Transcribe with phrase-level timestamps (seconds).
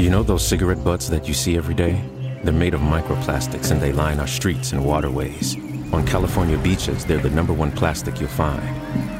[0.00, 2.02] You know those cigarette butts that you see every day?
[2.42, 5.56] They're made of microplastics and they line our streets and waterways.
[5.92, 8.66] On California beaches, they're the number one plastic you'll find.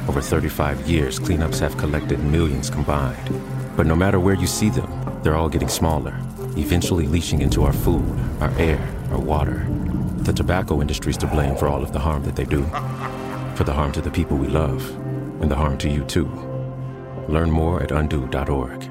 [0.09, 3.29] Over 35 years, cleanups have collected millions combined.
[3.77, 4.89] But no matter where you see them,
[5.21, 6.17] they're all getting smaller,
[6.57, 9.63] eventually leaching into our food, our air, our water.
[10.23, 12.63] The tobacco industry's to blame for all of the harm that they do.
[13.53, 14.89] For the harm to the people we love,
[15.43, 16.25] and the harm to you too.
[17.27, 18.90] Learn more at undo.org.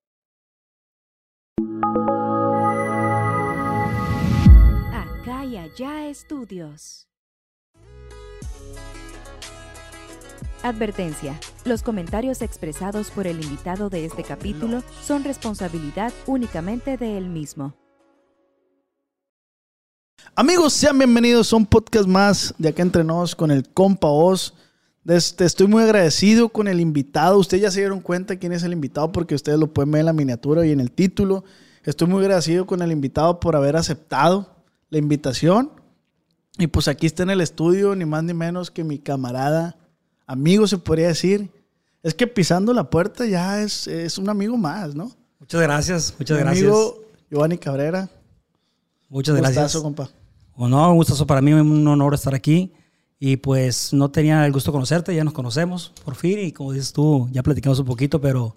[4.93, 7.07] Acá y allá estudios.
[10.63, 11.39] Advertencia.
[11.65, 17.73] Los comentarios expresados por el invitado de este capítulo son responsabilidad únicamente de él mismo.
[20.35, 24.53] Amigos, sean bienvenidos a un podcast más de acá entre nos con el compa Oz.
[25.07, 27.37] Este, estoy muy agradecido con el invitado.
[27.37, 30.05] Ustedes ya se dieron cuenta quién es el invitado porque ustedes lo pueden ver en
[30.05, 31.43] la miniatura y en el título.
[31.83, 34.55] Estoy muy agradecido con el invitado por haber aceptado
[34.89, 35.71] la invitación.
[36.57, 39.77] Y pues aquí está en el estudio, ni más ni menos que mi camarada,
[40.27, 41.49] amigo se podría decir.
[42.03, 45.11] Es que pisando la puerta ya es, es un amigo más, ¿no?
[45.39, 46.65] Muchas gracias, muchas Mi gracias.
[46.65, 48.09] Amigo Giovanni Cabrera.
[49.09, 49.63] Muchas gracias.
[49.63, 50.09] Gustazo, compa.
[50.55, 52.73] Bueno, un gustazo para mí, un honor estar aquí.
[53.23, 56.39] Y pues no tenía el gusto de conocerte, ya nos conocemos por fin.
[56.39, 58.55] Y como dices tú, ya platicamos un poquito, pero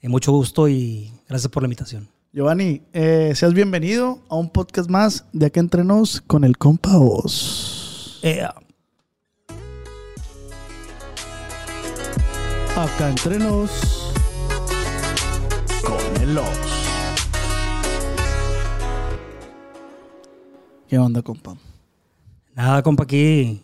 [0.00, 2.08] eh, mucho gusto y gracias por la invitación.
[2.32, 6.98] Giovanni, eh, seas bienvenido a un podcast más de acá entre nos con el compa
[6.98, 8.18] Oz.
[8.24, 8.42] Eh,
[12.76, 14.12] Acá entre nos
[15.84, 16.46] con el Oz.
[20.88, 21.56] ¿Qué onda, compa?
[22.56, 23.62] nada, compa, aquí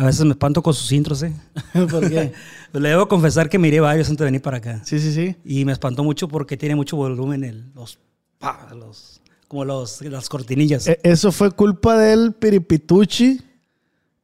[0.00, 1.32] a veces me espanto con sus intros, ¿eh?
[1.90, 2.32] ¿Por qué?
[2.72, 4.80] Le debo confesar que miré varios antes de venir para acá.
[4.84, 5.36] Sí, sí, sí.
[5.44, 7.98] Y me espantó mucho porque tiene mucho volumen el, los,
[8.38, 10.86] pa, los, como los, las cortinillas.
[10.86, 13.40] E- Eso fue culpa del Piripituchi.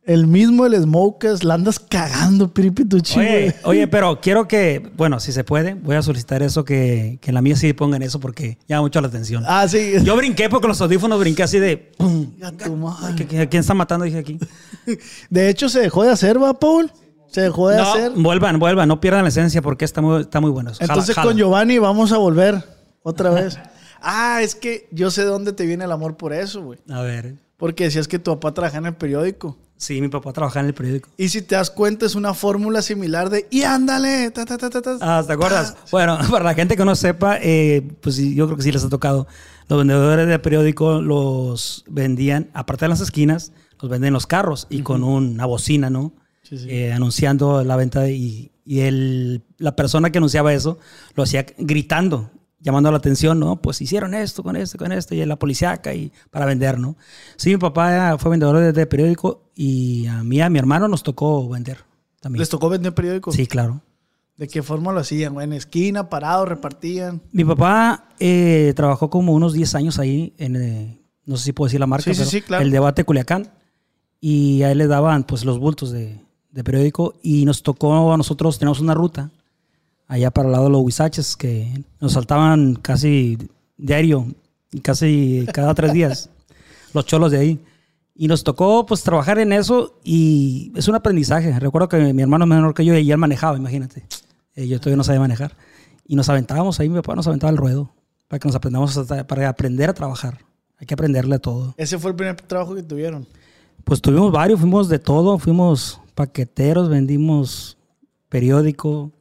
[0.06, 1.42] El mismo, el Smokers.
[1.44, 3.18] La andas cagando, Piripituchi.
[3.18, 7.30] Oye, oye, pero quiero que, bueno, si se puede, voy a solicitar eso, que, que
[7.30, 9.42] en la mía sí pongan eso porque llama mucho la atención.
[9.46, 9.94] Ah, sí.
[10.04, 11.76] Yo brinqué porque los audífonos brinqué así de...
[11.98, 12.30] ¡pum!
[12.42, 13.16] A tu madre.
[13.16, 14.04] ¿Qué- qué- ¿Quién está matando?
[14.04, 14.38] Dije aquí.
[15.30, 16.90] De hecho, se dejó de hacer, ¿va, Paul?
[17.28, 18.12] Se dejó de No, hacer.
[18.14, 20.70] vuelvan, vuelvan, no pierdan la esencia porque está muy, está muy bueno.
[20.78, 21.26] Entonces jala.
[21.26, 22.62] con Giovanni vamos a volver
[23.02, 23.58] otra vez.
[24.00, 26.78] ah, es que yo sé de dónde te viene el amor por eso, güey.
[26.88, 27.34] A ver.
[27.56, 29.58] Porque decías que tu papá trabaja en el periódico.
[29.78, 31.10] Sí, mi papá trabajaba en el periódico.
[31.18, 34.30] Y si te das cuenta, es una fórmula similar de y ándale.
[34.30, 34.96] ta, ta, ta, ta, ta".
[35.00, 35.76] Ah, ¿te acuerdas?
[35.90, 38.88] Bueno, para la gente que no sepa, eh, pues yo creo que sí les ha
[38.88, 39.26] tocado.
[39.68, 44.66] Los vendedores de periódico los vendían, aparte de las esquinas, los venden en los carros
[44.70, 46.12] y con una bocina, ¿no?
[46.42, 46.66] Sí, sí.
[46.70, 50.78] Eh, anunciando la venta y, y el, la persona que anunciaba eso
[51.14, 52.30] lo hacía gritando,
[52.66, 53.62] llamando la atención, ¿no?
[53.62, 56.96] Pues hicieron esto con esto, con esto, y la policíaca y para vender, ¿no?
[57.36, 61.48] Sí, mi papá fue vendedor de, periódico y a mí, a mi hermano nos tocó
[61.48, 61.78] vender
[62.20, 62.40] también.
[62.40, 63.30] ¿Les tocó vender periódico?
[63.30, 63.82] Sí, claro.
[64.36, 65.40] ¿De qué forma lo hacían?
[65.40, 67.22] ¿En esquina, parado, repartían?
[67.30, 71.68] Mi papá eh, trabajó como unos 10 años ahí en, eh, no sé si puedo
[71.68, 72.64] decir la marca, Sí, sí, pero sí, claro.
[72.64, 73.52] el debate Culiacán.
[74.20, 78.16] Y a él le daban pues los bultos de, de periódico y nos tocó a
[78.16, 79.30] nosotros, tenemos una ruta
[80.06, 83.38] allá para el lado de los huizaches que nos saltaban casi
[83.76, 84.26] diario,
[84.82, 86.30] casi cada tres días,
[86.94, 87.60] los cholos de ahí.
[88.14, 91.58] Y nos tocó pues trabajar en eso y es un aprendizaje.
[91.60, 94.04] Recuerdo que mi hermano menor que yo y él manejaba, imagínate.
[94.54, 95.54] Eh, yo todavía no sabía manejar.
[96.06, 97.92] Y nos aventábamos ahí, mi papá nos aventaba el ruedo
[98.28, 100.38] para que nos aprendamos, a- para aprender a trabajar.
[100.78, 101.74] Hay que aprenderle a todo.
[101.76, 103.26] Ese fue el primer trabajo que tuvieron.
[103.84, 107.76] Pues tuvimos varios, fuimos de todo, fuimos paqueteros, vendimos
[108.30, 109.12] periódico,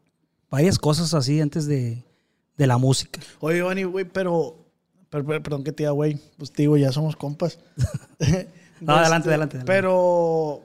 [0.49, 2.03] varias cosas así antes de,
[2.57, 3.19] de la música.
[3.39, 4.57] Oye, Giovanni, güey, pero,
[5.09, 6.19] pero- pero- Perdón que te diga, güey.
[6.37, 7.59] Pues te digo, ya somos compas.
[8.81, 9.65] No, adelante, adelante, adelante.
[9.65, 10.61] Pero,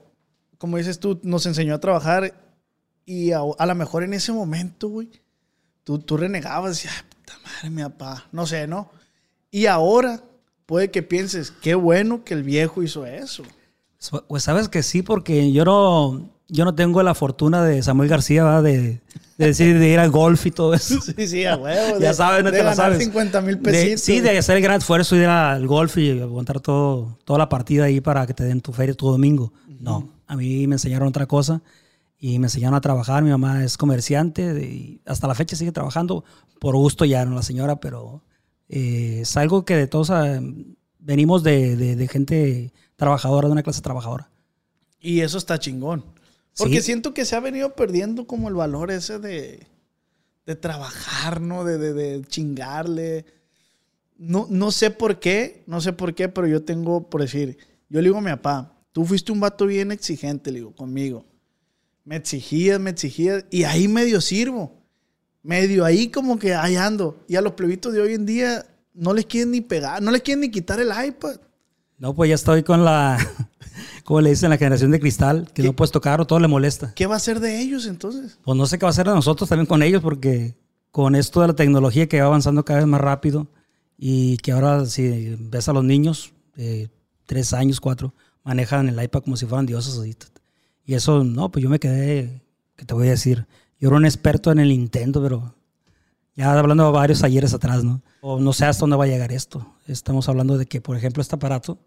[0.58, 2.34] como dices tú, nos enseñó a trabajar
[3.06, 5.10] y a, a lo mejor en ese momento, güey,
[5.84, 8.26] tú, tú renegabas y, ay, puta madre, mi papá.
[8.32, 8.90] No sé, ¿no?
[9.50, 10.22] Y ahora
[10.66, 13.42] puede que pienses, qué bueno que el viejo hizo eso.
[14.28, 18.44] Pues sabes que sí, porque yo no, yo no tengo la fortuna de Samuel García,
[18.44, 18.62] ¿verdad?
[18.62, 18.80] De,
[19.38, 21.00] de decir de ir al golf y todo eso.
[21.00, 21.98] Sí, sí, a huevo.
[21.98, 22.98] Ya de- sabes, no de te la ganar sabes.
[23.04, 24.00] 50 mil pesitos.
[24.02, 27.84] sí, de hacer el gran esfuerzo, ir al golf y aguantar todo, toda la partida
[27.84, 29.52] ahí para que te den tu feria tu domingo.
[29.80, 31.62] No, a mí me enseñaron otra cosa
[32.18, 33.22] y me enseñaron a trabajar.
[33.22, 36.22] Mi mamá es comerciante y hasta la fecha sigue trabajando.
[36.58, 38.22] Por gusto ya, no la señora, pero
[38.68, 40.38] eh, es algo que de todos ah,
[40.98, 44.28] venimos de- de gente trabajadora, de una clase trabajadora.
[45.00, 46.04] Y eso está chingón.
[46.56, 46.82] Porque Sí.
[46.86, 49.66] siento que se ha venido perdiendo como el valor ese de,
[50.46, 51.64] de trabajar, ¿no?
[51.64, 53.24] De, de- de chingarle.
[54.18, 57.56] No, no sé por qué, no sé por qué, pero yo tengo, por decir,
[57.88, 61.24] yo le digo a mi papá, tú fuiste un vato bien exigente, le digo, conmigo.
[62.04, 64.76] Me exigías, me exigías, y ahí medio sirvo.
[65.42, 67.24] Medio ahí como que ahí ando.
[67.26, 70.20] Y a los plebitos de hoy en día no les quieren ni pegar, no les
[70.20, 71.36] quieren ni quitar el iPad.
[71.96, 73.16] No, pues ya estoy con la,
[74.10, 75.68] como le dicen, la generación de cristal, que ¿Qué?
[75.68, 76.92] no puedes tocar o todo le molesta.
[76.96, 78.40] ¿Qué va a ser de ellos entonces?
[78.42, 80.56] Pues no sé qué va a hacer de nosotros también con ellos, porque
[80.90, 83.46] con esto de la tecnología que va avanzando cada vez más rápido
[83.96, 86.90] y que ahora si ves a los niños de
[87.24, 88.12] tres años, cuatro,
[88.42, 90.04] manejan el iPad como si fueran dioses.
[90.84, 92.42] Y eso, no, pues yo me quedé,
[92.74, 93.46] ¿qué te voy a decir?
[93.78, 95.54] Yo era un experto en el Nintendo, pero
[96.34, 98.02] ya hablando de varios ayeres atrás, ¿no?
[98.22, 99.72] O no sé hasta dónde va a llegar esto.
[99.86, 101.78] Estamos hablando de que, por ejemplo, este aparato,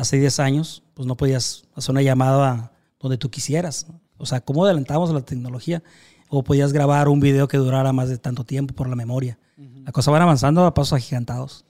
[0.00, 3.86] hace 10 años, pues no podías hacer una llamada donde tú quisieras.
[4.16, 5.82] O sea, ¿cómo adelantamos la tecnología?
[6.28, 9.38] O podías grabar un video que durara más de tanto tiempo por la memoria.
[9.84, 11.66] La cosa van avanzando a pasos agigantados.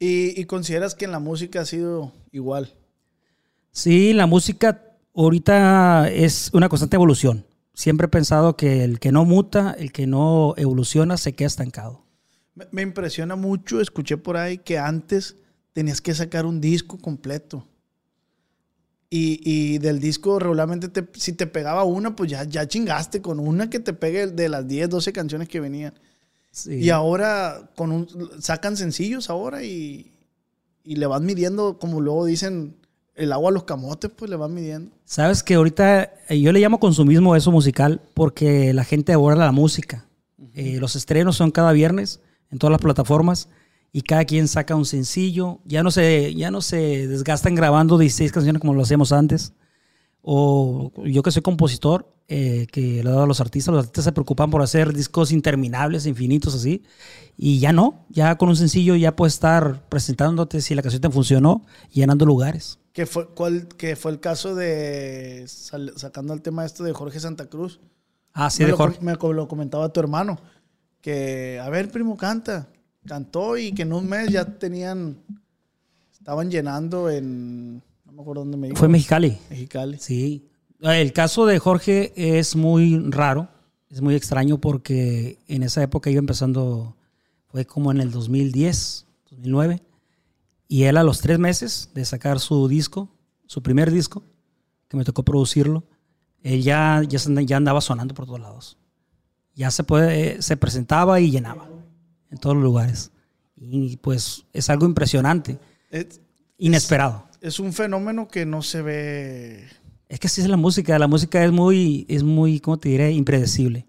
[0.00, 2.74] ¿Y, y consideras que en la música ha sido igual?
[3.70, 4.82] Sí, la música
[5.14, 7.46] ahorita es una constante evolución.
[7.74, 12.02] Siempre he pensado que el que no muta, el que no evoluciona, se queda estancado.
[12.56, 15.36] Me, me impresiona mucho, escuché por ahí que antes
[15.78, 17.64] tenías que sacar un disco completo.
[19.10, 23.38] Y, y del disco regularmente te- si te pegaba una, pues ya, ya chingaste con
[23.38, 25.94] una que te pegue de las 10, 12 canciones que venían.
[26.50, 26.74] Sí.
[26.74, 28.08] Y ahora con un,
[28.40, 30.10] sacan sencillos ahora y,
[30.82, 32.74] y le van midiendo, como luego dicen,
[33.14, 34.90] el agua a los camotes, pues le van midiendo.
[35.04, 39.52] Sabes que ahorita eh, yo le llamo consumismo eso musical porque la gente devora la
[39.52, 40.06] música.
[40.54, 42.18] Eh, los estrenos son cada viernes
[42.50, 43.48] en todas las plataformas
[43.92, 45.60] y cada quien saca un sencillo.
[45.64, 49.52] Ya no se, ya no se desgastan grabando 16 canciones como lo hacíamos antes.
[50.22, 54.04] O yo que soy compositor, eh, que le he dado a los artistas, los artistas
[54.04, 56.82] se preocupan por hacer discos interminables, infinitos así.
[57.36, 61.10] Y ya no, ya con un sencillo ya puedes estar presentándote si la canción te
[61.10, 62.78] funcionó llenando lugares.
[62.92, 67.20] Que fue, cuál, que fue el caso de, sal- sacando el tema esto de Jorge
[67.20, 67.80] Santa Cruz.
[68.34, 68.98] Ah, sí, me de lo, Jorge.
[69.00, 70.38] me lo comentaba tu hermano.
[71.00, 72.68] Que, a ver, primo, canta.
[73.08, 75.16] Cantó y que en un mes ya tenían.
[76.12, 77.82] Estaban llenando en.
[78.04, 78.78] No me acuerdo dónde me dijo.
[78.78, 79.38] Fue Mexicali.
[79.48, 79.98] Mexicali.
[79.98, 80.48] Sí.
[80.80, 83.48] El caso de Jorge es muy raro,
[83.90, 86.94] es muy extraño porque en esa época iba empezando,
[87.46, 89.82] fue como en el 2010, 2009,
[90.68, 93.08] y él a los tres meses de sacar su disco,
[93.46, 94.22] su primer disco,
[94.86, 95.82] que me tocó producirlo,
[96.42, 98.78] él ya, ya, ya andaba sonando por todos lados.
[99.56, 101.68] Ya se, puede, se presentaba y llenaba
[102.30, 103.10] en todos los lugares.
[103.56, 105.58] Y pues es algo impresionante,
[105.90, 106.20] Es,
[106.58, 107.26] inesperado.
[107.40, 109.64] es un fenómeno que no se ve.
[110.08, 110.98] Es que así es la música.
[110.98, 113.12] La música es muy, es muy, ¿cómo te diré?
[113.12, 113.86] Impredecible.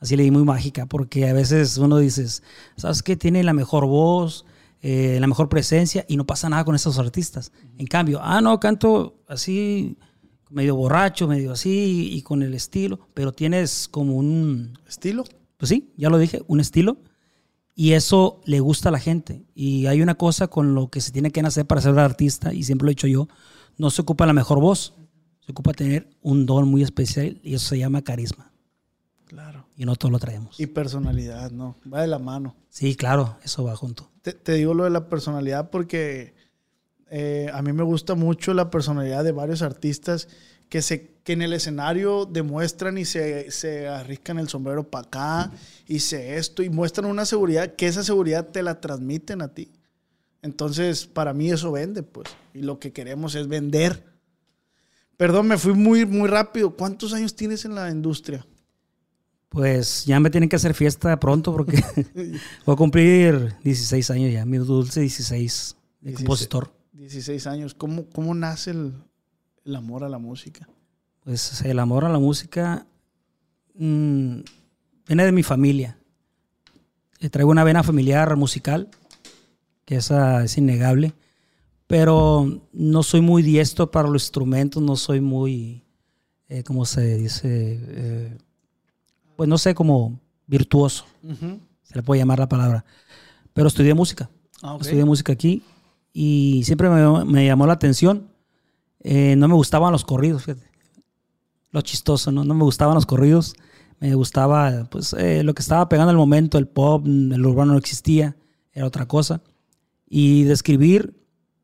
[0.00, 2.42] Así le di muy mágica, porque a veces uno dices,
[2.76, 3.16] ¿sabes qué?
[3.16, 4.46] Tiene la mejor voz,
[4.80, 7.50] eh, la mejor presencia y no pasa nada con esos artistas.
[7.78, 9.98] En cambio, ah, no, canto así,
[10.50, 15.24] medio borracho, medio así y con el estilo, pero tienes como un, ¿Estilo?
[15.56, 16.98] pues sí, ya lo dije, un estilo.
[17.80, 19.44] Y eso le gusta a la gente.
[19.54, 22.52] Y hay una cosa con lo que se tiene que nacer para ser un artista,
[22.52, 23.28] y siempre lo he dicho yo,
[23.76, 24.94] no se ocupa la mejor voz,
[25.38, 28.50] se ocupa tener un don muy especial y eso se llama carisma.
[29.26, 29.64] Claro.
[29.76, 30.58] Y no todos lo traemos.
[30.58, 31.76] Y personalidad, ¿no?
[31.94, 32.56] Va de la mano.
[32.68, 34.10] Sí, claro, eso va junto.
[34.22, 36.34] Te, te digo lo de la personalidad porque
[37.10, 40.26] eh, a mí me gusta mucho la personalidad de varios artistas
[40.68, 45.52] que, se, que en el escenario demuestran y se, se arriscan el sombrero para acá
[45.86, 49.72] y se esto y muestran una seguridad que esa seguridad te la transmiten a ti.
[50.42, 52.28] Entonces, para mí eso vende, pues.
[52.54, 54.04] Y lo que queremos es vender.
[55.16, 56.76] Perdón, me fui muy, muy rápido.
[56.76, 58.46] ¿Cuántos años tienes en la industria?
[59.48, 61.82] Pues ya me tienen que hacer fiesta pronto porque
[62.66, 66.16] voy a cumplir 16 años ya, mi dulce 16 de 16.
[66.18, 66.72] compositor.
[66.92, 67.74] 16 años.
[67.74, 68.92] ¿Cómo, cómo nace el,
[69.68, 70.68] el amor a la música?
[71.24, 72.86] Pues el amor a la música
[73.74, 74.40] mm,
[75.06, 75.98] viene de mi familia.
[77.30, 78.88] Traigo una vena familiar musical,
[79.84, 81.12] que esa es innegable,
[81.86, 85.82] pero no soy muy diestro para los instrumentos, no soy muy
[86.48, 87.78] eh, ¿cómo se dice?
[87.82, 88.38] Eh,
[89.36, 91.04] pues no sé, como virtuoso,
[91.82, 92.84] se le puede llamar la palabra.
[93.52, 94.30] Pero estudié música.
[94.62, 94.78] Ah.
[94.80, 95.62] Estudié música aquí
[96.12, 98.28] y siempre me, me llamó la atención.
[99.00, 100.66] Eh, no me gustaban los corridos, fíjate.
[101.70, 102.44] Lo chistoso, ¿no?
[102.44, 103.54] No me gustaban los corridos.
[104.00, 107.78] Me gustaba, pues, eh, lo que estaba pegando al momento, el pop, el urbano no
[107.78, 108.36] existía,
[108.72, 109.42] era otra cosa.
[110.08, 111.16] Y de escribir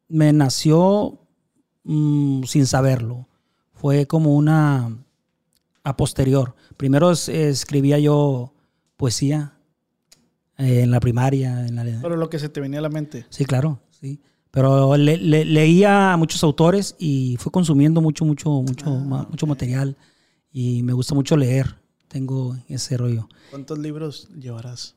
[0.08, 1.20] me nació
[1.84, 3.28] mm, sin saberlo.
[3.72, 4.96] Fue como una
[5.82, 6.54] a posterior.
[6.76, 8.54] Primero es- escribía yo
[8.96, 9.58] poesía
[10.58, 11.66] eh, en la primaria.
[11.66, 13.26] En la, Pero lo que se te venía a la mente.
[13.30, 14.20] Sí, claro, sí.
[14.54, 19.48] Pero le- le- leía a muchos autores y fui consumiendo mucho, mucho, mucho, ma- mucho
[19.48, 19.96] material.
[20.52, 21.74] Y me gusta mucho leer.
[22.06, 23.28] Tengo ese rollo.
[23.50, 24.94] ¿Cuántos libros llevarás?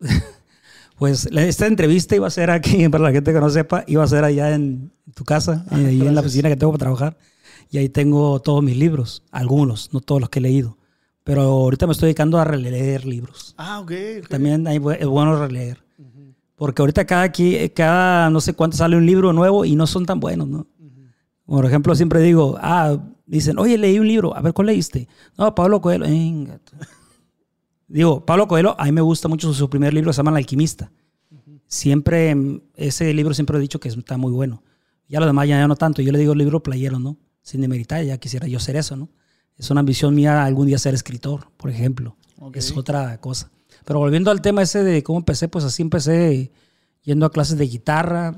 [0.98, 4.06] Pues esta entrevista iba a ser aquí, para la gente que no sepa, iba a
[4.06, 7.16] ser allá en tu casa, eh, ahí en la oficina que tengo para trabajar.
[7.70, 10.76] Y ahí tengo todos mis libros, algunos, no todos los que he leído.
[11.24, 13.54] Pero ahorita me estoy dedicando a releer libros.
[13.56, 13.92] Ah, ok.
[14.24, 14.28] ok.
[14.28, 15.82] También hay es bueno releer.
[16.60, 20.04] Porque ahorita cada, aquí, cada no sé cuánto sale un libro nuevo y no son
[20.04, 20.66] tan buenos, ¿no?
[21.46, 25.08] Por ejemplo, siempre digo, ah, dicen, oye, leí un libro, a ver, ¿cuál leíste?
[25.38, 26.04] No, Pablo Coelho.
[27.88, 30.92] Digo, Pablo Coelho, a mí me gusta mucho su primer libro, se llama El alquimista.
[31.66, 32.36] Siempre,
[32.76, 34.62] ese libro siempre he dicho que está muy bueno.
[35.08, 36.02] Ya lo demás ya, ya no tanto.
[36.02, 37.16] Yo le digo libro playero, ¿no?
[37.40, 39.08] Sin demeritar, ya quisiera yo ser eso, ¿no?
[39.56, 42.18] Es una ambición mía algún día ser escritor, por ejemplo.
[42.52, 43.50] Es otra cosa.
[43.90, 46.52] Pero volviendo al tema ese de cómo empecé, pues así empecé
[47.02, 48.36] yendo a clases de guitarra,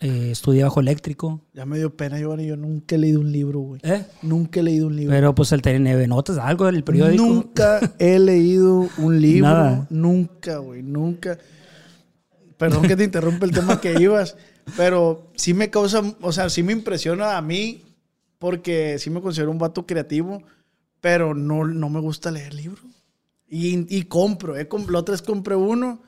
[0.00, 1.42] eh, estudié bajo eléctrico.
[1.54, 2.48] Ya me dio pena, Giovanni.
[2.48, 3.80] Yo nunca he leído un libro, güey.
[3.84, 4.04] ¿eh?
[4.22, 5.14] Nunca he leído un libro.
[5.14, 7.24] Pero pues el TNB Notas, algo del periódico.
[7.24, 9.48] Nunca he leído un libro.
[9.48, 9.86] Nada.
[9.90, 10.82] Nunca, güey.
[10.82, 11.38] Nunca.
[12.56, 14.36] Perdón que te interrumpa el tema que ibas.
[14.76, 17.84] Pero sí me causa, o sea, sí me impresiona a mí.
[18.40, 20.42] Porque sí me considero un vato creativo.
[21.00, 22.82] Pero no, no me gusta leer libros.
[23.50, 24.56] Y, y compro.
[24.56, 26.00] Eh, comp- la otra vez compré uno.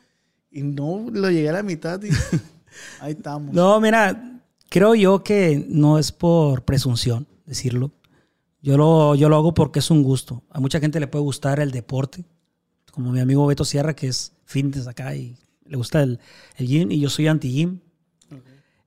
[0.50, 2.00] Y no lo llegué a la mitad.
[2.02, 2.08] Y
[3.00, 3.52] ahí estamos.
[3.52, 7.90] No, mira, creo yo que no es por presunción decirlo.
[8.62, 10.42] Yo lo, yo lo hago porque es un gusto.
[10.50, 12.25] A mucha gente le puede gustar el deporte,
[12.92, 16.20] como mi amigo Beto Sierra, que es fitness acá y le gusta el,
[16.58, 17.80] el gym, y yo soy anti-gym.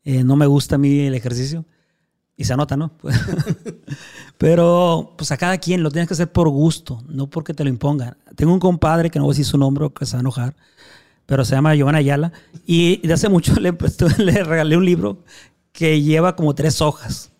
[0.05, 1.65] Eh, no me gusta a mí el ejercicio.
[2.38, 2.91] Y se anota, ¿no?
[4.38, 7.70] Pero pues a cada quien lo tienes que hacer por gusto, no porque te lo
[7.70, 8.18] impongan.
[8.36, 10.56] Tengo un compadre que no voy a decir su nombre, que se va a enojar,
[11.25, 12.32] pero se llama Giovanna Ayala.
[12.65, 15.24] Y de hace mucho le, presté- le regalé un libro
[15.72, 17.32] que lleva como tres hojas.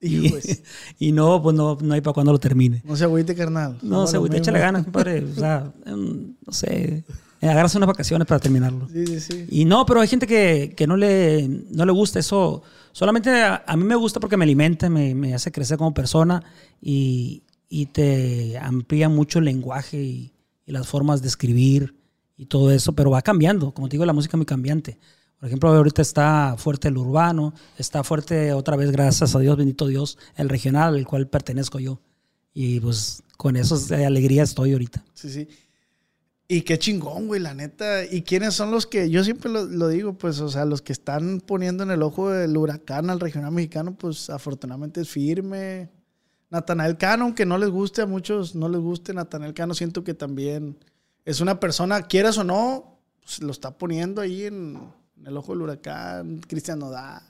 [0.00, 0.44] Y, Hijos.
[0.98, 2.82] y no, pues no, no hay para cuando lo termine.
[2.84, 3.78] No se agüite, carnal.
[3.82, 5.24] No, se lo güey, échale ganas, compadre.
[5.24, 7.04] O sea, em, no sé,
[7.40, 8.86] agarras unas vacaciones para terminarlo.
[8.92, 9.46] Sí, sí, sí.
[9.50, 12.62] Y no, pero hay gente que, que no, le, no le gusta eso.
[12.94, 16.44] Solamente a, a mí me gusta porque me alimenta, me, me hace crecer como persona
[16.80, 20.32] y, y te amplía mucho el lenguaje y,
[20.64, 21.96] y las formas de escribir
[22.36, 23.74] y todo eso, pero va cambiando.
[23.74, 25.00] Como te digo, la música es muy cambiante.
[25.40, 29.88] Por ejemplo, ahorita está fuerte el urbano, está fuerte otra vez, gracias a Dios, bendito
[29.88, 32.00] Dios, el regional, al cual pertenezco yo.
[32.52, 35.04] Y pues con eso de alegría estoy ahorita.
[35.14, 35.48] Sí, sí.
[36.46, 38.04] Y qué chingón, güey, la neta.
[38.04, 41.40] ¿Y quiénes son los que, yo siempre lo, digo, pues, o sea, los que están
[41.40, 45.90] poniendo en el ojo del huracán al regional mexicano, pues afortunadamente es firme.
[46.50, 50.14] Natanael Cano, aunque no les guste, a muchos no les guste, Natanael Cano siento que
[50.14, 50.76] también
[51.24, 54.78] es una persona, quieras o no, pues, lo está poniendo ahí en,
[55.24, 57.22] el ojo del huracán, Cristian Nodal.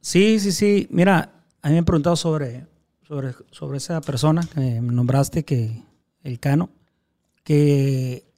[0.00, 0.88] Sí, sí, sí.
[0.90, 2.66] Mira, a mí me han preguntado sobre,
[3.06, 5.82] sobre, sobre esa persona que nombraste, que
[6.22, 6.70] el Cano,
[7.44, 8.31] que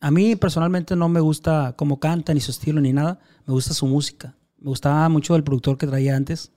[0.00, 3.18] a mí personalmente no me gusta cómo canta, ni su estilo, ni nada.
[3.46, 4.36] Me gusta su música.
[4.58, 6.52] Me gustaba mucho el productor que traía antes.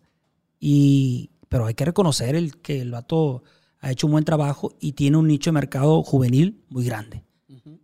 [0.59, 3.43] Y, pero hay que reconocer el, que el vato
[3.79, 7.23] ha hecho un buen trabajo y tiene un nicho de mercado juvenil muy grande.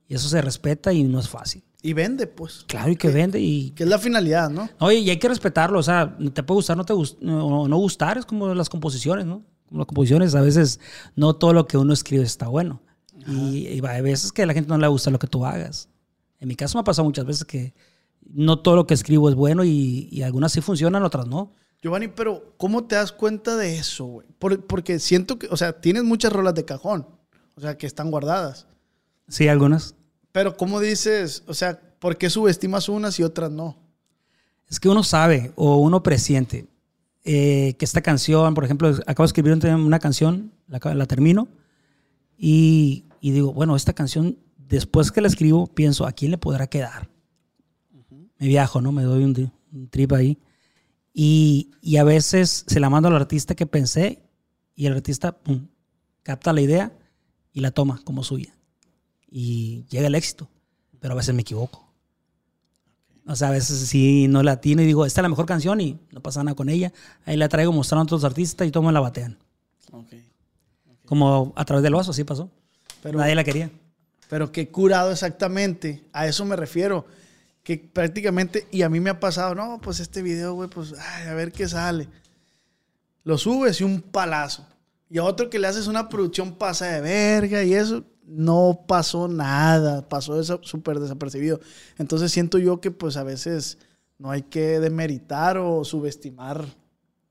[0.07, 1.63] Y eso se respeta y no es fácil.
[1.81, 2.65] Y vende, pues.
[2.67, 4.69] Claro, y que vende y Que es la finalidad, ¿no?
[4.79, 7.77] Oye, y hay que respetarlo, o sea, te puede gustar, no te gust- no, no
[7.77, 9.43] gustar, es como las composiciones, ¿no?
[9.67, 10.79] Como las composiciones, a veces
[11.15, 12.81] no todo lo que uno escribe está bueno.
[13.27, 15.89] Y, y hay veces que a la gente no le gusta lo que tú hagas.
[16.39, 17.73] En mi caso me ha pasado muchas veces que
[18.31, 21.51] no todo lo que escribo es bueno y, y algunas sí funcionan, otras no.
[21.81, 24.27] Giovanni, pero ¿cómo te das cuenta de eso, güey?
[24.37, 27.07] Por- porque siento que, o sea, tienes muchas rolas de cajón,
[27.55, 28.67] o sea, que están guardadas.
[29.27, 29.95] Sí, algunas.
[30.31, 33.77] Pero ¿cómo dices, o sea, por qué subestimas unas y otras no?
[34.69, 36.67] Es que uno sabe o uno presiente
[37.23, 41.47] eh, que esta canción, por ejemplo, acabo de escribir un- una canción, la, la termino
[42.37, 46.67] y, y digo, bueno, esta canción, después que la escribo, pienso, ¿a quién le podrá
[46.67, 47.09] quedar?
[48.37, 48.91] Me viajo, ¿no?
[48.91, 50.39] Me doy un, un trip ahí.
[51.13, 54.23] Y, y a veces se la mando al artista que pensé
[54.75, 55.67] y el artista, pum,
[56.23, 56.97] capta la idea
[57.51, 58.55] y la toma como suya.
[59.29, 60.49] Y llega el éxito,
[60.99, 61.89] pero a veces me equivoco.
[63.25, 65.79] O sea, a veces sí no la tiene y digo, esta es la mejor canción
[65.81, 66.93] y no pasa nada con ella.
[67.25, 69.37] Ahí la traigo mostrando a otros artistas y todos me la batean.
[71.05, 72.49] Como a través del vaso, así pasó.
[73.01, 73.71] Pero, Nadie la quería.
[74.29, 76.03] pero qué curado exactamente.
[76.13, 77.05] A eso me refiero.
[77.63, 81.27] Que prácticamente, y a mí me ha pasado, no, pues este video, güey, pues ay,
[81.27, 82.07] a ver qué sale.
[83.23, 84.65] Lo subes y un palazo.
[85.09, 89.27] Y a otro que le haces una producción pasa de verga y eso, no pasó
[89.27, 90.07] nada.
[90.07, 91.59] Pasó eso súper desapercibido.
[91.97, 93.77] Entonces siento yo que pues a veces
[94.17, 96.65] no hay que demeritar o subestimar.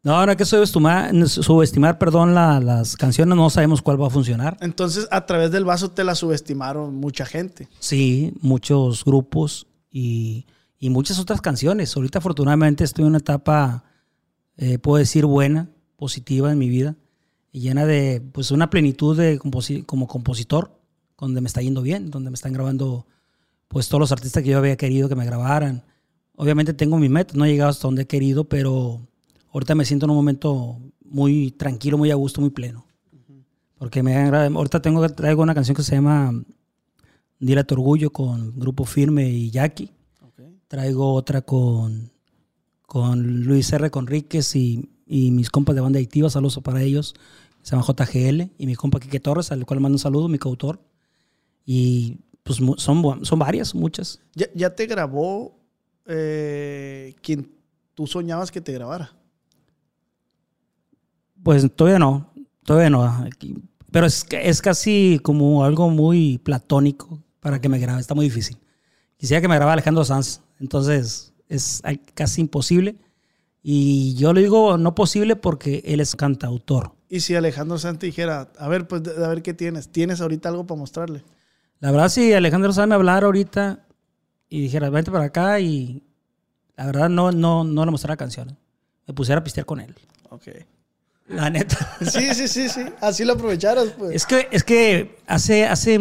[0.08, 4.10] No, no hay que subestimar, subestimar perdón, la- las canciones, no sabemos cuál va a
[4.10, 4.56] funcionar.
[4.60, 7.68] Entonces a través del vaso te la subestimaron mucha gente.
[7.78, 10.46] Sí, muchos grupos y,
[10.78, 11.94] y muchas otras canciones.
[11.94, 13.84] Ahorita afortunadamente estoy en una etapa,
[14.56, 16.96] eh, puedo decir, buena, positiva en mi vida,
[17.52, 20.80] y llena de pues una plenitud de composi- como compositor,
[21.18, 23.06] donde me está yendo bien, donde me están grabando
[23.68, 25.84] pues todos los artistas que yo había querido que me grabaran.
[26.36, 29.07] Obviamente tengo mi meta, no he llegado hasta donde he querido, pero
[29.52, 32.84] ahorita me siento en un momento muy tranquilo, muy a gusto, muy pleno.
[33.78, 36.32] Porque me ahorita tengo, traigo una canción que se llama
[37.38, 39.92] Dile a tu orgullo con Grupo Firme y Jackie.
[40.66, 42.10] Traigo otra con,
[42.86, 43.90] con Luis R.
[43.90, 46.28] Conríquez y, y mis compas de banda adictiva.
[46.28, 47.14] Saludos para ellos.
[47.62, 48.50] Se llama JGL.
[48.58, 50.80] Y mi compa Quique Torres, al cual mando un saludo, mi coautor.
[51.64, 54.20] Y pues son, son varias, muchas.
[54.34, 55.56] ¿Ya, ya te grabó
[56.06, 57.52] eh, quien
[57.94, 59.17] tú soñabas que te grabara?
[61.42, 62.32] Pues todavía no,
[62.64, 63.26] todavía no.
[63.90, 68.00] Pero es, es casi como algo muy platónico para que me grabe.
[68.00, 68.58] Está muy difícil.
[69.16, 70.42] Quisiera que me grabara Alejandro Sanz.
[70.60, 71.82] Entonces es
[72.14, 72.96] casi imposible.
[73.62, 76.92] Y yo le digo no posible porque él es cantautor.
[77.08, 79.88] Y si Alejandro Sanz dijera, a ver, pues a ver qué tienes.
[79.88, 81.24] ¿Tienes ahorita algo para mostrarle?
[81.80, 83.86] La verdad, si Alejandro Sanz me hablara ahorita
[84.48, 86.02] y dijera, vente para acá y
[86.76, 88.54] la verdad no, no, no le mostrara canciones.
[89.06, 89.94] Me pusiera a pistear con él.
[90.30, 90.48] Ok.
[91.28, 91.96] La neta.
[92.00, 92.80] Sí, sí, sí, sí.
[93.00, 94.14] Así lo aprovecharas, pues.
[94.14, 95.98] Es que, es que hace, hace,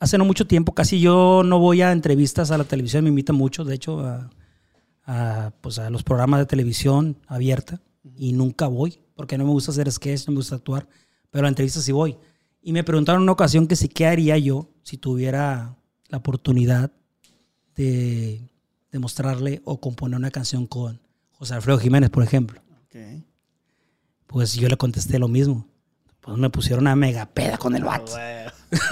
[0.00, 3.36] hace no mucho tiempo, casi yo no voy a entrevistas a la televisión, me invitan
[3.36, 4.30] mucho, de hecho, a,
[5.04, 7.80] a, pues a los programas de televisión abierta
[8.16, 10.88] y nunca voy, porque no me gusta hacer sketch, no me gusta actuar,
[11.30, 12.16] pero a entrevistas sí voy.
[12.60, 15.76] Y me preguntaron en una ocasión que sí, ¿qué haría yo si tuviera
[16.08, 16.90] la oportunidad
[17.76, 18.40] de,
[18.90, 21.00] de mostrarle o componer una canción con
[21.30, 22.60] José Alfredo Jiménez, por ejemplo?
[24.26, 25.66] Pues yo le contesté lo mismo.
[26.20, 28.12] Pues me pusieron una mega peda con el vato.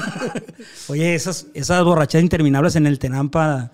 [0.88, 3.72] Oye, esas, esas borrachadas interminables en el Tenampa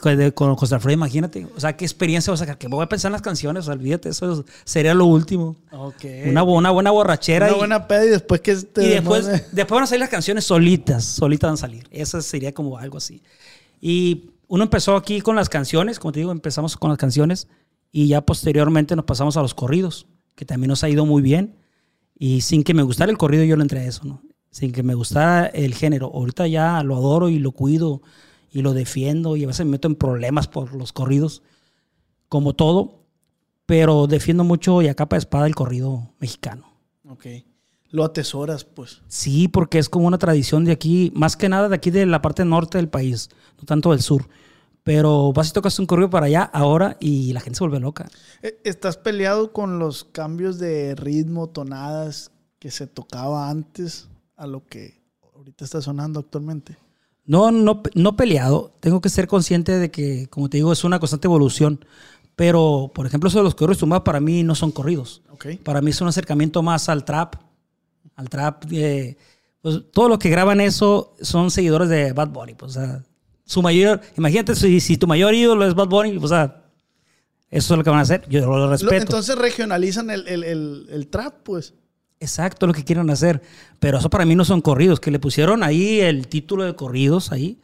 [0.00, 1.46] con, con Alfredo, imagínate.
[1.56, 2.58] O sea, ¿qué experiencia vas a sacar?
[2.58, 5.56] Que voy a pensar en las canciones, o sea, olvídate, eso sería lo último.
[5.70, 6.04] Ok.
[6.26, 7.46] Una, una buena borrachera.
[7.46, 10.08] Una y, buena peda y después que te y después, después van a salir las
[10.08, 11.86] canciones solitas, solitas van a salir.
[11.90, 13.22] Eso sería como algo así.
[13.80, 17.46] Y uno empezó aquí con las canciones, como te digo, empezamos con las canciones
[17.92, 20.06] y ya posteriormente nos pasamos a los corridos,
[20.36, 21.56] que también nos ha ido muy bien.
[22.16, 24.22] Y sin que me gustara el corrido, yo le entré a eso, ¿no?
[24.50, 26.10] Sin que me gustara el género.
[26.14, 28.02] Ahorita ya lo adoro y lo cuido
[28.52, 31.42] y lo defiendo y a veces me meto en problemas por los corridos,
[32.28, 33.02] como todo,
[33.66, 36.72] pero defiendo mucho y a capa de espada el corrido mexicano.
[37.08, 37.26] Ok.
[37.90, 39.02] Lo atesoras, pues.
[39.08, 42.22] Sí, porque es como una tradición de aquí, más que nada de aquí de la
[42.22, 44.28] parte norte del país, no tanto del sur.
[44.86, 48.08] Pero vas y tocas un corrido para allá ahora y la gente se vuelve loca.
[48.40, 54.64] Eh, ¿Estás peleado con los cambios de ritmo, tonadas que se tocaba antes a lo
[54.64, 55.02] que
[55.34, 56.78] ahorita está sonando actualmente?
[57.24, 58.76] No, no, no peleado.
[58.78, 61.84] Tengo que ser consciente de que, como te digo, es una constante evolución.
[62.36, 65.22] Pero, por ejemplo, eso de los corridos tumbados para mí no son corridos.
[65.30, 65.46] Ok.
[65.64, 67.34] Para mí es un acercamiento más al trap.
[68.14, 68.62] Al trap.
[68.70, 69.16] eh,
[69.60, 72.54] pues todos los que graban eso son seguidores de Bad Bunny.
[72.54, 73.02] Pues, o sea,
[73.46, 74.02] su mayor.
[74.18, 76.64] Imagínate si, si tu mayor ídolo es Bad Bunny, o sea,
[77.48, 78.28] eso es lo que van a hacer.
[78.28, 78.94] Yo lo respeto.
[78.96, 81.72] entonces regionalizan el, el- el- el trap, pues.
[82.20, 83.40] Exacto lo que quieren hacer.
[83.78, 85.00] Pero eso para mí no son corridos.
[85.00, 87.60] Que le pusieron ahí el título de corridos ahí.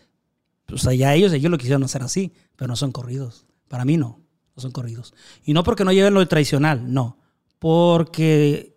[0.67, 2.33] Pues allá ellos, ellos lo quisieron hacer así.
[2.57, 3.45] Pero no son corridos.
[3.69, 4.21] Para mí no.
[4.55, 5.15] No son corridos.
[5.45, 6.93] Y no porque no lleven lo tradicional.
[6.93, 7.19] No.
[7.59, 8.77] Porque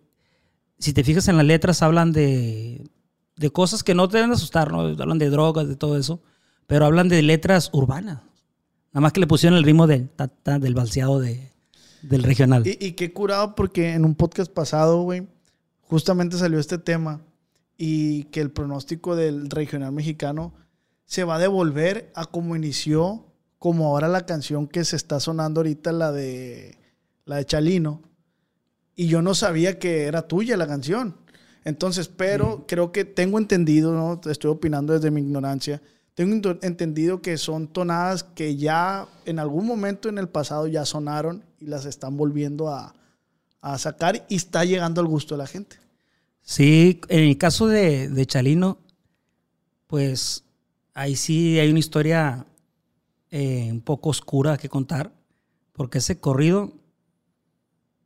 [0.78, 2.88] si te fijas en las letras hablan de,
[3.36, 4.72] de cosas que no te deben asustar.
[4.72, 4.80] ¿no?
[4.80, 6.22] Hablan de drogas, de todo eso.
[6.66, 8.22] Pero hablan de letras urbanas.
[8.92, 10.10] Nada más que le pusieron el ritmo del,
[10.44, 11.52] del balseado de,
[12.02, 12.66] del regional.
[12.66, 15.26] Y, y qué curado porque en un podcast pasado, güey,
[15.82, 17.20] justamente salió este tema
[17.76, 20.54] y que el pronóstico del regional mexicano
[21.04, 23.26] se va a devolver a como inició,
[23.58, 26.78] como ahora la canción que se está sonando ahorita, la de,
[27.24, 28.02] la de Chalino.
[28.94, 31.16] Y yo no sabía que era tuya la canción.
[31.64, 34.20] Entonces, pero creo que tengo entendido, ¿no?
[34.30, 35.82] Estoy opinando desde mi ignorancia.
[36.16, 41.44] Tengo entendido que son tonadas que ya en algún momento en el pasado ya sonaron
[41.60, 42.94] y las están volviendo a,
[43.60, 45.76] a sacar y está llegando al gusto de la gente.
[46.40, 48.78] Sí, en el caso de, de Chalino,
[49.88, 50.44] pues
[50.94, 52.46] ahí sí hay una historia
[53.30, 55.12] eh, un poco oscura que contar,
[55.74, 56.72] porque ese corrido,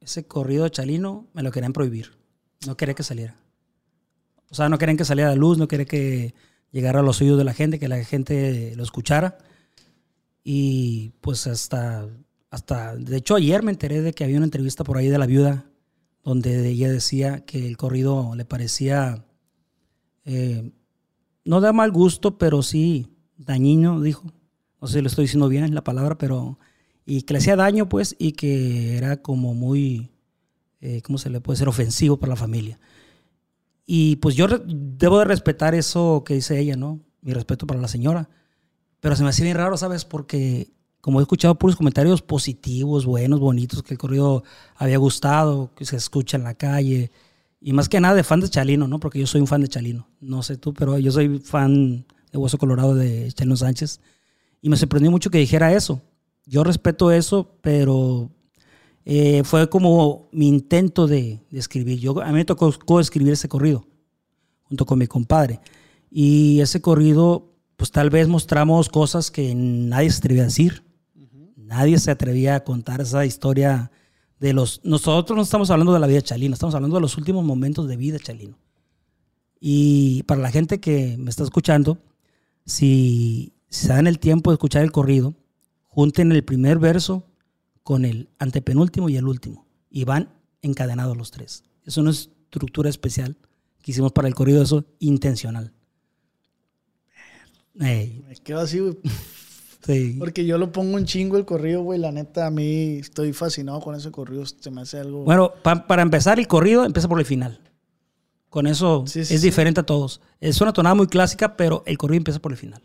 [0.00, 2.10] ese corrido de Chalino me lo querían prohibir,
[2.66, 3.36] no quería que saliera.
[4.50, 6.34] O sea, no querían que saliera a la luz, no querían que
[6.70, 9.38] llegara a los oídos de la gente, que la gente lo escuchara.
[10.42, 12.08] Y pues hasta,
[12.50, 15.26] hasta, de hecho ayer me enteré de que había una entrevista por ahí de la
[15.26, 15.66] viuda
[16.22, 19.24] donde ella decía que el corrido le parecía,
[20.24, 20.70] eh,
[21.44, 24.24] no da mal gusto, pero sí dañino, dijo.
[24.80, 26.58] No sé si lo estoy diciendo bien la palabra, pero...
[27.04, 30.10] Y que le hacía daño, pues, y que era como muy,
[30.80, 31.68] eh, ¿cómo se le puede decir?
[31.68, 32.78] Ofensivo para la familia.
[33.92, 37.00] Y pues yo debo de respetar eso que dice ella, ¿no?
[37.22, 38.30] Mi respeto para la señora.
[39.00, 40.04] Pero se me hacía bien raro, ¿sabes?
[40.04, 44.44] Porque como he escuchado puros comentarios positivos, buenos, bonitos, que el corrido
[44.76, 47.10] había gustado, que se escucha en la calle.
[47.60, 49.00] Y más que nada de fan de Chalino, ¿no?
[49.00, 50.06] Porque yo soy un fan de Chalino.
[50.20, 54.00] No sé tú, pero yo soy fan de Hueso Colorado de Chalino Sánchez.
[54.62, 56.00] Y me sorprendió mucho que dijera eso.
[56.46, 58.30] Yo respeto eso, pero
[59.12, 61.98] eh, fue como mi intento de, de escribir.
[61.98, 63.84] Yo, a mí me tocó escribir ese corrido
[64.62, 65.58] junto con mi compadre.
[66.12, 70.84] Y ese corrido, pues tal vez mostramos cosas que nadie se atrevía a decir.
[71.56, 73.90] Nadie se atrevía a contar esa historia
[74.38, 74.80] de los...
[74.84, 77.88] Nosotros no estamos hablando de la vida de Chalino, estamos hablando de los últimos momentos
[77.88, 78.58] de vida de Chalino.
[79.58, 81.98] Y para la gente que me está escuchando,
[82.64, 85.34] si, si se dan el tiempo de escuchar el corrido,
[85.88, 87.24] junten el primer verso
[87.90, 89.66] con el antepenúltimo y el último.
[89.90, 91.64] Y van encadenados los tres.
[91.84, 93.36] Es una estructura especial
[93.82, 95.72] que hicimos para el corrido, eso intencional.
[97.74, 98.96] Me quedo así, güey,
[99.84, 100.14] sí.
[100.20, 101.98] porque yo lo pongo un chingo el corrido, güey.
[101.98, 104.46] La neta, a mí estoy fascinado con ese corrido.
[104.46, 105.24] Se me hace algo...
[105.24, 107.60] Bueno, pa- para empezar, el corrido empieza por el final.
[108.50, 110.20] Con eso Sí, sí, es diferente a todos.
[110.38, 112.84] Es una tonada muy clásica, pero el corrido empieza por el final.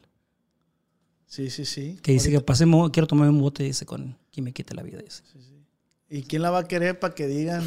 [1.27, 1.99] Sí, sí, sí.
[2.01, 4.99] Que dice que pasemos, quiero tomar un bote, dice, con quien me quite la vida.
[4.99, 5.23] Dice.
[6.09, 7.63] ¿Y quién la va a querer para que digan?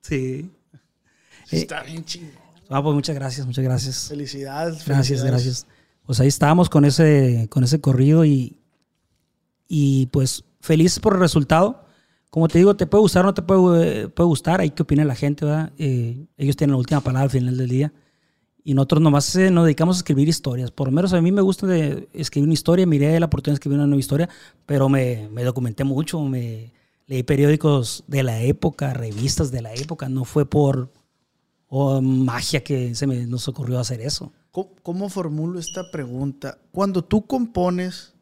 [0.00, 0.50] Sí.
[1.50, 2.32] Está bien chingo.
[2.68, 4.08] Ah, pues muchas gracias, muchas gracias.
[4.08, 4.84] Felicidades.
[4.84, 5.30] Gracias, felicidades.
[5.30, 5.66] gracias.
[6.04, 8.58] Pues ahí estábamos con ese, con ese corrido y,
[9.68, 11.84] y pues felices por el resultado.
[12.30, 14.82] Como te digo, te puede gustar o no te puede, eh, puede gustar, hay que
[14.82, 15.72] opinar la gente, ¿verdad?
[15.78, 17.92] Eh, ellos tienen la última palabra al final del día.
[18.64, 20.70] Y nosotros nomás eh, nos dedicamos a escribir historias.
[20.70, 21.66] Por lo menos a mí me gusta
[22.12, 24.28] escribir una historia, miré la oportunidad de escribir una nueva historia,
[24.66, 26.72] pero me, me documenté mucho, me
[27.06, 30.92] leí periódicos de la época, revistas de la época, no fue por
[31.68, 34.32] oh, magia que se me nos ocurrió hacer eso.
[34.82, 36.58] ¿Cómo, formulo esta pregunta?
[36.72, 38.14] Cuando tú compones,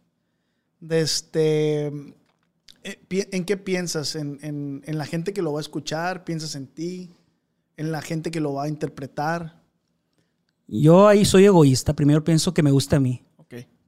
[0.80, 1.86] desde,
[2.84, 4.14] eh, pi- ¿en qué piensas?
[4.16, 6.24] ¿En, en- en la gente que lo va a escuchar?
[6.24, 7.10] ¿Piensas en ti?
[7.76, 9.62] ¿En la gente que lo va a interpretar?
[10.68, 11.94] Yo ahí soy egoísta.
[11.94, 13.22] Primero pienso que me gusta a mí.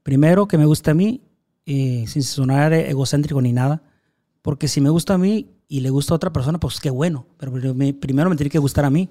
[0.02, 1.20] Primero que me gusta a mí,
[1.66, 3.82] eh, sin sonar egocéntrico ni nada.
[4.40, 7.26] Porque si me gusta a mí y le gusta a otra persona, pues qué bueno.
[7.36, 9.10] Pero primero me- primero me tiene que gustar a mí.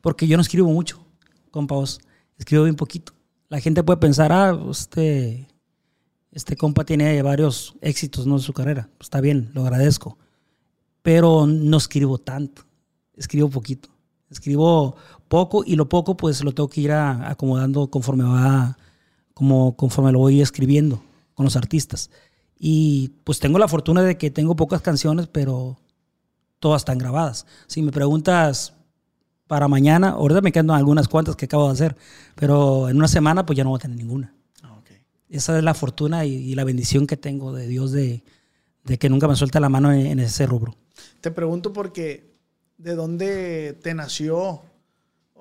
[0.00, 1.06] Porque yo no escribo mucho,
[1.52, 2.00] compa vos.
[2.38, 3.12] Escribo bien poquito.
[3.48, 5.46] La gente puede pensar, ah, este,
[6.32, 8.34] este compa tiene varios éxitos ¿no?
[8.36, 8.88] en su carrera.
[8.98, 10.18] Pues está bien, lo agradezco.
[11.02, 12.62] Pero no escribo tanto.
[13.14, 13.90] Escribo poquito.
[14.30, 14.96] Escribo
[15.32, 18.76] poco y lo poco pues lo tengo que ir a- acomodando conforme va,
[19.32, 22.10] como conforme lo voy escribiendo con los artistas.
[22.58, 25.78] Y pues tengo la fortuna de que tengo pocas canciones, pero
[26.58, 27.46] todas están grabadas.
[27.66, 28.74] Si me preguntas
[29.46, 31.96] para mañana, ahorita me quedan algunas cuantas que acabo de hacer,
[32.34, 34.34] pero en una semana pues ya no voy a tener ninguna.
[34.62, 34.90] Ah, ok.
[35.30, 38.22] Esa es la fortuna y, y la bendición que tengo de Dios de,
[38.84, 40.76] de que nunca me suelta la mano en, en ese rubro.
[41.22, 42.34] Te pregunto porque,
[42.76, 44.60] ¿de dónde te nació?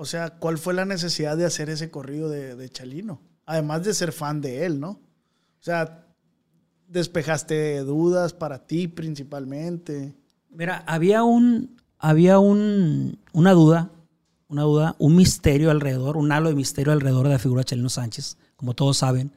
[0.02, 3.22] O sea, ¿cuál fue la necesidad de hacer ese corrido de, de Chalino?
[3.46, 4.90] Además de ser fan de él, ¿no?
[4.90, 6.08] O sea,
[6.88, 10.16] despejaste dudas para ti principalmente.
[10.50, 13.92] Mira, había un, había un, una duda,
[14.48, 17.90] una duda, un misterio alrededor, un halo de misterio alrededor de la figura de Chalino
[17.90, 19.32] Sánchez, como todos saben,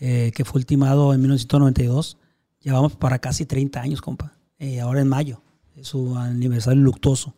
[0.00, 2.16] eh, que fue ultimado en 1992.
[2.62, 4.32] Llevamos para casi 30 años, compa.
[4.58, 5.42] Eh, ahora en mayo,
[5.76, 7.34] es su aniversario luctuoso.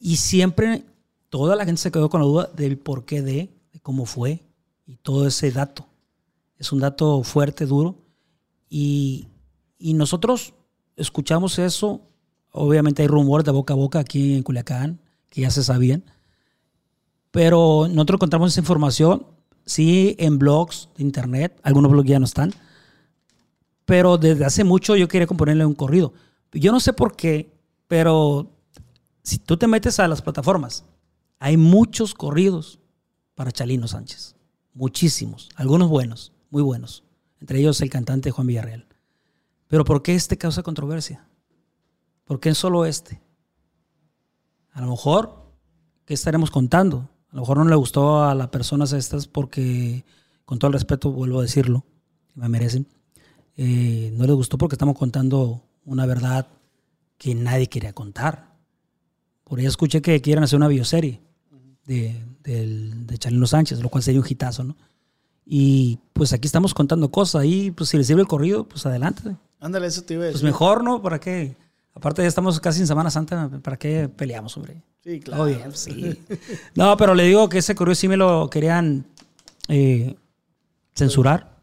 [0.00, 0.86] Y siempre
[1.32, 3.48] toda la gente se quedó con la duda del porqué de,
[3.80, 4.42] cómo fue
[4.86, 5.86] y todo ese dato.
[6.58, 7.96] Es un dato fuerte, duro.
[8.68, 9.28] Y,
[9.78, 10.52] y nosotros
[10.94, 12.02] escuchamos eso.
[12.50, 16.04] Obviamente hay rumores de boca a boca aquí en Culiacán, que ya se sabían.
[17.30, 19.26] Pero nosotros encontramos esa información,
[19.64, 22.52] sí, en blogs de internet, algunos blogs ya no están,
[23.86, 26.12] pero desde hace mucho yo quería componerle un corrido.
[26.52, 27.50] Yo no sé por qué,
[27.88, 28.50] pero
[29.22, 30.84] si tú te metes a las plataformas,
[31.42, 32.78] hay muchos corridos
[33.34, 34.36] para Chalino Sánchez.
[34.74, 35.48] Muchísimos.
[35.56, 37.02] Algunos buenos, muy buenos.
[37.40, 38.86] Entre ellos el cantante Juan Villarreal.
[39.66, 41.26] Pero ¿por qué este causa controversia?
[42.26, 43.20] ¿Por qué solo este?
[44.70, 45.52] A lo mejor,
[46.04, 47.10] ¿qué estaremos contando?
[47.30, 50.04] A lo mejor no le gustó a las personas estas porque,
[50.44, 51.84] con todo el respeto, vuelvo a decirlo,
[52.36, 52.86] me merecen,
[53.56, 56.46] eh, no les gustó porque estamos contando una verdad
[57.18, 58.54] que nadie quería contar.
[59.42, 61.31] Por ahí escuché que quieren hacer una bioserie
[61.86, 64.76] de, de Chalino Sánchez, lo cual sería un hitazo, ¿no?
[65.44, 69.36] Y pues aquí estamos contando cosas y pues si les sirve el corrido, pues adelante.
[69.60, 70.46] Ándale, eso te iba a Pues decir.
[70.46, 71.02] mejor, ¿no?
[71.02, 71.56] ¿Para qué?
[71.94, 74.82] Aparte ya estamos casi en Semana Santa, ¿para qué peleamos, hombre?
[75.04, 75.44] Sí, claro.
[75.46, 76.16] Bien, sí.
[76.76, 79.04] No, pero le digo que ese corrido sí me lo querían
[79.68, 80.16] eh,
[80.94, 81.58] censurar,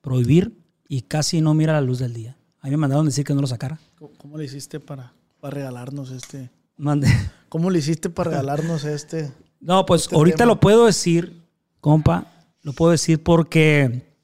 [0.00, 2.36] prohibir y casi no mira la luz del día.
[2.60, 3.78] A mí me mandaron decir que no lo sacara.
[3.98, 6.50] ¿Cómo, cómo le hiciste para, para regalarnos este?
[6.76, 7.08] Mande.
[7.48, 9.32] ¿Cómo le hiciste para regalarnos este?
[9.60, 10.48] No, pues Este ahorita tema.
[10.48, 11.42] lo puedo decir,
[11.80, 12.26] compa,
[12.62, 14.14] lo puedo decir porque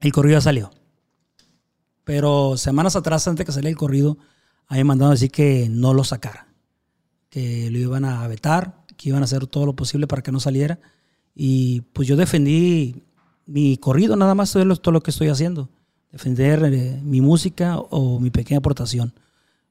[0.00, 0.70] el corrido ya salió.
[2.04, 4.18] Pero semanas atrás, antes que saliera el corrido,
[4.66, 6.48] a mí me mandaron decir que no lo sacara.
[7.28, 10.40] Que lo iban a vetar, que iban a hacer todo lo posible para que no
[10.40, 10.80] saliera.
[11.34, 13.04] Y pues yo defendí
[13.46, 15.68] mi corrido, nada más todo lo que estoy haciendo.
[16.10, 19.14] Defender eh, mi música o mi pequeña aportación.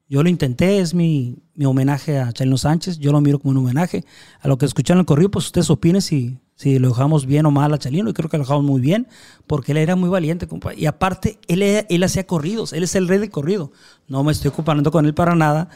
[0.10, 2.98] Yo lo intenté, es mi, mi homenaje a Chalino Sánchez.
[2.98, 4.04] Yo lo miro como un homenaje.
[4.42, 7.52] A lo que escucharon el corrido, pues ustedes opinen si, si lo dejamos bien o
[7.52, 8.10] mal a Chalino.
[8.10, 9.08] Y creo que lo dejamos muy bien,
[9.46, 10.74] porque él era muy valiente, compa.
[10.74, 12.74] Y aparte, él, él hacía corridos.
[12.74, 13.72] Él es el rey del corrido.
[14.08, 15.70] No me estoy comparando con él para nada,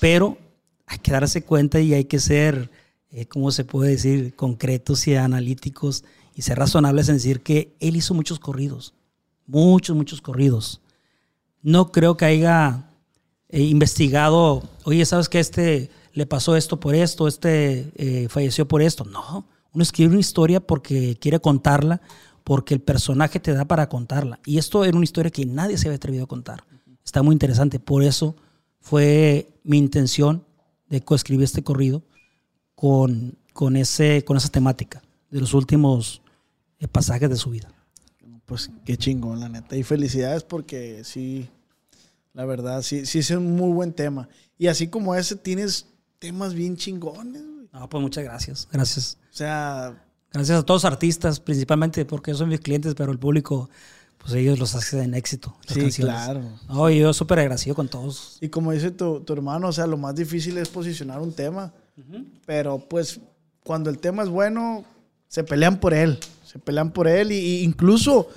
[0.00, 0.36] pero
[0.86, 2.72] hay que darse cuenta y hay que ser,
[3.10, 7.94] eh, ¿cómo se puede decir?, concretos y analíticos y ser razonables en decir que él
[7.94, 8.94] hizo muchos corridos.
[9.46, 10.82] Muchos, muchos corridos.
[11.62, 12.90] No creo que haya
[13.48, 18.82] eh, investigado, oye, ¿sabes que este le pasó esto por esto, este eh, falleció por
[18.82, 19.04] esto?
[19.04, 22.00] No, uno escribe una historia porque quiere contarla,
[22.44, 24.40] porque el personaje te da para contarla.
[24.46, 26.64] Y esto era una historia que nadie se había atrevido a contar.
[27.04, 28.36] Está muy interesante, por eso
[28.80, 30.44] fue mi intención
[30.88, 32.02] de coescribir este corrido
[32.74, 36.22] con, con, ese, con esa temática de los últimos
[36.78, 37.72] eh, pasajes de su vida.
[38.44, 39.76] Pues qué chingón, la neta.
[39.76, 41.48] Y felicidades porque sí,
[42.36, 44.28] la verdad, sí, sí es un muy buen tema.
[44.58, 45.86] Y así como ese, tienes
[46.18, 47.68] temas bien chingones, güey.
[47.72, 49.16] No, pues muchas gracias, gracias.
[49.32, 53.70] O sea, Gracias a todos los artistas, principalmente porque son mis clientes, pero el público,
[54.18, 55.56] pues ellos los hacen éxito.
[55.66, 56.14] las sí, canciones.
[56.14, 56.42] claro.
[56.68, 58.36] No, yo súper agradecido con todos.
[58.42, 61.72] Y como dice tu, tu hermano, o sea, lo más difícil es posicionar un tema.
[62.44, 63.18] Pero pues
[63.64, 64.84] cuando el tema es bueno,
[65.26, 66.18] se pelean por él.
[66.44, 67.32] Se pelean por él.
[67.32, 68.28] Y, y incluso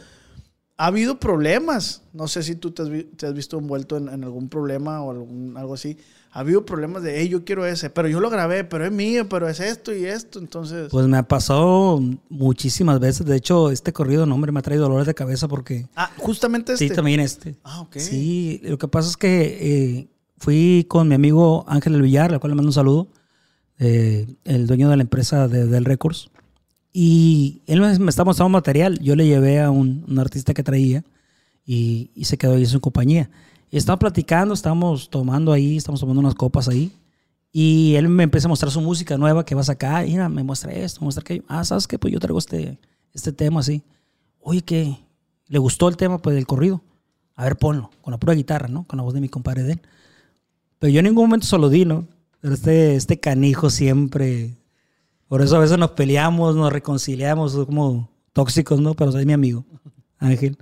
[0.81, 2.01] ha habido problemas.
[2.13, 5.01] No sé si tú te has, vi- te has visto envuelto en, en algún problema
[5.03, 5.97] o algún, algo así.
[6.31, 9.27] Ha habido problemas de, hey, yo quiero ese, pero yo lo grabé, pero es mío,
[9.27, 10.39] pero es esto y esto.
[10.39, 13.25] Entonces, Pues me ha pasado muchísimas veces.
[13.25, 15.87] De hecho, este corrido, no, hombre, me ha traído dolores de cabeza porque...
[15.95, 16.87] ah, justamente este.
[16.89, 17.55] Sí, también este.
[17.63, 17.97] Ah, ok.
[17.97, 19.57] Sí, lo que pasa es que
[19.99, 23.07] eh, fui con mi amigo Ángel del Villar, al cual le mando un saludo,
[23.79, 26.29] eh, el dueño de la empresa de, del Records.
[26.91, 28.99] Y él me, estaba mostrando material.
[28.99, 31.03] Yo le llevé a un, un artista que traía
[31.65, 33.29] y, y se quedó ahí en su compañía.
[33.71, 36.91] Y estaba platicando, estábamos tomando ahí, estamos tomando unas copas ahí.
[37.51, 40.05] Y él me empieza a mostrar su música nueva que va a sacar.
[40.05, 41.43] Mira, me muestra esto, me muestra aquello.
[41.47, 41.97] Ah, ¿sabes qué?
[41.97, 42.79] Pues yo traigo este,
[43.13, 43.83] este tema así.
[44.39, 44.97] Oye, ¿qué?
[45.47, 46.81] ¿Le gustó el tema pues, del corrido?
[47.35, 48.85] A ver, ponlo, con la pura guitarra, ¿no?
[48.85, 49.81] Con la voz de mi compadre de él.
[50.77, 52.07] Pero yo en ningún momento se lo di, ¿no?
[52.39, 54.57] Pero este, este canijo siempre.
[55.29, 58.95] Por eso a veces nos peleamos, nos reconciliamos, somos como tóxicos, ¿no?
[58.95, 59.65] Pero es mi amigo,
[60.17, 60.57] Ángel.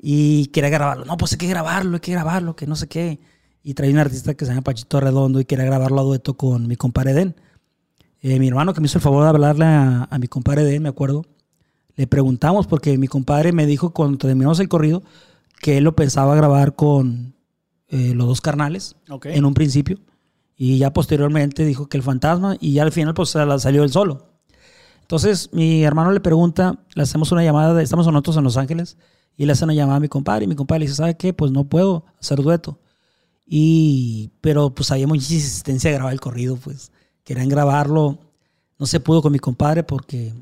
[0.00, 1.04] Y quería grabarlo.
[1.04, 3.20] No, pues hay que grabarlo, hay que grabarlo, que no sé qué.
[3.62, 6.66] Y trae un artista que se llama Pachito Redondo y quería grabarlo a dueto con
[6.66, 7.36] mi compadre Den.
[8.20, 10.82] Eh, mi hermano que me hizo el favor de hablarle a, a mi compadre Den,
[10.82, 11.26] me acuerdo.
[11.94, 15.02] Le preguntamos porque mi compadre me dijo cuando terminamos el corrido
[15.60, 17.34] que él lo pensaba grabar con
[17.88, 19.26] eh, los dos carnales Ok.
[19.26, 19.98] en un principio.
[20.64, 23.90] Y ya posteriormente dijo que el fantasma y ya al final pues sal- salió él
[23.90, 24.28] solo.
[25.00, 28.96] Entonces mi hermano le pregunta, le hacemos una llamada, de- estamos nosotros en Los Ángeles
[29.36, 31.32] y le hace una llamada a mi compadre y mi compadre le dice, ¿sabe qué?
[31.32, 32.78] Pues no puedo hacer dueto.
[33.44, 36.92] Y, pero pues había mucha insistencia de grabar el corrido, pues
[37.24, 38.20] querían grabarlo.
[38.78, 40.32] No se pudo con mi compadre porque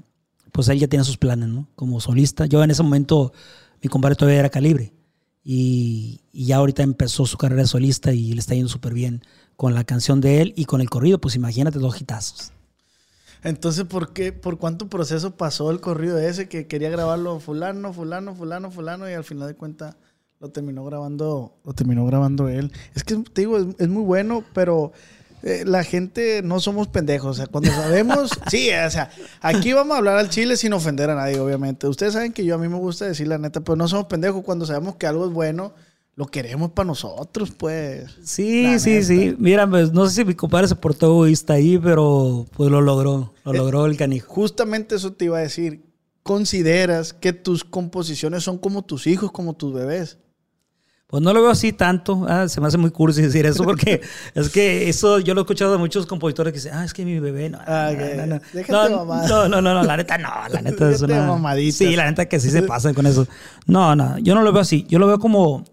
[0.52, 1.66] pues él ya tiene sus planes, ¿no?
[1.76, 2.44] Como solista.
[2.44, 3.32] Yo en ese momento,
[3.82, 4.92] mi compadre todavía era calibre.
[5.42, 9.22] Y, y ya ahorita empezó su carrera solista y le está yendo súper bien
[9.60, 11.20] con la canción de él y con el corrido.
[11.20, 12.50] Pues imagínate dos hitazos.
[13.42, 18.34] Entonces, ¿por qué, por cuánto proceso pasó el corrido ese que quería grabarlo fulano, fulano,
[18.34, 19.96] fulano, fulano y al final de cuentas
[20.38, 22.72] lo terminó grabando, lo terminó grabando él.
[22.94, 24.92] Es que te digo, es, es muy bueno, pero
[25.42, 27.32] eh, la gente no somos pendejos.
[27.32, 29.10] O sea, cuando sabemos, sí, o sea,
[29.42, 31.86] aquí vamos a hablar al chile sin ofender a nadie, obviamente.
[31.86, 34.42] Ustedes saben que yo a mí me gusta decir la neta, pero no somos pendejos
[34.42, 35.74] cuando sabemos que algo es bueno.
[36.20, 38.04] Lo queremos para nosotros, pues.
[38.22, 39.06] Sí, La sí, neta.
[39.06, 39.34] sí.
[39.38, 43.32] Mira, pues no sé si mi compadre se portó egoísta ahí, pero pues lo logró.
[43.46, 44.30] Lo Eh, logró el canijo.
[44.30, 45.82] Justamente eso te iba a decir.
[46.22, 50.18] ¿Consideras que tus composiciones son como tus hijos, como tus bebés?
[51.06, 52.26] Pues no lo veo así tanto.
[52.28, 54.02] Ah, se me hace muy cursi decir eso porque
[54.34, 57.06] es que eso yo lo he escuchado de muchos compositores que dicen, ah, es que
[57.06, 57.58] mi bebé no.
[57.66, 58.16] Ah, no, que-
[58.68, 59.04] no, no.
[59.06, 61.26] no, no, no, no, no, la neta no, la neta es una.
[61.26, 61.76] mamaditas.
[61.78, 63.26] Sí, la neta que sí se pasan con eso.
[63.66, 64.84] No, no, yo no lo veo así.
[64.88, 65.64] Yo lo veo como,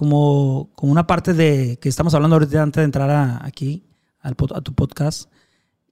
[0.00, 3.84] como, como una parte de que estamos hablando ahorita antes de entrar a- aquí
[4.20, 5.30] al, a tu podcast,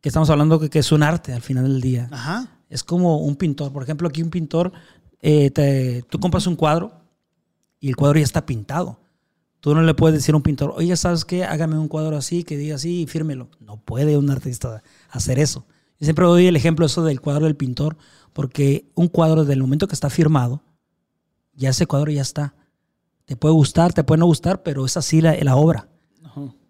[0.01, 2.09] que estamos hablando que, que es un arte al final del día.
[2.11, 2.49] Ajá.
[2.71, 3.71] Es como un pintor.
[3.71, 4.73] Por ejemplo, aquí un pintor,
[5.21, 6.91] eh, te- tú compras un cuadro
[7.81, 8.99] y el cuadro ya está pintado.
[9.61, 11.45] Tú no le puedes decir a un pintor, oye, ¿sabes qué?
[11.45, 13.51] Hágame un cuadro así, que diga así y fírmelo.
[13.61, 15.67] No puede un artista hacer eso.
[16.01, 17.99] Yo siempre doy el ejemplo eso del cuadro del pintor,
[18.33, 20.63] porque un cuadro, del momento que está firmado,
[21.53, 22.55] ya ese cuadro ya está.
[23.29, 25.87] Te puede gustar, te puede no gustar, pero es así la, la obra.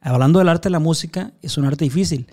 [0.01, 2.27] Hablando del arte de la música, es un arte difícil.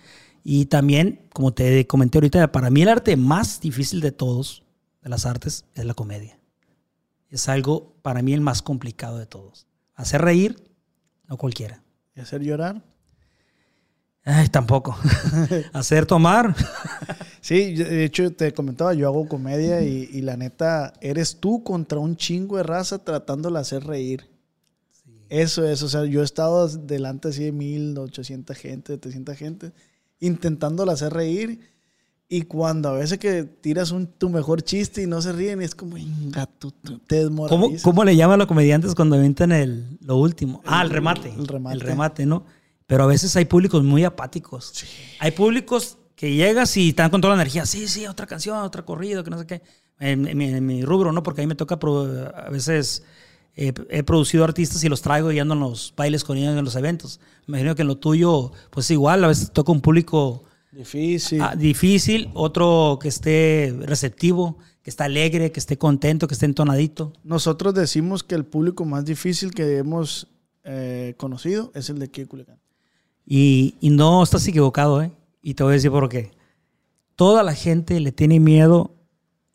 [0.43, 4.63] Y también, como te comenté ahorita, para mí el arte más difícil de todos,
[5.03, 6.39] de las artes, es la comedia.
[7.29, 9.67] Es algo, para mí, el más complicado de todos.
[9.93, 10.71] Hacer reír,
[11.27, 11.83] no cualquiera.
[12.15, 12.81] ¿Y hacer llorar?
[14.23, 14.97] Ay, tampoco.
[15.73, 16.55] Hacer tomar,
[17.45, 21.99] Sí, de hecho te comentaba, yo hago comedia y, y la neta, eres tú contra
[21.99, 24.27] un chingo de raza tratándola de hacer reír.
[25.29, 29.37] Eso es, o sea, yo he estado delante así de mil, ochocientas gente, de 300
[29.37, 29.73] gente,
[30.19, 31.59] intentándola hacer reír.
[32.27, 35.75] Y cuando a veces que tiras un, tu mejor chiste y no se ríen, es
[35.75, 37.83] como, "Inga, tú, tú", te ¿Cómo, desmoralizas.
[37.83, 40.63] ¿Cómo le llaman a los comediantes cuando inventan el, lo último?
[40.65, 41.29] Ah, el remate.
[41.29, 41.75] el remate.
[41.75, 42.43] El remate, ¿no?
[42.87, 44.73] Pero a veces hay públicos muy apáticos.
[45.19, 47.65] Hay públicos que llegas y están con toda la energía.
[47.65, 49.61] Sí, sí, otra canción, otro corrido, que no sé qué.
[49.99, 51.23] En, en mi, en mi rubro, ¿no?
[51.23, 53.03] Porque a mí me toca, a veces
[53.55, 56.65] eh, he producido artistas y los traigo y ando en los bailes con ellos en
[56.65, 57.19] los eventos.
[57.47, 61.41] Me imagino que en lo tuyo, pues igual, a veces toca un público Difícil.
[61.41, 67.13] ah, difícil, otro que esté receptivo, que esté alegre, que esté contento, que esté entonadito.
[67.23, 70.27] Nosotros decimos que el público más difícil que hemos
[70.65, 72.59] eh, conocido es el de Culiacán.
[73.25, 75.11] Y, y no estás equivocado, ¿eh?
[75.45, 76.31] Y te voy a decir por qué.
[77.15, 78.95] Toda la gente le tiene miedo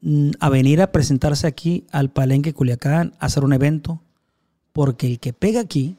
[0.03, 4.01] mm, a venir a presentarse aquí al Palenque Culiacán, a hacer un evento,
[4.73, 5.97] porque el que pega aquí,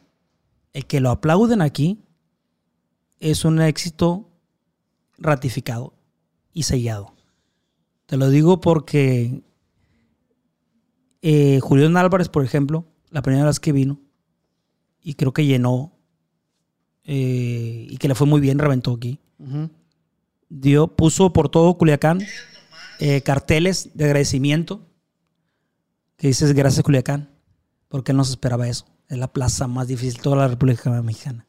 [0.71, 1.99] el que lo aplauden aquí,
[3.19, 4.29] es un éxito
[5.17, 5.93] ratificado
[6.53, 7.13] y sellado.
[8.05, 9.43] Te lo digo porque
[11.21, 11.59] eh,
[11.97, 13.99] Álvarez, por ejemplo, la primera vez que vino,
[15.03, 15.91] y creo que llenó
[17.03, 19.19] eh, y que le fue muy bien, reventó aquí.
[20.53, 22.19] Dio, puso por todo Culiacán
[22.99, 24.85] eh, carteles de agradecimiento
[26.17, 27.29] que dices gracias Culiacán,
[27.87, 28.85] porque él no se esperaba eso.
[29.07, 31.47] Es la plaza más difícil de toda la República Mexicana.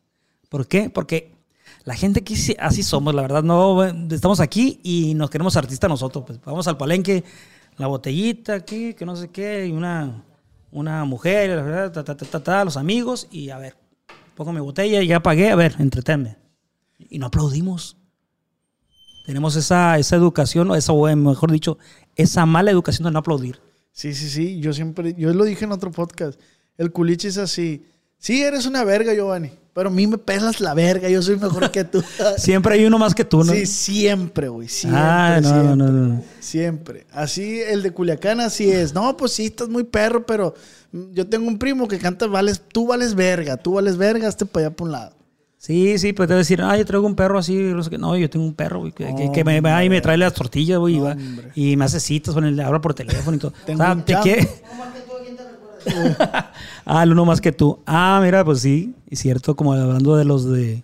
[0.48, 0.88] ¿Por qué?
[0.88, 1.34] Porque
[1.84, 3.42] la gente sí- así somos, la verdad.
[3.42, 6.24] No, estamos aquí y nos queremos artistas nosotros.
[6.24, 7.24] Pues vamos al palenque,
[7.76, 10.24] la botellita aquí, que no sé qué, y una,
[10.70, 13.76] una mujer, ta, ta, ta, los amigos, y a ver,
[14.36, 16.36] pongo mi botella ya pagué, a ver, entretenme.
[16.98, 17.96] Y no aplaudimos.
[19.24, 21.78] Tenemos esa, esa educación, o esa, o mejor dicho,
[22.16, 23.60] esa mala educación de no aplaudir.
[23.92, 24.60] Sí, sí, sí.
[24.60, 26.40] Yo siempre, yo lo dije en otro podcast.
[26.78, 27.86] El culiche es así.
[28.18, 29.50] Sí, eres una verga, Giovanni.
[29.74, 31.08] Pero a mí me pelas la verga.
[31.08, 32.02] Yo soy mejor que tú.
[32.36, 33.52] Siempre hay uno más que tú, ¿no?
[33.52, 34.68] Sí, siempre, güey.
[34.68, 35.76] Siempre, Ah, no, siempre.
[35.76, 36.24] no, no, no.
[36.40, 37.06] Siempre.
[37.12, 38.92] Así, el de Culiacán así es.
[38.94, 40.54] No, pues sí, estás muy perro, pero
[40.92, 44.44] mm, yo tengo un primo que canta, vales, tú vales verga, tú vales verga, hazte
[44.46, 45.16] para allá por un lado.
[45.62, 47.54] Sí, sí, pues te decir, ah, yo traigo un perro así,
[47.96, 50.34] no yo tengo un perro, güey, que, que- que me va y me trae las
[50.34, 51.52] tortillas, güey, y, va- Hombre.
[51.54, 53.52] y me hace citas, con el, habla por teléfono y todo.
[53.64, 54.48] Tengo o sea, un te quiere-
[56.84, 57.78] ah, el uno más que tú.
[57.86, 60.82] Ah, mira, pues sí, es cierto, como hablando de los de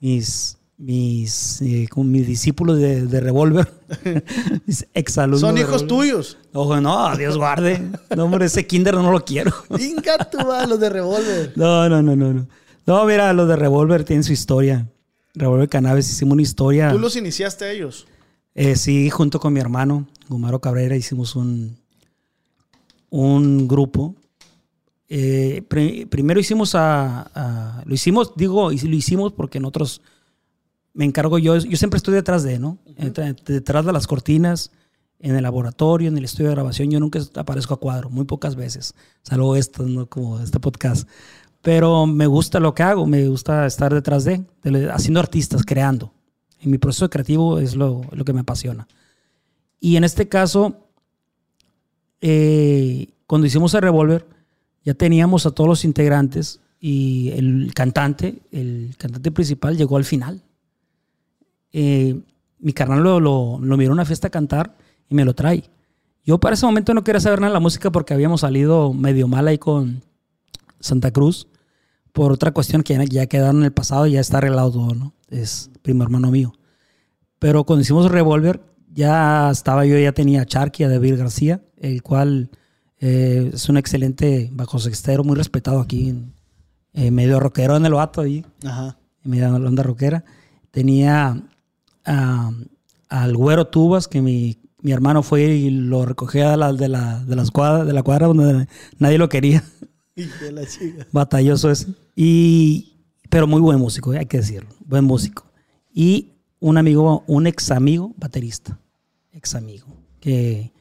[0.00, 3.72] mis, mis, eh, como mis discípulos de, de revólver,
[4.66, 5.40] mis exalumnos.
[5.40, 6.36] Son hijos tuyos.
[6.52, 7.80] Ojo, no, Dios guarde.
[8.14, 9.52] No, hombre, ese kinder no lo quiero.
[9.80, 11.52] Inga tú, va, los de revólver.
[11.56, 12.46] No, no, no, no, no.
[12.86, 14.88] No, mira, los de Revolver tienen su historia.
[15.34, 16.90] Revolver Cannabis hicimos una historia.
[16.90, 18.06] Tú los iniciaste a ellos.
[18.54, 21.76] Eh, sí, junto con mi hermano, Gumaro Cabrera, hicimos un,
[23.10, 24.14] un grupo.
[25.08, 30.00] Eh, pri- primero hicimos a, a- Lo hicimos, digo, lo hicimos porque nosotros
[30.94, 32.78] me encargo yo, yo siempre estoy detrás de, ¿no?
[33.46, 34.70] Detrás de las cortinas,
[35.18, 38.56] en el laboratorio, en el estudio de grabación, yo nunca aparezco a cuadro, muy pocas
[38.56, 40.06] veces, salvo esto, ¿no?
[40.06, 41.08] Como este podcast.
[41.62, 46.12] Pero me gusta lo que hago, me gusta estar detrás de, de- haciendo artistas, creando.
[46.60, 48.86] En mi proceso creativo es lo, lo que me apasiona.
[49.80, 50.76] Y en este caso,
[52.20, 54.26] eh, cuando hicimos el Revolver,
[54.84, 60.42] ya teníamos a todos los integrantes y el cantante, el cantante principal, llegó al final.
[61.72, 62.20] Eh,
[62.58, 64.76] mi carnal lo, lo, miró en una fiesta a cantar
[65.08, 65.64] y me lo trae.
[66.24, 69.26] Yo para ese momento no quería saber nada de la música porque habíamos salido medio
[69.28, 70.02] mal ahí con
[70.80, 71.48] Santa Cruz
[72.12, 74.94] por otra cuestión que ya, ya quedaron en el pasado y ya está arreglado todo,
[74.94, 75.14] ¿no?
[75.28, 76.52] Es primo hermano mío.
[77.38, 78.60] Pero cuando hicimos Revolver,
[78.92, 82.50] ya estaba yo, ya tenía a Charky, a David García, el cual
[83.00, 86.34] eh, es un excelente bajo sextero, muy respetado aquí, en,
[86.92, 88.98] eh, medio rockero en el vato ahí, Ajá.
[89.24, 90.24] en medio de la onda rockera.
[90.70, 91.42] Tenía
[92.04, 92.50] a-
[93.08, 97.24] al güero Tubas, que mi, mi hermano fue y lo recogía de la, de la,
[97.24, 99.64] de las cuadras, de la cuadra donde nadie lo quería.
[100.52, 101.06] La chica.
[101.12, 101.86] batalloso ese.
[102.14, 102.96] Y,
[103.30, 104.68] pero muy buen músico, eh, hay que decirlo.
[104.84, 105.46] Buen músico.
[105.92, 108.78] Y un amigo, un ex amigo baterista.
[109.32, 109.86] Ex amigo.
[110.20, 110.72] Que,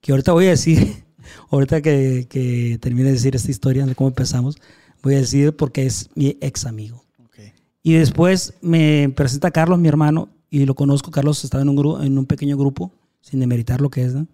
[0.00, 1.04] que ahorita voy a decir,
[1.50, 4.56] ahorita que, que termine de decir esta historia de cómo empezamos,
[5.02, 7.04] voy a decir porque es mi ex amigo.
[7.22, 7.38] Ok.
[7.82, 11.10] Y después me presenta Carlos, mi hermano, y lo conozco.
[11.10, 14.14] Carlos estaba en un, gru- en un pequeño grupo, sin demeritar lo que es.
[14.14, 14.26] ¿no?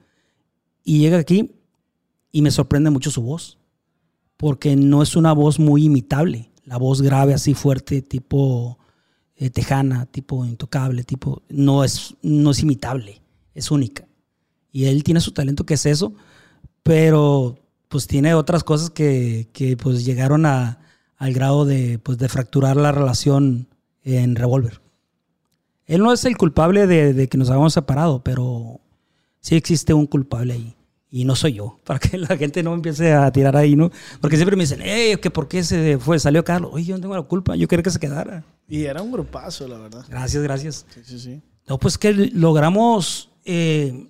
[0.85, 1.51] Y llega aquí
[2.31, 3.59] y me sorprende mucho su voz,
[4.37, 6.51] porque no es una voz muy imitable.
[6.65, 8.79] La voz grave, así fuerte, tipo
[9.37, 11.43] eh, tejana, tipo intocable, tipo.
[11.49, 13.21] No es, no es imitable,
[13.55, 14.07] es única.
[14.73, 16.15] Y él tiene su talento, que es eso,
[16.83, 17.59] pero
[17.89, 20.81] pues tiene otras cosas que, que, pues llegaron a,
[21.17, 23.69] al grado de, pues, de fracturar la relación
[24.03, 24.81] en Revolver.
[25.87, 28.81] Él no es el culpable de, de que nos hayamos separado, pero
[29.41, 30.75] sí existe un culpable ahí.
[31.15, 33.89] Y no soy yo, para que la gente no empiece a tirar ahí, ¿no?
[34.21, 36.19] Porque siempre me dicen, hey, que ¿por qué se fue?
[36.19, 36.73] Salió Carlos.
[36.75, 38.45] Oye, yo no tengo la culpa, yo quería que se quedara.
[38.67, 40.05] Y era un grupazo, la verdad.
[40.09, 40.87] Gracias, gracias.
[40.93, 41.43] Sí, sí, sí.
[41.69, 44.09] No, pues que logramos eh,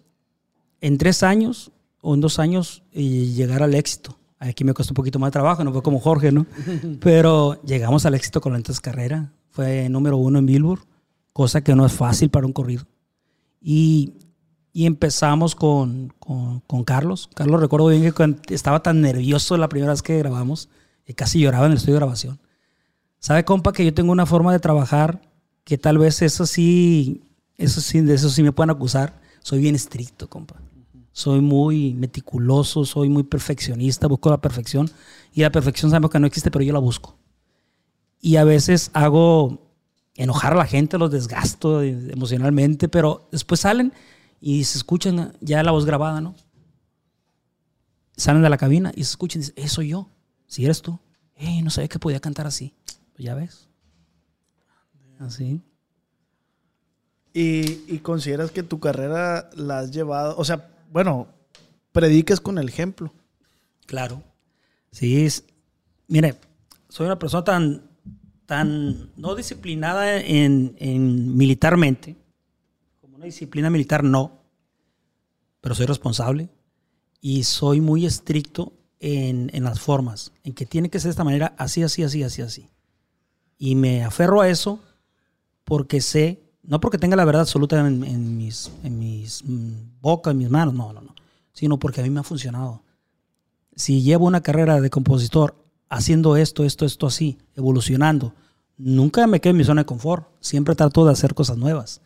[0.81, 4.19] en tres años o en dos años eh, llegar al éxito.
[4.39, 6.47] Aquí me costó un poquito más de trabajo, no fue como Jorge, ¿no?
[7.01, 9.31] Pero llegamos al éxito con la entonces carrera.
[9.51, 10.81] Fue número uno en Billboard,
[11.35, 12.87] cosa que no es fácil para un corrido.
[13.61, 14.15] Y,
[14.77, 17.31] y empezamos con, con, con Carlos.
[17.33, 20.69] Carlos, recuerdo bien que estaba tan nervioso la primera vez que grabamos,
[21.05, 22.41] que casi lloraba en el estudio de grabación.
[23.21, 25.23] ¿Sabe, compa, que yo tengo una forma de trabajar
[25.63, 27.23] que tal vez eso sí,
[27.57, 29.21] eso sí, de eso sí me pueden acusar?
[29.43, 30.57] Soy bien estricto, compa.
[31.13, 34.91] Soy muy meticuloso, soy muy perfeccionista, busco la perfección.
[35.33, 37.17] Y la perfección sabemos que no existe, pero yo la busco.
[38.21, 39.71] Y a veces hago
[40.17, 43.93] enojar a la gente, los desgasto emocionalmente, pero después salen
[44.47, 46.35] y se escuchan ya la voz grabada, ¿no?
[48.15, 50.11] Salen de la cabina y se escuchan y dicen, eso yo,
[50.47, 50.99] si eres tú.
[51.35, 52.75] Hey, no sabía que podía cantar así.
[53.15, 53.71] Pues ya ves.
[55.19, 55.63] Así.
[57.33, 61.27] Y, y consideras que tu carrera la has llevado, o sea, bueno,
[61.93, 63.13] predicas con el ejemplo.
[63.87, 64.23] Claro.
[64.93, 65.43] Sí, es-
[66.07, 66.37] mire,
[66.91, 67.83] soy una persona tan,
[68.45, 72.15] tan no disciplinada en, en militarmente,
[73.25, 74.43] disciplina militar no,
[75.61, 76.51] pero soy responsable
[77.21, 81.25] y soy muy estricto en, en las formas, en que tiene que ser de esta
[81.25, 82.71] manera, así, así, así, así, así.
[83.59, 84.81] Y me aferro a eso
[85.65, 90.33] porque sé, no porque tenga la verdad absoluta en, en mis, en mis mm, bocas,
[90.33, 91.15] en mis manos, no, no, no,
[91.53, 92.85] sino porque a mí me ha funcionado
[93.77, 95.57] si llevo una carrera de compositor
[95.89, 98.35] haciendo esto, esto, esto así, evolucionando,
[98.77, 100.29] nunca me quedo en mi zona de confort.
[100.41, 102.01] Siempre trato de hacer cosas nuevas.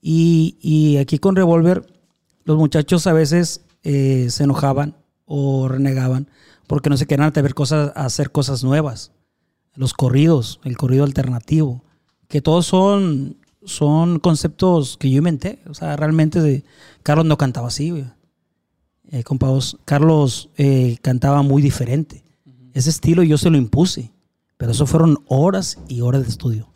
[0.00, 1.86] Y, y aquí con Revolver,
[2.44, 6.28] los muchachos a veces eh, se enojaban o renegaban
[6.66, 9.12] porque no se querían atrever cosas, a hacer cosas nuevas.
[9.74, 11.84] Los corridos, el corrido alternativo,
[12.28, 15.60] que todos son, son conceptos que yo inventé.
[15.68, 16.64] O sea, realmente
[17.02, 18.04] Carlos no cantaba así, güey
[19.10, 19.24] eh,
[19.84, 22.24] Carlos eh, cantaba muy diferente.
[22.74, 24.12] Ese estilo yo se lo impuse,
[24.56, 26.68] pero eso fueron horas y horas de estudio.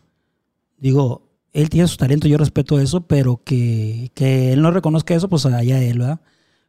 [0.78, 5.28] Digo, él tiene su talento, yo respeto eso, pero que, que él no reconozca eso,
[5.28, 6.20] pues allá él, ¿verdad?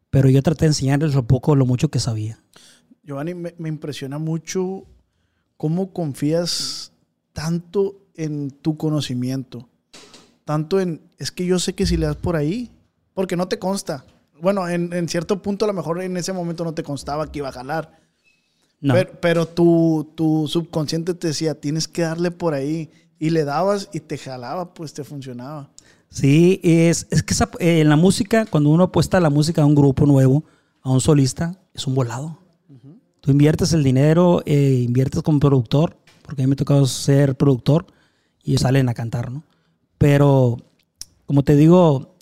[0.09, 2.39] Pero yo traté de enseñarles lo poco lo mucho que sabía.
[3.03, 4.85] Giovanni, me, me impresiona mucho
[5.57, 6.91] cómo confías
[7.33, 9.69] tanto en tu conocimiento.
[10.45, 12.69] Tanto en, es que yo sé que si le das por ahí,
[13.13, 14.05] porque no te consta.
[14.41, 17.39] Bueno, en, en cierto punto a lo mejor en ese momento no te constaba que
[17.39, 17.99] iba a jalar.
[18.81, 22.89] No, Pero, pero tu, tu subconsciente te decía, tienes que darle por ahí.
[23.25, 25.69] Y le dabas y te jalaba, pues te funcionaba.
[26.09, 29.61] Sí, es, es que esa- eh, en la música, cuando uno apuesta a la música
[29.61, 30.43] a un grupo nuevo,
[30.81, 32.37] a un solista, es un volado.
[33.21, 37.35] Tú inviertes el dinero, eh, inviertes como productor, porque a mí me ha tocado ser
[37.37, 37.85] productor
[38.43, 39.43] y ellos salen a cantar, ¿no?
[39.97, 40.57] Pero,
[41.25, 42.17] como te digo,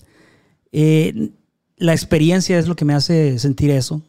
[0.71, 1.31] eh,
[1.77, 4.03] la experiencia es lo que me hace sentir eso.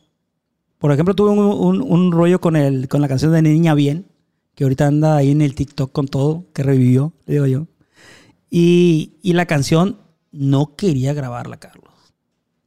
[0.79, 4.05] Por ejemplo, tuve un, un- un rollo con, el, con la canción de Niña Bien,
[4.55, 7.67] que ahorita anda ahí en el TikTok con todo, que revivió, le digo yo.
[8.51, 9.99] Y, y la canción
[10.31, 11.93] no quería grabarla, Carlos.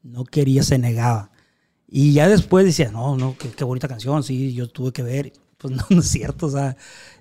[0.03, 1.31] No quería, se negaba.
[1.87, 5.33] Y ya después decía, no, no, qué, qué bonita canción, sí, yo tuve que ver.
[5.57, 6.75] Pues no, no es cierto, o sea,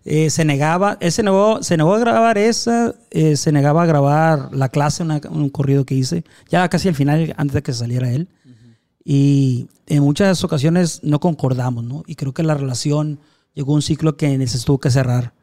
[0.04, 3.86] eh, se negaba, él se negó, se negó a grabar esa, eh, se negaba a
[3.86, 7.72] grabar La Clase, una- un corrido que hice, ya casi al final, antes de que
[7.72, 8.28] saliera él.
[9.04, 12.02] Y en muchas ocasiones no concordamos, ¿no?
[12.06, 13.20] Y creo que la relación
[13.54, 15.34] llegó a un ciclo que se tuvo que cerrar.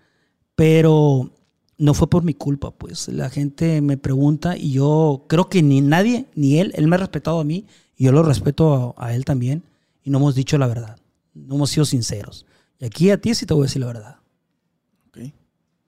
[0.55, 1.31] Pero
[1.77, 3.07] no fue por mi culpa, pues.
[3.07, 6.99] La gente me pregunta y yo creo que ni nadie, ni él, él me ha
[6.99, 7.65] respetado a mí
[7.97, 9.63] y yo lo respeto a, a él también.
[10.03, 10.97] Y no hemos dicho la verdad.
[11.33, 12.45] No hemos sido sinceros.
[12.79, 14.17] Y aquí a ti sí te voy a decir la verdad.
[15.09, 15.31] Ok.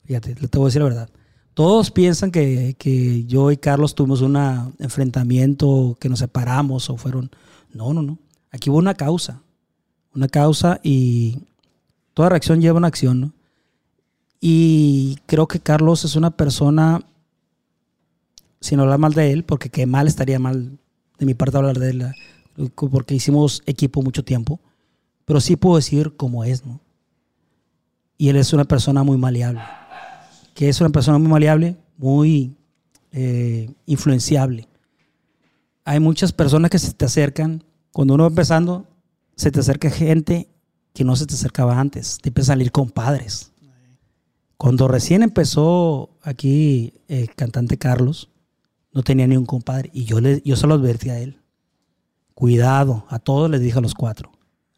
[0.05, 1.09] Fíjate, te voy a decir la verdad.
[1.53, 4.35] Todos piensan que, que yo y Carlos tuvimos un
[4.79, 7.29] enfrentamiento, que nos separamos o fueron...
[7.71, 8.17] No, no, no.
[8.51, 9.41] Aquí hubo una causa.
[10.15, 11.39] Una causa y
[12.13, 13.33] toda reacción lleva una acción, ¿no?
[14.39, 17.01] Y creo que Carlos es una persona,
[18.59, 20.77] sin hablar mal de él, porque qué mal estaría mal
[21.17, 22.05] de mi parte hablar de él,
[22.75, 24.59] porque hicimos equipo mucho tiempo,
[25.25, 26.81] pero sí puedo decir cómo es, ¿no?
[28.17, 29.61] Y él es una persona muy maleable.
[30.53, 32.55] Que es una persona muy maleable, muy
[33.11, 34.67] eh, influenciable.
[35.83, 37.63] Hay muchas personas que se te acercan.
[37.91, 38.87] Cuando uno va empezando,
[39.35, 40.47] se te acerca gente
[40.93, 42.19] que no se te acercaba antes.
[42.21, 43.51] Te empiezan a salir compadres.
[44.57, 48.29] Cuando recién empezó aquí el cantante Carlos,
[48.93, 49.89] no tenía ni un compadre.
[49.93, 51.41] Y yo, le, yo se lo advertí a él.
[52.33, 54.31] Cuidado, a todos les dije a los cuatro.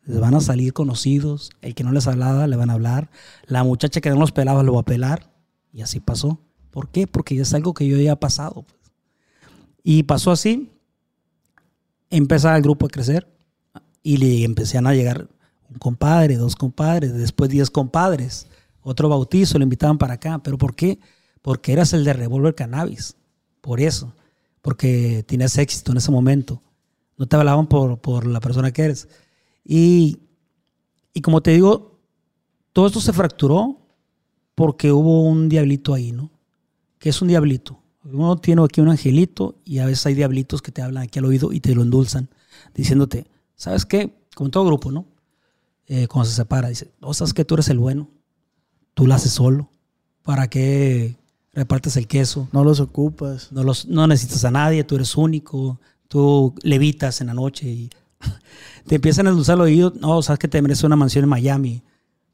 [0.03, 1.51] Les van a salir conocidos.
[1.61, 3.09] El que no les hablaba, le van a hablar.
[3.45, 5.32] La muchacha que no los pelaba, lo va a pelar.
[5.74, 6.39] Y así pasó.
[6.72, 7.07] ¿Por qué?
[7.07, 8.63] Porque es algo que yo ya he pasado.
[8.63, 8.91] pues.
[9.84, 10.72] Y pasó así.
[12.09, 13.28] Empezaba el grupo a crecer.
[14.01, 15.30] Y le empezaron a llegar
[15.70, 18.47] un compadre, dos compadres, después diez compadres.
[18.82, 20.39] Otro bautizo, lo invitaban para acá.
[20.43, 20.99] ¿Pero por qué?
[21.41, 23.16] Porque eras el de Revolver Cannabis.
[23.61, 24.13] Por eso.
[24.61, 26.61] Porque tenías éxito en ese momento.
[27.18, 29.07] No te hablaban por, por la persona que eres.
[29.63, 30.20] Y,
[31.13, 31.99] y como te digo,
[32.74, 33.80] todo esto se fracturó
[34.53, 36.32] porque hubo un diablito ahí, ¿no?
[36.99, 37.80] ¿Qué es un diablito?
[38.03, 41.26] Uno tiene aquí un angelito y a veces hay diablitos que te hablan aquí al
[41.26, 42.30] oído y te lo endulzan,
[42.74, 44.13] diciéndote, ¿sabes qué?
[44.36, 45.05] Como en todo grupo, ¿no?
[45.88, 48.09] Eh, cuando se separa, dice, no, ¿sabes que Tú eres el bueno.
[48.93, 49.69] Tú lo haces solo.
[50.23, 51.17] ¿Para qué
[51.53, 52.49] repartes el queso?
[52.51, 53.51] No los ocupas.
[53.51, 57.89] No, los, no necesitas a nadie, tú eres único, tú levitas en la noche y
[58.88, 59.93] te empiezan a endulzar el oído.
[59.99, 61.83] No, sabes que te mereces una mansión en Miami,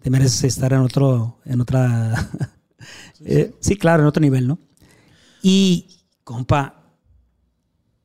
[0.02, 2.30] te mereces estar en otro, en otra,
[3.26, 4.60] eh, sí, claro, en otro nivel, ¿no?
[5.41, 5.88] Y,
[6.24, 6.84] compa,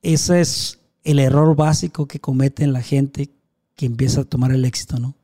[0.02, 3.30] ese es el error básico que cometen la gente
[3.74, 5.14] que empieza a tomar el éxito, ¿no?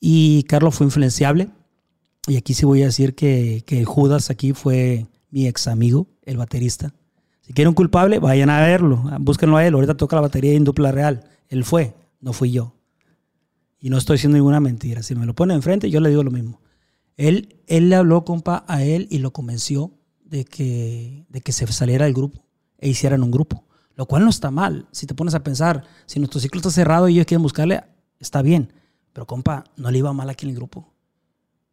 [0.00, 1.48] Y Carlos fue influenciable.
[2.26, 6.36] Y aquí sí voy a decir que, que Judas aquí fue mi ex amigo, el
[6.36, 6.92] baterista.
[7.42, 9.74] Si quieren culpable, vayan a verlo, búsquenlo a él.
[9.74, 11.24] Ahorita toca la batería en dupla real.
[11.48, 12.74] Él fue, no fui yo.
[13.78, 15.02] Y no estoy diciendo ninguna mentira.
[15.02, 16.60] Si me lo pone enfrente, yo le digo lo mismo.
[17.16, 19.92] Él, él le habló, compa, a él y lo convenció
[20.24, 22.44] de que, de que se saliera del grupo
[22.78, 23.64] e hicieran un grupo.
[23.94, 24.88] Lo cual no está mal.
[24.90, 27.84] Si te pones a pensar, si nuestro ciclo está cerrado y ellos quieren buscarle,
[28.18, 28.72] está bien.
[29.16, 30.92] Pero, compa, no le iba mal aquí en el grupo.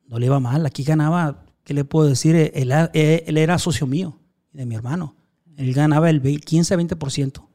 [0.07, 0.65] No le iba mal.
[0.65, 2.37] Aquí ganaba, ¿qué le puedo decir?
[2.37, 4.17] Él, él, él era socio mío
[4.53, 5.17] de mi hermano.
[5.57, 7.45] Él ganaba el 15-20%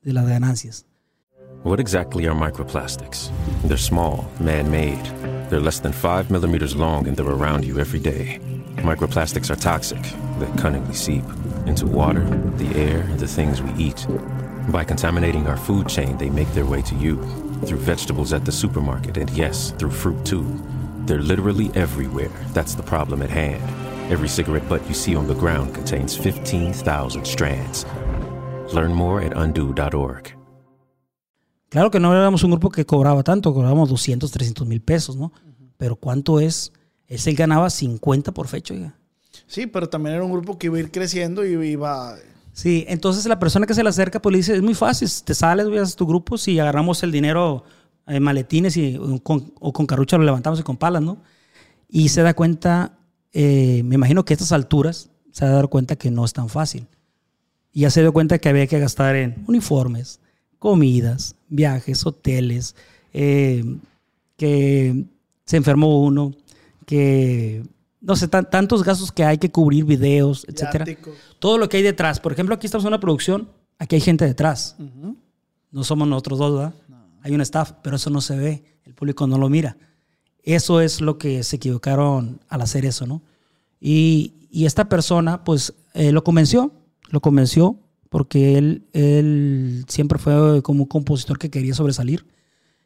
[0.00, 0.86] de las ganancias.
[1.64, 3.30] What exactly are microplastics?
[3.66, 5.02] They're small, man made.
[5.50, 8.40] They're less than five millimeters long and they're around you every day.
[8.76, 10.00] Microplastics are toxic.
[10.40, 11.24] They cunningly seep
[11.66, 12.24] into water,
[12.56, 14.06] the air, and the things we eat.
[14.70, 17.20] By contaminating our food chain, they make their way to you
[17.66, 20.44] through vegetables at the supermarket and, yes, through fruit too.
[21.06, 22.30] They're literally everywhere.
[22.52, 23.62] That's the problem at hand.
[24.10, 27.86] Every cigarette butt you see on the ground contains 15,000 strands.
[28.72, 30.36] Learn more at undo.org.
[31.72, 35.32] Claro que no éramos un grupo que cobraba tanto, cobrábamos 200, 300 mil pesos, ¿no?
[35.78, 36.70] Pero ¿cuánto es?
[37.08, 38.94] Ese ganaba 50 por fecha, oiga.
[39.46, 42.16] Sí, pero también era un grupo que iba a ir creciendo y iba...
[42.52, 45.34] Sí, entonces la persona que se le acerca, pues le dice, es muy fácil, te
[45.34, 47.64] sales, güey, haces tu grupo, si agarramos el dinero
[48.06, 51.18] en maletines y, con, o con carrucha lo levantamos y con palas, ¿no?
[51.88, 52.98] Y se da cuenta
[53.32, 56.86] eh, me imagino que a estas alturas se dado cuenta que no es tan fácil.
[57.72, 60.20] Y ya se dio cuenta que había que gastar en uniformes,
[60.58, 62.76] comidas, viajes, hoteles,
[63.14, 63.64] eh,
[64.36, 65.06] que
[65.46, 66.32] se enfermó uno,
[66.84, 67.64] que
[68.02, 70.84] no sé, tan- tantos gastos que hay que cubrir, videos, etcétera.
[71.38, 72.20] Todo lo que hay detrás.
[72.20, 73.48] Por ejemplo, aquí estamos en una producción,
[73.78, 74.76] aquí hay gente detrás.
[75.70, 76.74] No somos nosotros dos, ¿verdad?
[77.22, 79.76] Hay un staff, pero eso no se ve, el público no lo mira.
[80.42, 83.22] Eso es lo que se equivocaron al hacer eso, ¿no?
[83.80, 86.72] Y, y esta persona, pues, eh, lo convenció,
[87.10, 87.78] lo convenció,
[88.08, 92.26] porque él, él siempre fue como un compositor que quería sobresalir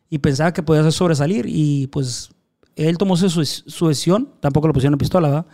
[0.09, 2.31] y pensaba que podía sobresalir y pues
[2.77, 5.47] él tomó su, su decisión, tampoco le pusieron la pistola, ¿verdad?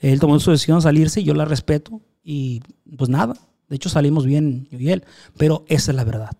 [0.00, 2.62] Él tomó su decisión salirse y yo la respeto y
[2.96, 3.34] pues nada,
[3.68, 5.04] de hecho salimos bien yo y él,
[5.36, 6.36] pero esa es la verdad,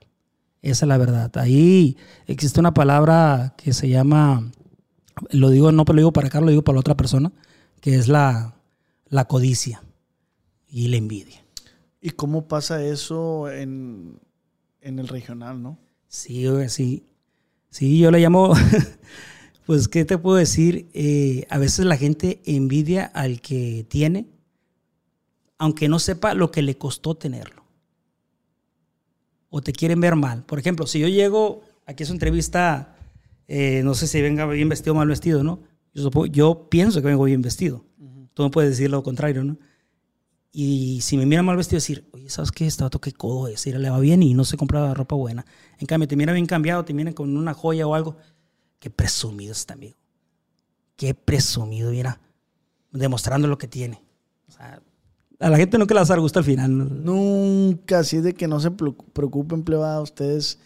[0.62, 1.30] esa es la verdad.
[1.36, 4.50] Ahí existe una palabra que se llama,
[5.30, 7.32] lo digo, no lo digo para Carlos, lo digo para la otra persona,
[7.80, 8.56] que es la,
[9.08, 9.82] la codicia
[10.68, 11.44] y la envidia.
[12.00, 14.18] ¿Y cómo pasa eso en,
[14.80, 15.78] en el regional, no?
[16.08, 17.06] Sí, sí.
[17.70, 18.52] Sí, yo le llamo,
[19.70, 20.88] pues, ¿qué te puedo decir?
[20.94, 24.26] Eh, a veces la gente envidia al que tiene,
[25.58, 27.62] aunque no sepa lo que le costó tenerlo.
[29.48, 30.44] O te quieren ver mal.
[30.44, 32.96] Por ejemplo, si yo llego, aquí es una entrevista,
[33.46, 35.60] eh, no sé si venga bien vestido o mal vestido, ¿no?
[35.94, 37.84] Yo, supongo- yo pienso que vengo bien vestido.
[38.34, 39.56] Tú me puedes decir lo contrario, ¿no?
[40.50, 42.66] Y si me mira mal vestido, decir, oye, ¿sabes qué?
[42.66, 45.46] Este vato qué codo es, Mira, le va bien y no se compra ropa buena.
[45.78, 48.16] En cambio, te mira bien cambiado, te miran con una joya o algo.
[48.80, 49.96] Qué presumido este amigo.
[50.96, 52.20] Qué presumido, mira.
[52.90, 54.02] Demostrando lo que tiene.
[54.48, 54.82] O sea,
[55.38, 57.04] a la gente nunca le va a dar gusto al final.
[57.04, 60.58] Nunca, así de que no se preocu- preocupen, plebada, ustedes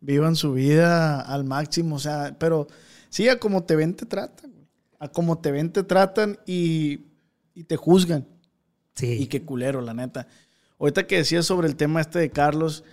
[0.00, 2.68] vivan su vida al máximo, o sea, pero
[3.08, 4.52] sí, a como te ven te tratan,
[4.98, 7.06] a como te ven te tratan y,
[7.54, 8.26] y te juzgan.
[8.94, 9.06] Sí.
[9.12, 10.26] Y qué culero, la neta.
[10.78, 12.84] Ahorita que decías sobre el tema este de Carlos,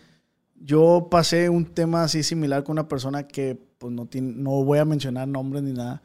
[0.55, 4.79] yo pasé un tema así similar con una persona que, pues no, tiene, no voy
[4.79, 6.01] a mencionar nombres ni nada,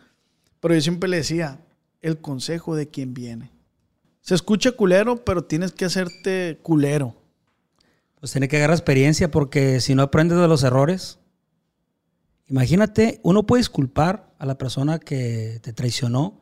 [0.60, 1.60] pero yo siempre le decía,
[2.00, 3.50] el consejo de quien viene.
[4.20, 7.16] Se escucha culero, pero tienes que hacerte culero.
[8.20, 11.18] Pues tiene que agarrar experiencia porque si no aprendes de los errores,
[12.46, 16.40] imagínate, uno puede disculpar a la persona que te traicionó,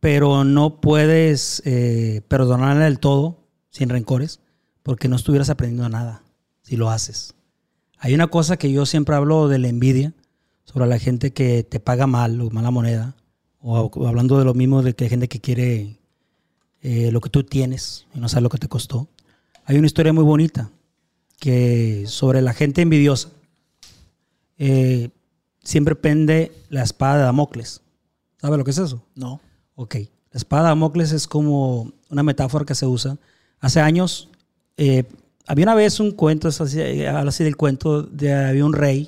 [0.00, 4.40] pero no puedes eh, perdonarla del todo, sin rencores,
[4.82, 6.22] porque no estuvieras aprendiendo nada
[6.62, 7.34] si lo haces.
[8.04, 10.12] Hay una cosa que yo siempre hablo de la envidia,
[10.64, 13.14] sobre la gente que te paga mal o mala moneda,
[13.60, 16.00] o, hablando de lo mismo de que hay gente que quiere
[16.80, 19.06] eh, lo que tú tienes y no sabe lo que te costó.
[19.66, 20.68] Hay una historia muy bonita
[21.38, 23.28] que sobre la gente envidiosa.
[24.58, 25.10] Eh,
[25.62, 27.82] siempre pende la espada de Damocles.
[28.38, 29.06] ¿Sabe lo que es eso?
[29.14, 29.40] No.
[29.76, 29.94] Ok.
[30.32, 33.16] La espada de Damocles es como una metáfora que se usa.
[33.60, 34.28] Hace años,
[34.76, 35.04] eh,
[35.46, 39.06] había una vez un cuento, habla así del cuento, de había un rey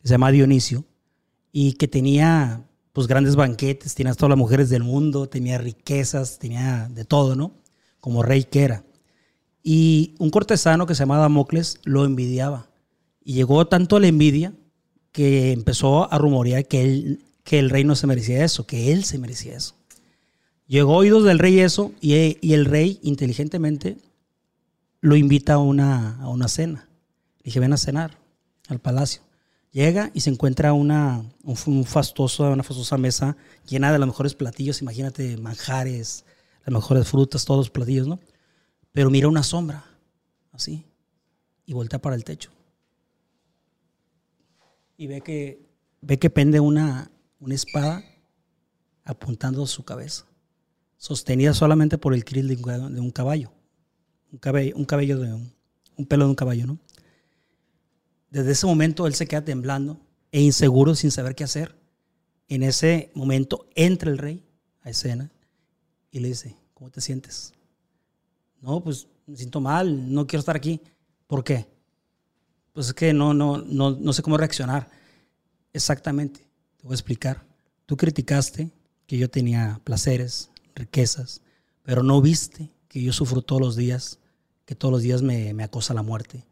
[0.00, 0.84] que se llama Dionisio
[1.52, 2.62] y que tenía
[2.92, 7.52] pues grandes banquetes, tenía todas las mujeres del mundo, tenía riquezas, tenía de todo, ¿no?
[8.00, 8.84] Como rey que era.
[9.62, 12.70] Y un cortesano que se llamaba Damocles lo envidiaba.
[13.22, 14.54] Y llegó tanto la envidia
[15.12, 19.04] que empezó a rumorear que, él, que el rey no se merecía eso, que él
[19.04, 19.74] se merecía eso.
[20.66, 23.98] Llegó a oídos del rey eso y el rey inteligentemente
[25.00, 26.88] lo invita a una, a una cena.
[27.38, 28.18] Le dije, ven a cenar
[28.68, 29.22] al palacio.
[29.72, 33.36] Llega y se encuentra una, un, fastoso, una fastosa mesa
[33.66, 36.24] llena de los mejores platillos, imagínate, manjares,
[36.64, 38.18] las mejores frutas, todos los platillos, ¿no?
[38.92, 39.84] Pero mira una sombra,
[40.52, 40.86] así,
[41.66, 42.50] y voltea para el techo.
[44.96, 45.68] Y ve que,
[46.00, 48.02] ve que pende una, una espada
[49.04, 50.24] apuntando su cabeza,
[50.96, 53.52] sostenida solamente por el krill de un caballo,
[54.36, 55.50] un cabello, un cabello de un,
[55.96, 56.78] un pelo de un caballo, ¿no?
[58.30, 59.98] Desde ese momento él se queda temblando
[60.30, 61.74] e inseguro sin saber qué hacer.
[62.48, 64.44] En ese momento entra el rey
[64.82, 65.32] a escena
[66.10, 67.54] y le dice, ¿cómo te sientes?
[68.60, 70.80] No, pues me siento mal, no quiero estar aquí.
[71.26, 71.66] ¿Por qué?
[72.74, 74.90] Pues es que no, no, no, no sé cómo reaccionar.
[75.72, 76.40] Exactamente,
[76.76, 77.42] te voy a explicar.
[77.86, 78.70] Tú criticaste
[79.06, 81.40] que yo tenía placeres, riquezas,
[81.82, 84.18] pero no viste que yo sufro todos los días,
[84.66, 86.44] que todos los días me, me acosa la muerte,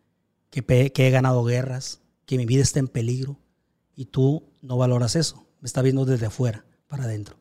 [0.51, 3.37] que, pe- que he ganado guerras, que mi vida está en peligro
[3.95, 5.47] y tú no valoras eso.
[5.61, 7.37] Me está viendo desde afuera para adentro.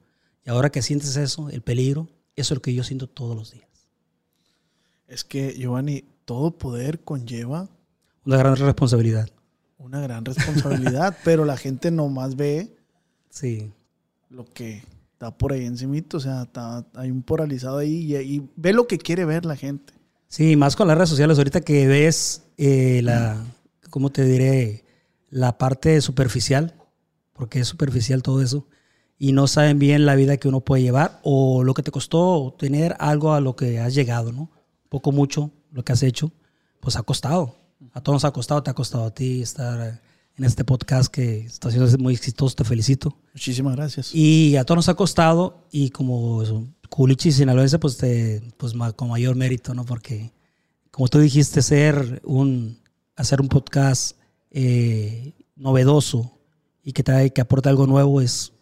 [0.46, 3.52] Y ahora que sientes eso, el peligro, eso es lo que yo siento todos los
[3.52, 3.70] días.
[5.08, 7.70] Es que, Giovanni, todo poder conlleva
[8.26, 9.30] Una gran responsabilidad.
[9.78, 12.76] una gran responsabilidad, pero la gente nomás ve
[13.30, 13.72] Sí.
[14.30, 18.50] lo que está por ahí encimito, o sea, está, hay un polarizado ahí y, y
[18.56, 19.94] ve lo que quiere ver la gente.
[20.34, 23.46] Sí, más con las redes sociales, ahorita que ves eh, la,
[23.92, 24.84] ¿cómo te diré?
[25.30, 26.74] La parte superficial,
[27.34, 28.68] porque es superficial todo eso,
[29.20, 32.56] y no saben bien la vida que uno puede llevar o lo que te costó
[32.58, 34.50] tener algo a lo que has llegado, ¿no?
[34.90, 36.32] Poco, mucho, lo que has hecho,
[36.80, 37.56] pues ha costado.
[37.92, 40.02] A todos nos ha costado, te ha costado a ti estar
[40.36, 43.16] en este podcast que está siendo muy exitoso, te felicito.
[43.36, 44.16] Muchísimas gracias.
[44.16, 46.44] Y a todos nos ha costado y como
[46.96, 49.84] Culichi sinaloense, pues, te, pues ma- con mayor mérito, ¿no?
[49.84, 50.32] Porque
[50.92, 52.78] como tú dijiste, ser un,
[53.16, 54.16] hacer un podcast
[54.52, 56.38] eh, novedoso
[56.84, 58.54] y que, trae, que aporta algo nuevo es,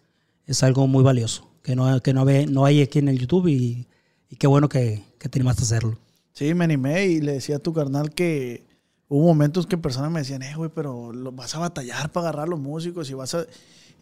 [0.46, 3.48] es algo muy valioso, que no, que no, ve, no hay aquí en el YouTube
[3.48, 3.86] y,
[4.30, 6.00] y qué bueno que, que te animaste a hacerlo.
[6.32, 8.66] Sí, me animé y le decía a tu carnal que
[9.10, 12.48] hubo momentos que personas me decían, eh, güey, pero lo, vas a batallar para agarrar
[12.48, 13.46] los músicos y vas a...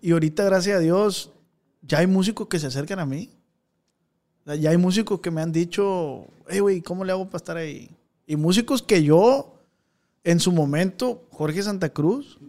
[0.04, 1.32] Y ahorita, gracias a Dios,
[1.82, 3.32] ya hay músicos que se acercan a mí.
[4.56, 7.90] Ya hay músicos que me han dicho, hey, güey, ¿cómo le hago para estar ahí?
[8.26, 9.56] Y músicos que yo,
[10.24, 12.40] en su momento, Jorge Santa Cruz,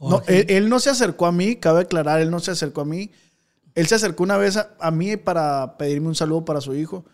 [0.00, 3.10] no, él no se acercó a mí, cabe aclarar, él no se acercó a mí.
[3.74, 7.04] Él se acercó una vez a, a mí para pedirme un saludo para su hijo.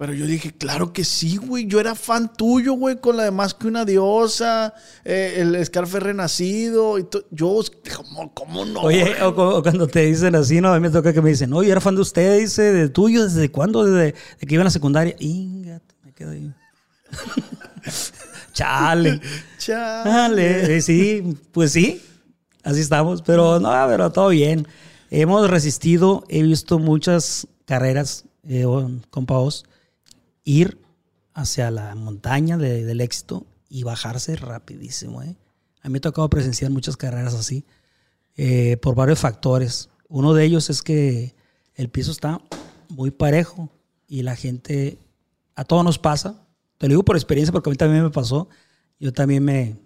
[0.00, 1.66] Pero yo dije, claro que sí, güey.
[1.66, 4.72] Yo era fan tuyo, güey, con la de Más que una diosa,
[5.04, 6.98] eh, el Scarfe Renacido.
[6.98, 7.60] Y yo,
[7.94, 8.80] ¿cómo, cómo no?
[8.80, 9.20] Oye, güey?
[9.20, 10.72] o, cu- o cuando te dicen así, ¿no?
[10.72, 13.24] A mí me toca que me dicen, oye, era fan de usted, dice, de tuyo,
[13.24, 13.84] ¿desde cuándo?
[13.84, 15.14] Desde de que iba en la secundaria.
[15.18, 16.50] Inga, me quedo ahí.
[18.54, 19.20] Chale.
[19.58, 20.80] Chale.
[20.80, 22.00] Sí, pues sí,
[22.62, 23.20] así estamos.
[23.22, 24.66] Pero no, pero todo bien.
[25.10, 28.64] Hemos resistido, he visto muchas carreras, eh,
[29.10, 29.64] compa Oz,
[30.44, 30.78] ir
[31.34, 35.22] hacia la montaña de- del éxito y bajarse rapidísimo.
[35.22, 35.36] ¿eh?
[35.82, 37.64] A mí me ha presenciar muchas carreras así
[38.36, 39.88] eh, por varios factores.
[40.08, 41.34] Uno de ellos es que
[41.74, 42.40] el piso está
[42.88, 43.70] muy parejo
[44.08, 44.98] y la gente,
[45.54, 46.46] a todos nos pasa.
[46.78, 48.48] Te lo digo por experiencia porque a mí también me pasó.
[48.98, 49.76] Yo también me,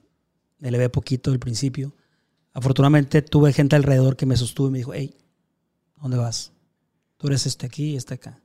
[0.58, 1.94] me elevé poquito al principio.
[2.52, 5.14] Afortunadamente tuve gente alrededor que me sostuvo y me dijo, hey,
[6.00, 6.52] ¿dónde vas?
[7.18, 8.40] Tú eres este aquí y este acá.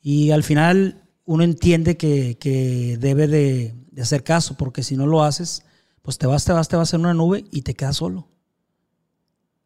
[0.00, 5.06] Y al final uno entiende que, que debe de, de hacer caso, porque si no
[5.06, 5.62] lo haces,
[6.00, 8.28] pues te vas, te vas, te vas en una nube y te quedas solo.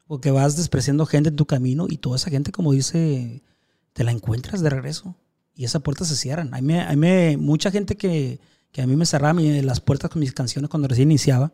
[0.09, 3.43] Porque vas despreciando gente en tu camino y toda esa gente, como dice,
[3.93, 5.17] te la encuentras de regreso.
[5.55, 6.53] Y esas puertas se cierran.
[6.53, 8.41] Hay, me, hay me- mucha gente que,
[8.73, 11.53] que a mí me cerraba mi- las puertas con mis canciones cuando recién iniciaba.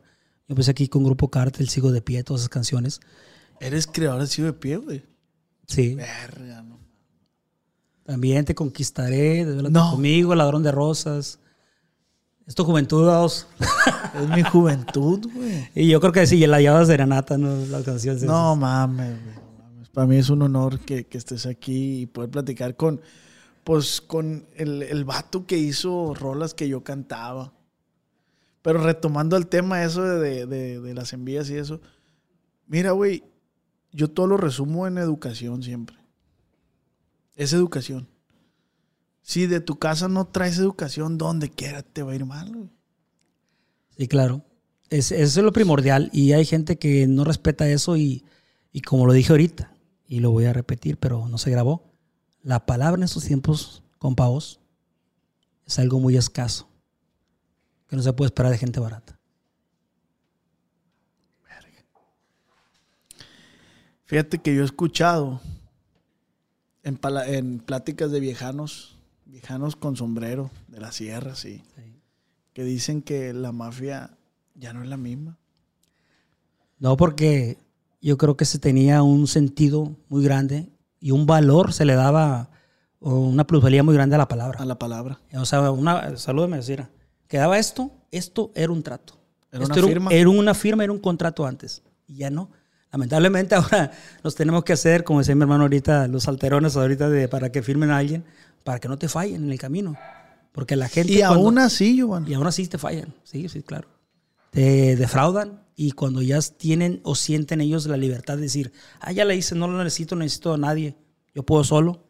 [0.48, 3.00] Yo empecé aquí con Grupo Cartel, Sigo de Pie, todas esas canciones.
[3.60, 5.04] Eres creador de Sigo de Pie, güey.
[5.66, 5.94] Sí.
[5.96, 6.78] Verga, no.
[8.08, 9.90] También te conquistaré, No.
[9.90, 11.38] conmigo, ladrón de rosas.
[12.46, 13.46] Es tu juventud, vamos.
[14.18, 15.68] Es mi juventud, güey.
[15.74, 17.54] Y yo creo que sí, la llevas de Serenata, ¿no?
[17.66, 18.22] Las canciones.
[18.22, 19.34] No mames, güey.
[19.36, 19.88] no mames.
[19.90, 23.02] Para mí es un honor que, que estés aquí y poder platicar con,
[23.62, 27.52] pues, con el, el vato que hizo rolas que yo cantaba.
[28.62, 31.82] Pero retomando el tema eso de, de- de las envías y eso.
[32.68, 33.22] Mira, güey,
[33.92, 35.97] yo todo lo resumo en educación siempre.
[37.38, 38.08] Es educación.
[39.22, 42.68] Si de tu casa no traes educación, donde quiera te va a ir mal, güey.
[43.96, 44.44] Sí, claro.
[44.90, 46.10] Es, eso es lo primordial.
[46.12, 48.24] Y hay gente que no respeta eso y,
[48.72, 49.72] y como lo dije ahorita,
[50.08, 51.92] y lo voy a repetir, pero no se grabó,
[52.42, 54.58] la palabra en estos tiempos, compa vos,
[55.64, 56.68] es algo muy escaso.
[57.86, 59.16] Que no se puede esperar de gente barata.
[64.06, 65.40] Fíjate que yo he escuchado
[66.88, 71.62] en, pala- en pláticas de viejanos, viejanos con sombrero de la sierra, sí,
[72.52, 74.16] que dicen que la mafia
[74.54, 75.38] ya no es la misma.
[76.78, 77.58] No, porque
[78.00, 80.68] yo creo que se tenía un sentido muy grande
[81.00, 82.50] y un valor se le daba,
[83.00, 84.60] una plusvalía muy grande a la palabra.
[84.60, 85.20] A la palabra.
[85.34, 86.86] O sea, una, salúdame, decir,
[87.28, 89.14] quedaba esto, esto era un trato.
[89.52, 90.10] Era Esto una un- firma.
[90.12, 91.82] Era una firma, era un contrato antes.
[92.06, 92.50] Y ya no.
[92.92, 93.92] Lamentablemente ahora
[94.24, 97.62] nos tenemos que hacer, como decía mi hermano ahorita, los alterones ahorita de, para que
[97.62, 98.24] firmen a alguien,
[98.64, 99.96] para que no te fallen en el camino.
[100.52, 101.12] Porque la gente...
[101.12, 102.30] Y cuando- aún así, Giovanni.
[102.30, 103.14] y aún así te fallan.
[103.24, 103.88] Sí, sí, claro.
[104.50, 109.24] Te defraudan y cuando ya tienen o sienten ellos la libertad de decir, ah, ya
[109.24, 110.96] la hice, no lo necesito, no necesito a nadie,
[111.34, 112.02] yo puedo solo,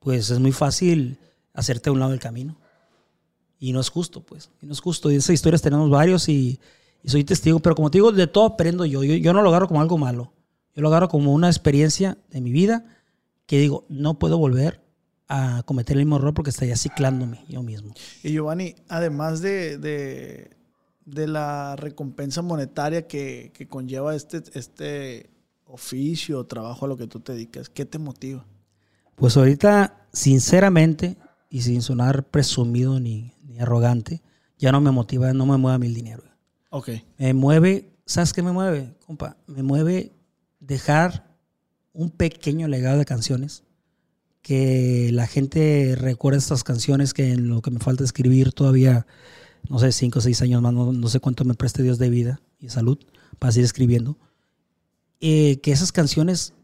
[0.00, 1.18] pues es muy fácil
[1.52, 2.58] hacerte a un lado del camino.
[3.58, 4.50] Y no es justo, pues.
[4.60, 5.10] Y no es justo.
[5.10, 6.58] Y esas historias tenemos varios y,
[7.04, 7.60] y soy testigo.
[7.60, 9.04] Pero como te digo, de todo aprendo yo.
[9.04, 9.14] yo.
[9.14, 10.32] Yo no lo agarro como algo malo.
[10.74, 12.84] Yo lo agarro como una experiencia de mi vida
[13.46, 14.82] que digo, no puedo volver
[15.28, 17.94] a cometer el mismo error porque estaría ciclándome yo mismo.
[18.22, 20.50] Y Giovanni, además de, de,
[21.04, 25.30] de la recompensa monetaria que, que conlleva este, este
[25.66, 28.44] oficio o trabajo a lo que tú te dedicas, ¿qué te motiva?
[29.14, 31.16] Pues ahorita, sinceramente,
[31.48, 34.22] y sin sonar presumido ni, ni arrogante,
[34.58, 36.24] ya no me motiva, no me mueve el dinero.
[36.76, 36.88] Ok.
[37.18, 39.36] Me mueve, ¿sabes qué me mueve, compa?
[39.46, 40.10] Me mueve
[40.58, 41.24] dejar
[41.92, 43.62] un pequeño legado de canciones,
[44.42, 49.06] que la gente recuerde estas canciones, que en lo que me falta escribir todavía,
[49.68, 52.10] no sé, cinco o seis años más, no, no sé cuánto me preste Dios de
[52.10, 52.98] vida y salud
[53.38, 54.18] para seguir escribiendo,
[55.20, 56.54] eh, que esas canciones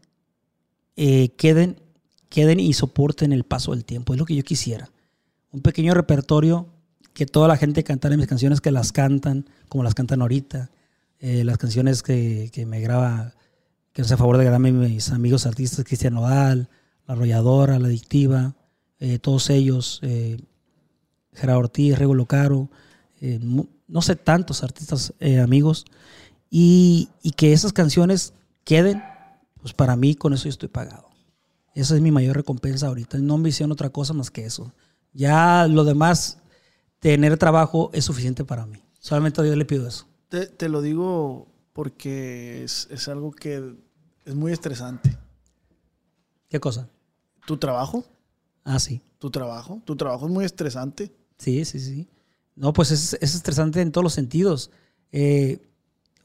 [0.97, 1.79] eh, queden,
[2.27, 4.91] queden y soporten el paso del tiempo, es lo que yo quisiera.
[5.51, 6.67] Un pequeño repertorio
[7.13, 10.71] que toda la gente cantara mis canciones, que las cantan como las cantan ahorita,
[11.19, 13.33] eh, las canciones que, que me graba
[13.93, 16.69] que hace a favor de grabarme mis amigos artistas, Cristian Nodal,
[17.07, 18.55] La Arrolladora, La Adictiva,
[18.99, 20.37] eh, todos ellos, eh,
[21.33, 22.69] Gerardo Ortiz, Rego Locaro,
[23.19, 23.39] eh,
[23.87, 25.85] no sé, tantos artistas eh, amigos,
[26.49, 28.33] y, y que esas canciones
[28.63, 29.03] queden,
[29.61, 31.09] pues para mí con eso yo estoy pagado.
[31.73, 33.17] Esa es mi mayor recompensa ahorita.
[33.19, 34.73] No ambiciono otra cosa más que eso.
[35.13, 36.39] Ya lo demás,
[37.01, 38.81] tener trabajo es suficiente para mí.
[38.99, 40.07] Solamente a Dios le pido eso.
[40.29, 43.75] Te, te lo digo porque es, es algo que
[44.23, 45.17] es muy estresante.
[46.47, 46.87] ¿Qué cosa?
[47.45, 48.05] ¿Tu trabajo?
[48.63, 49.01] Ah, sí.
[49.17, 49.81] ¿Tu trabajo?
[49.83, 51.11] ¿Tu trabajo es muy estresante?
[51.37, 52.07] Sí, sí, sí.
[52.55, 54.69] No, pues es, es estresante en todos los sentidos.
[55.11, 55.59] Eh,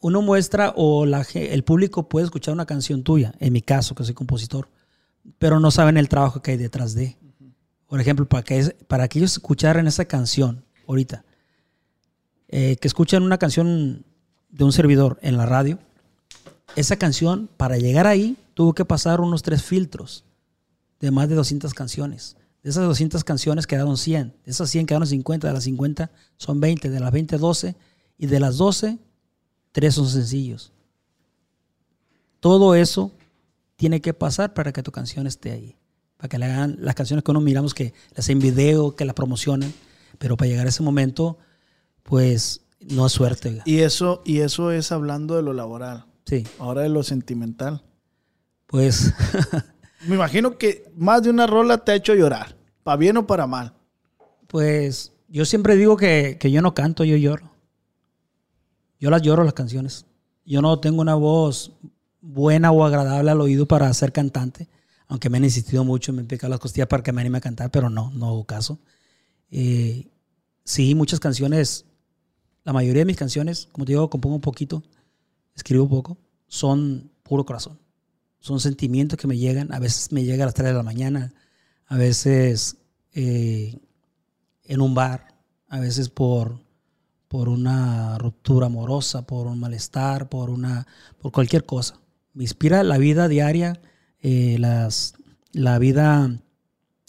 [0.01, 4.05] uno muestra o la, el público puede escuchar una canción tuya, en mi caso, que
[4.05, 4.69] soy compositor,
[5.39, 7.17] pero no saben el trabajo que hay detrás de.
[7.87, 11.25] Por ejemplo, para que, para que ellos escucharan esa canción ahorita,
[12.49, 14.05] eh, que escuchan una canción
[14.51, 15.79] de un servidor en la radio,
[16.77, 20.25] esa canción, para llegar ahí, tuvo que pasar unos tres filtros
[21.01, 22.37] de más de 200 canciones.
[22.63, 24.35] De esas 200 canciones quedaron 100.
[24.45, 25.47] De esas 100 quedaron 50.
[25.47, 26.91] De las 50 son 20.
[26.91, 27.77] De las 20, 12.
[28.19, 28.99] Y de las 12,
[29.73, 30.73] 3 son sencillos.
[32.41, 33.13] Todo eso
[33.77, 35.77] tiene que pasar para que tu canción esté ahí.
[36.17, 39.15] Para que le hagan las canciones que uno miramos que las hacen video, que las
[39.15, 39.73] promocionan.
[40.19, 41.39] Pero para llegar a ese momento,
[42.03, 43.49] pues no es suerte.
[43.51, 43.63] oiga.
[43.67, 46.07] Y eso, y eso es hablando de lo laboral.
[46.25, 47.85] Sí, Ahora de lo sentimental.
[48.67, 49.13] pues
[50.07, 52.57] Me imagino que más de una rola te ha hecho llorar.
[52.83, 53.75] Para bien o para mal.
[54.47, 57.51] Pues yo siempre digo que, que yo no canto, yo lloro.
[59.01, 60.07] Yo las lloro las canciones.
[60.45, 61.73] Yo no tengo una voz
[62.21, 64.69] buena o agradable al oído para ser cantante,
[65.09, 67.41] aunque me han insistido mucho, me han picado las costillas para que me anime a
[67.41, 68.79] cantar, pero no, no hago caso.
[69.51, 70.09] Eh,
[70.65, 71.85] sí, muchas canciones,
[72.65, 74.83] la mayoría de mis canciones, como te digo, compongo un poquito,
[75.55, 76.19] escribo poco,
[76.49, 77.79] son puro corazón.
[78.41, 81.33] Son sentimientos que me llegan, a veces me llega a las 3 de la mañana,
[81.87, 82.77] a veces
[83.13, 83.79] eh,
[84.65, 85.35] en un bar,
[85.69, 86.61] a veces por,
[87.29, 90.87] por una ruptura amorosa, por un malestar, por, una,
[91.19, 91.99] por cualquier cosa.
[92.35, 93.81] Me inspira la vida diaria,
[94.21, 95.15] eh, las,
[95.53, 96.41] la vida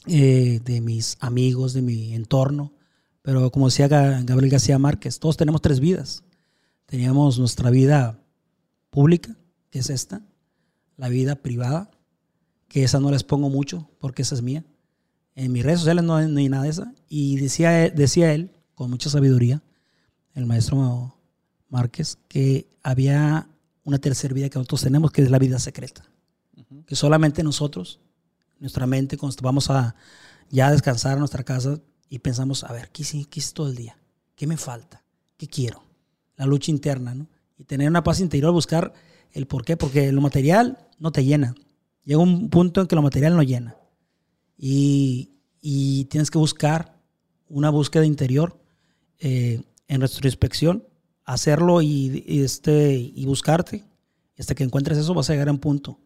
[0.08, 2.74] eh, de mis amigos, de mi entorno.
[3.22, 6.24] Pero como decía Ga- Gabriel García Márquez, todos tenemos tres vidas.
[6.86, 8.20] Teníamos nuestra vida
[8.90, 9.36] pública,
[9.70, 10.22] que es esta,
[10.96, 11.92] la vida privada,
[12.68, 14.66] que esa no les pongo mucho porque esa es mía.
[15.36, 16.94] En mis redes sociales no hay, no hay nada de esa.
[17.10, 19.62] Y decía, él- decía él, con mucha sabiduría,
[20.34, 21.16] el maestro
[21.70, 23.50] Márquez, que había
[23.84, 26.04] una tercera vida que nosotros tenemos, que es la vida secreta.
[26.86, 28.00] Que solamente nosotros,
[28.60, 29.96] nuestra mente, cuando vamos a
[30.50, 31.80] ya descansar a nuestra casa
[32.10, 33.98] y pensamos, a ver, ¿qué hice, todo el día?
[34.36, 35.04] ¿Qué me falta?
[35.38, 35.84] ¿Qué quiero?
[36.36, 37.28] La lucha interna, ¿no?
[37.58, 38.94] Y tener una paz interior, buscar
[39.32, 41.56] el por qué, porque lo material no te llena.
[42.04, 43.76] Llega un punto en que lo material no llena.
[44.58, 46.98] Y, y tienes que buscar
[47.50, 48.60] una búsqueda interior
[49.20, 50.88] eh, en retrospección,
[51.26, 53.84] hacerlo y, y, este, y buscarte.
[54.38, 56.00] Hasta que encuentres eso vas a llegar a un punto.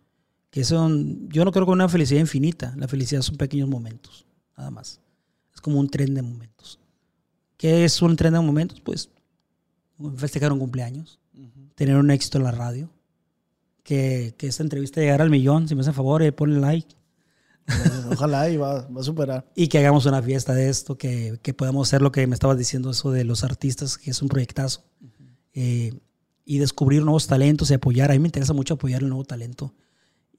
[0.51, 2.75] Que son, yo no creo que una felicidad infinita.
[2.77, 4.99] La felicidad son pequeños momentos, nada más.
[5.53, 6.79] Es como un tren de momentos.
[7.57, 8.79] ¿Qué es un tren de momentos?
[8.81, 9.09] Pues
[10.17, 11.19] festejar un cumpleaños,
[11.75, 12.89] tener un éxito en la radio,
[13.83, 16.95] que, que esta entrevista llegara al millón, si me hacen favor, eh, ponle like.
[18.11, 19.51] Ojalá y va, va a superar.
[19.55, 22.57] Y que hagamos una fiesta de esto, que, que podamos hacer lo que me estabas
[22.57, 24.83] diciendo, eso de los artistas, que es un proyectazo.
[25.53, 25.93] Eh,
[26.43, 28.11] y descubrir nuevos talentos y apoyar.
[28.11, 29.73] A mí me interesa mucho apoyar el nuevo talento.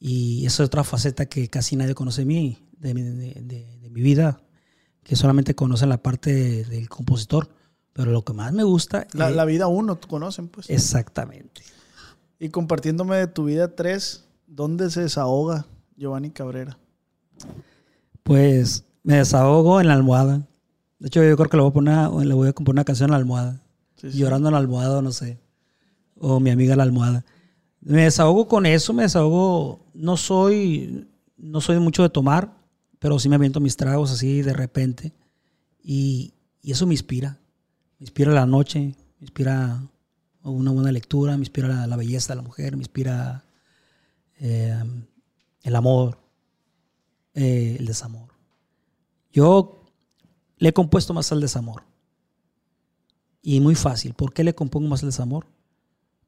[0.04, 3.76] Y esa es otra faceta que casi nadie conoce de mí, de, mi- de- de-
[3.78, 4.40] de mi vida,
[5.04, 7.48] que solamente conocen la parte de- del compositor.
[7.92, 10.68] Pero lo que más me gusta La, la vida uno, conocen, pues.
[10.70, 11.62] Exactamente.
[12.40, 16.78] Y compartiéndome de tu vida tres, ¿dónde se desahoga Giovanni Cabrera?
[18.22, 20.46] Pues me desahogo en la almohada.
[20.98, 22.84] De hecho, yo creo que le voy a poner, una- le voy a componer una
[22.84, 23.60] canción en la almohada.
[23.96, 24.18] Sí, sí.
[24.18, 25.38] Llorando en la almohada, no sé.
[26.18, 27.24] O mi amiga la almohada.
[27.82, 29.84] Me desahogo con eso, me desahogo.
[29.92, 32.56] No soy, no soy mucho de tomar.
[32.98, 35.12] pero sí me aviento mis tragos así de repente.
[35.82, 37.40] Y, eso me inspira.
[37.98, 38.78] Me inspira la noche,
[39.18, 39.82] me inspira
[40.44, 43.44] una buena lectura, me inspira la, la belleza de la mujer, me inspira
[44.38, 44.82] eh,
[45.62, 46.18] el amor,
[47.34, 48.28] eh, el desamor.
[49.32, 49.84] Yo
[50.58, 51.82] le he compuesto más al desamor.
[53.40, 54.14] Y muy fácil.
[54.14, 55.46] ¿Por qué le compongo más al desamor?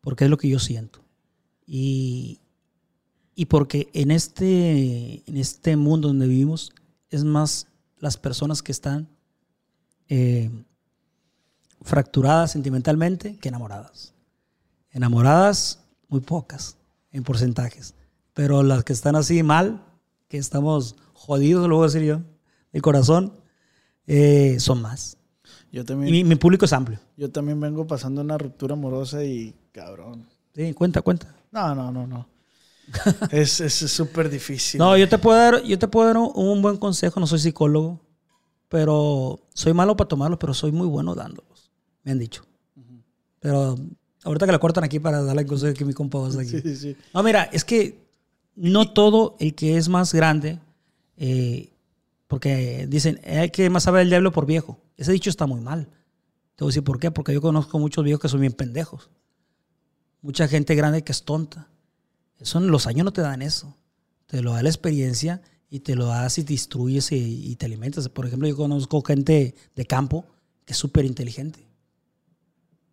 [0.01, 1.04] Porque es lo que yo siento.
[1.67, 2.41] Y,
[3.35, 6.73] y porque en este, en este mundo donde vivimos
[7.11, 7.67] es más
[7.99, 9.09] las personas que están
[10.09, 10.51] eh,
[11.83, 14.13] fracturadas sentimentalmente que enamoradas.
[14.91, 16.77] Enamoradas, muy pocas
[17.13, 17.95] en porcentajes.
[18.33, 19.85] Pero las que están así mal,
[20.29, 22.21] que estamos jodidos, lo voy a decir yo,
[22.73, 23.33] el corazón,
[24.07, 25.17] eh, son más.
[25.73, 26.99] Yo también, Y mi, mi público es amplio.
[27.17, 30.27] yo también vengo pasando una ruptura amorosa y cabrón.
[30.55, 31.35] Sí, cuenta, cuenta.
[31.55, 32.27] No, no, no, no.
[33.31, 34.79] es es súper difícil.
[34.79, 37.39] No, yo te puedo dar, yo te puedo dar un, un buen consejo, no soy
[37.39, 38.01] psicólogo,
[38.69, 41.71] pero soy malo para tomarlos, pero soy muy bueno dándolos.
[42.03, 42.45] Me han dicho.
[43.39, 43.77] Pero
[44.25, 46.49] ahorita que la cortan aquí para darle el consejo que mi compa va a aquí.
[46.49, 46.97] Sí, sí, sí.
[47.15, 48.05] No, mira, es que
[48.57, 50.59] no todo el que es más grande,
[51.17, 51.71] eh,
[52.27, 54.81] porque dicen, hay que más saber el diablo por viejo.
[54.97, 55.87] Ese dicho está muy mal.
[56.57, 59.09] Te voy a decir por qué, porque yo conozco muchos viejos que son bien pendejos.
[60.25, 61.69] Mucha gente grande que es tonta.
[62.41, 63.77] Eso los años no te dan eso.
[64.27, 67.17] Te lo da la experiencia y te lo das y te instruyes y,
[67.51, 68.09] y te alimentas.
[68.09, 70.25] Por ejemplo, yo conozco gente de campo
[70.65, 71.69] que es súper inteligente.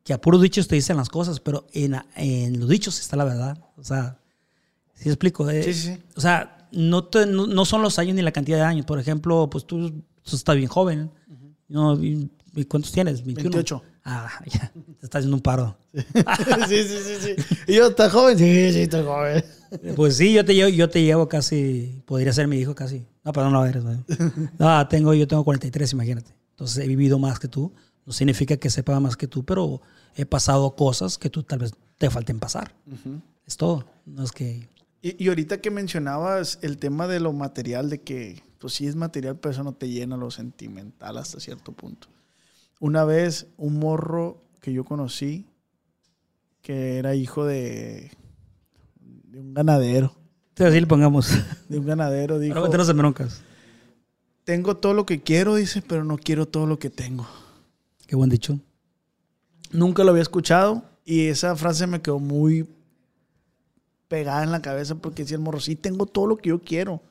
[0.03, 3.23] Que a puros dichos te dicen las cosas, pero en, en los dichos está la
[3.23, 3.57] verdad.
[3.77, 4.19] O sea,
[4.93, 5.49] ¿sí explico?
[5.49, 5.97] Eh, Sí, sí.
[6.15, 8.85] O sea, no, te- no, no son los años ni la cantidad de años.
[8.85, 9.89] Por ejemplo, pues tú,
[10.23, 11.11] tú estás bien joven.
[11.69, 11.97] no,
[12.67, 13.23] ¿Cuántos tienes?
[13.23, 13.49] 21.
[13.55, 13.83] 28.
[14.03, 14.73] Ah, ya.
[15.01, 15.75] Te estás haciendo un paro.
[15.93, 17.55] sí, sí, sí, sí.
[17.65, 18.37] ¿Y yo, estás joven?
[18.37, 19.43] Sí, sí, estoy joven.
[19.95, 23.03] Pues sí, yo te llevo, yo te llevo casi, podría ser mi hijo casi.
[23.23, 23.83] No, perdón, no eres.
[23.83, 24.05] No,
[24.59, 26.35] No, tengo, yo tengo 43, imagínate.
[26.51, 27.73] Entonces he vivido más que tú.
[28.05, 29.81] No significa que sepa más que tú, pero
[30.15, 32.75] he pasado cosas que tú tal vez te falten pasar.
[33.47, 33.87] Es todo.
[34.05, 34.69] No es que...
[35.01, 38.95] Y, y ahorita que mencionabas el tema de lo material, de que, pues sí es
[38.95, 42.07] material, pero eso no te llena lo sentimental hasta cierto punto.
[42.79, 45.47] Una vez, un morro que yo conocí,
[46.61, 48.11] que era hijo de,
[48.99, 50.15] de un ganadero,
[50.57, 51.29] Así le pongamos.
[51.69, 53.41] de un ganadero, dijo, Pero meternos en broncas.
[54.43, 57.27] tengo todo lo que quiero, dice, pero no quiero todo lo que tengo.
[58.05, 58.59] Qué buen dicho.
[59.71, 62.67] Nunca lo había escuchado y esa frase me quedó muy
[64.07, 67.01] pegada en la cabeza porque decía el morro, sí, tengo todo lo que yo quiero.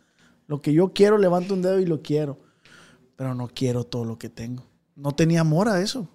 [0.46, 2.38] Lo que yo quiero, levanto un dedo y lo quiero.
[3.16, 4.64] Pero no quiero todo lo que tengo.
[4.94, 6.09] No tenía amor a eso.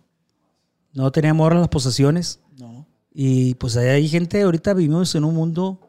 [0.95, 2.39] No tenía amor a las posesiones.
[2.57, 2.87] No.
[3.13, 5.79] Y pues ahí hay gente, ahorita vivimos en un mundo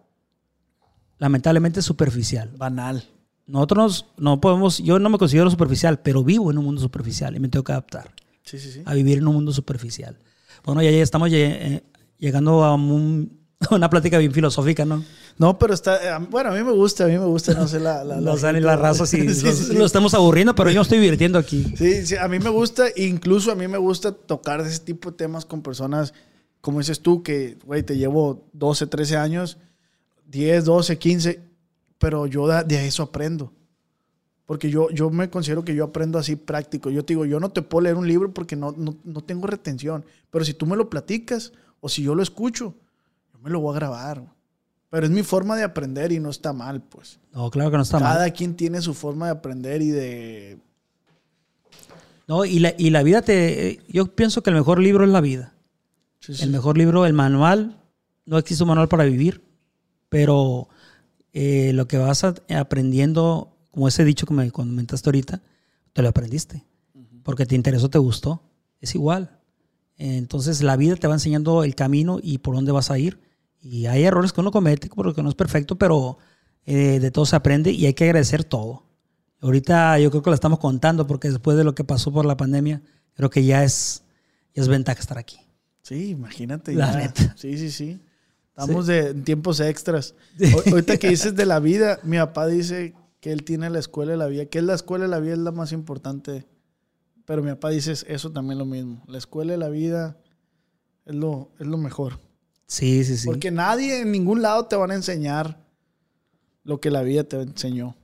[1.19, 2.51] lamentablemente superficial.
[2.57, 3.05] Banal.
[3.47, 7.41] Nosotros no podemos, yo no me considero superficial, pero vivo en un mundo superficial y
[7.41, 8.83] me tengo que adaptar Sí, sí, sí.
[8.85, 10.19] a vivir en un mundo superficial.
[10.65, 11.85] Bueno, ya, ya estamos eh,
[12.19, 13.39] llegando a un-
[13.71, 15.03] una plática bien filosófica, ¿no?
[15.39, 15.97] No, pero está.
[16.17, 18.05] eh, Bueno, a mí me gusta, a mí me gusta, no sé, la.
[18.05, 19.73] la, Los gente- y la raza sí, Sí, los- sí, sí.
[19.75, 21.65] lo estamos aburriendo, pero yo me estoy divirtiendo aquí.
[21.77, 25.17] Sí, sí, a mí me gusta, incluso a mí me gusta tocar ese tipo de
[25.17, 26.13] temas con personas,
[26.61, 29.59] como dices tú, que, güey, te llevo 12, 13 años,
[30.27, 31.41] 10, 12, 15,
[31.99, 33.53] pero yo de, de eso aprendo.
[34.45, 36.89] Porque yo, yo me considero que yo aprendo así práctico.
[36.91, 39.47] Yo te digo, yo no te puedo leer un libro porque no, no, no tengo
[39.49, 42.75] retención, pero si tú me lo platicas o si yo lo escucho,
[43.37, 44.25] yo me lo voy a grabar.
[44.91, 47.19] Pero es mi forma de aprender y no está mal, pues.
[47.33, 48.33] No, claro que no está Cada mal.
[48.33, 50.59] quien tiene su forma de aprender y de
[52.29, 53.81] No, y la, y la vida te.
[53.89, 55.55] Yo pienso que el mejor libro es la vida.
[56.21, 56.43] Sí, sí.
[56.43, 57.81] El mejor libro, el manual.
[58.25, 59.45] No existe un manual para vivir,
[60.09, 60.69] pero
[61.33, 65.43] eh, lo que vas a- aprendiendo, como ese dicho que me comentaste ahorita,
[65.93, 66.65] te lo aprendiste.
[67.23, 68.43] Porque te interesó, te gustó.
[68.81, 69.39] Es igual.
[69.99, 73.19] Entonces la vida te va enseñando el camino y por dónde vas a ir.
[73.61, 76.19] Y hay errores que uno comete porque no es perfecto, pero
[76.65, 78.85] eh, de todo se aprende y hay que agradecer todo.
[79.41, 82.37] Ahorita yo creo que lo estamos contando porque después de lo que pasó por la
[82.37, 82.83] pandemia,
[83.15, 84.03] creo que ya es,
[84.55, 85.39] ya es ventaja estar aquí.
[85.83, 86.75] Sí, imagínate.
[86.75, 86.99] La ya.
[86.99, 87.35] neta.
[87.37, 88.01] Sí, sí, sí.
[88.59, 90.15] Estamos de en tiempos extras.
[90.55, 94.13] O- Ahorita que dices de la vida, mi papá dice que él tiene la escuela
[94.13, 96.47] de la vida, que es la escuela de la vida es la más importante.
[97.27, 99.03] Pero mi papá dice eso también lo mismo.
[99.09, 100.17] La escuela de la vida
[101.05, 102.21] es lo, es lo mejor.
[102.67, 103.27] Sí, sí, sí.
[103.27, 105.59] Porque nadie en ningún lado te van a enseñar
[106.65, 107.95] lo que la vida te enseñó.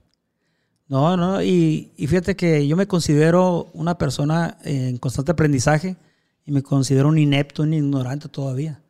[0.87, 5.95] No, no, y, y fíjate que yo me considero una persona en constante aprendizaje
[6.45, 8.81] y me considero un inepto, un ignorante todavía.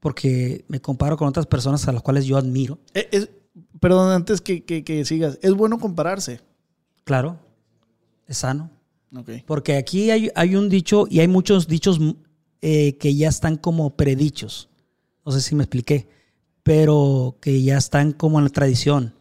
[0.00, 2.78] Porque me comparo con otras personas a las cuales yo admiro.
[2.92, 3.28] Es-
[3.78, 6.40] perdón, antes que, que- que sigas, es bueno compararse.
[7.04, 7.38] Claro,
[8.26, 8.70] es sano.
[9.14, 9.30] Ok.
[9.46, 12.00] Porque aquí hay, hay un dicho y hay muchos dichos
[12.62, 14.68] eh, que ya están como predichos.
[15.24, 16.08] No sé si me expliqué,
[16.62, 19.14] pero que ya están como en la tradición.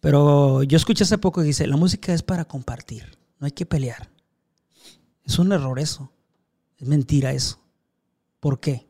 [0.00, 3.66] Pero yo escuché hace poco que dice, la música es para compartir, no hay que
[3.66, 4.10] pelear.
[5.24, 6.12] Es un error eso.
[6.78, 7.58] Es mentira eso.
[8.40, 8.86] ¿Por qué?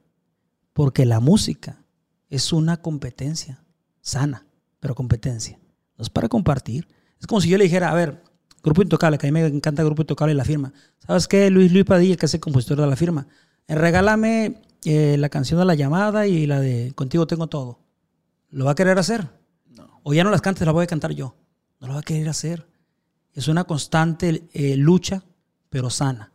[0.72, 1.84] Porque la música
[2.28, 3.64] es una competencia
[4.00, 4.46] sana,
[4.80, 5.58] pero competencia.
[5.96, 6.88] No es para compartir.
[7.20, 8.22] Es como si yo le dijera, a ver,
[8.62, 10.72] Grupo Intocable, que a mí me encanta Grupo Intocable y la firma.
[11.06, 11.48] ¿Sabes qué?
[11.50, 13.26] Luis Luis Padilla, que es el compositor de la firma.
[13.68, 17.80] Regálame eh, la canción de la llamada y la de Contigo tengo todo.
[18.50, 19.28] ¿Lo va a querer hacer?
[19.74, 20.00] No.
[20.02, 21.36] O ya no las cantes, las voy a cantar yo.
[21.80, 22.66] No lo va a querer hacer.
[23.32, 25.24] Es una constante eh, lucha,
[25.68, 26.32] pero sana.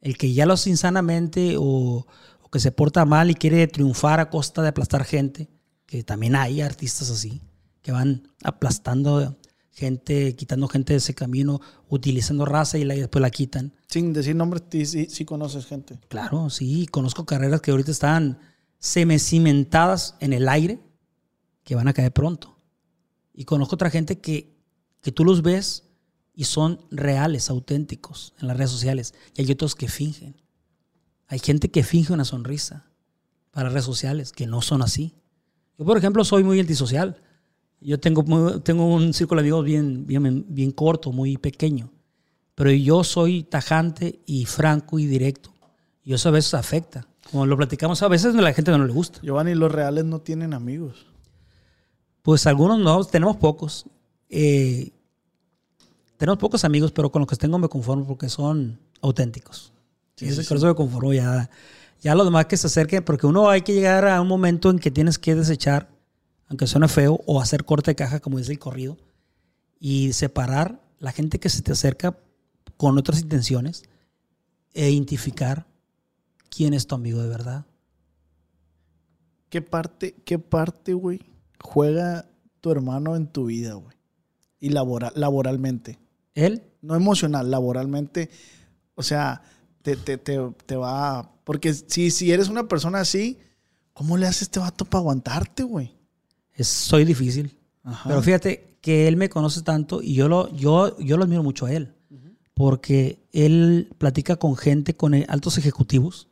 [0.00, 2.06] El que ya lo hace insanamente o,
[2.42, 5.48] o que se porta mal y quiere triunfar a costa de aplastar gente,
[5.86, 7.40] que también hay artistas así,
[7.82, 9.36] que van aplastando
[9.72, 13.72] gente, quitando gente de ese camino, utilizando raza y, la, después la quitan.
[13.88, 15.98] Sin decir nombres, sí, sí, sí conoces gente.
[16.08, 18.38] Claro, sí, conozco carreras que ahorita están
[18.78, 20.80] semicimentadas en el aire,
[21.64, 22.58] que van a caer pronto.
[23.34, 24.54] Y conozco otra gente que,
[25.00, 25.84] que tú los ves
[26.34, 29.14] y son reales, auténticos en las redes sociales.
[29.34, 30.36] Y hay otros que fingen.
[31.28, 32.90] Hay gente que finge una sonrisa
[33.52, 35.14] para redes sociales, que no son así.
[35.78, 37.16] Yo, por ejemplo, soy muy antisocial.
[37.84, 41.90] Yo tengo, tengo un círculo de amigos bien, bien, bien corto, muy pequeño.
[42.54, 45.52] Pero yo soy tajante y franco y directo.
[46.04, 47.06] Y eso a veces afecta.
[47.30, 49.20] Como lo platicamos, a veces a la gente no le gusta.
[49.22, 51.06] Giovanni, los reales no tienen amigos.
[52.22, 53.86] Pues algunos no, tenemos pocos.
[54.28, 54.90] Eh,
[56.16, 59.72] tenemos pocos amigos, pero con los que tengo me conformo porque son auténticos.
[60.16, 61.50] Sí, eso- sí, con eso me conformo ya.
[62.00, 64.78] Ya los demás que se acerquen, porque uno hay que llegar a un momento en
[64.78, 65.88] que tienes que desechar,
[66.52, 68.98] aunque suene feo, o hacer corte de caja, como dice el corrido,
[69.80, 72.18] y separar la gente que se te acerca
[72.76, 73.84] con otras intenciones
[74.74, 75.66] e identificar
[76.50, 77.64] quién es tu amigo de verdad.
[79.48, 81.20] ¿Qué parte, qué parte, güey,
[81.58, 82.28] juega
[82.60, 83.96] tu hermano en tu vida, güey?
[84.60, 85.98] Y labora- laboralmente.
[86.34, 88.28] Él, No emocional, laboralmente.
[88.94, 89.40] O sea,
[89.80, 91.32] te, te, te, te va.
[91.44, 93.38] Porque si, si eres una persona así,
[93.94, 95.94] ¿cómo le hace este vato para aguantarte, güey?
[96.54, 97.58] Es, soy difícil.
[97.84, 98.08] Ajá.
[98.08, 101.66] Pero fíjate que él me conoce tanto y yo lo, yo, yo lo admiro mucho
[101.66, 101.94] a él.
[102.54, 106.28] Porque él platica con gente, con altos ejecutivos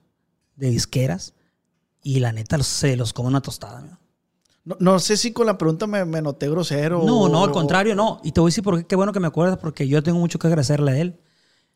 [0.57, 1.33] de disqueras
[2.03, 3.81] y la neta se los come una tostada.
[3.81, 3.99] ¿no?
[4.65, 7.03] No, no sé si con la pregunta me, me noté grosero.
[7.05, 8.21] No, no, al contrario, no.
[8.23, 10.19] Y te voy a decir por qué, qué bueno que me acuerdas, porque yo tengo
[10.19, 11.19] mucho que agradecerle a él.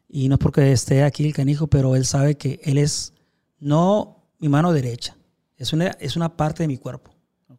[0.08, 3.14] Y no es porque esté aquí el canijo, pero él sabe que él es
[3.58, 5.16] no mi mano derecha,
[5.56, 7.13] es una, es una parte de mi cuerpo.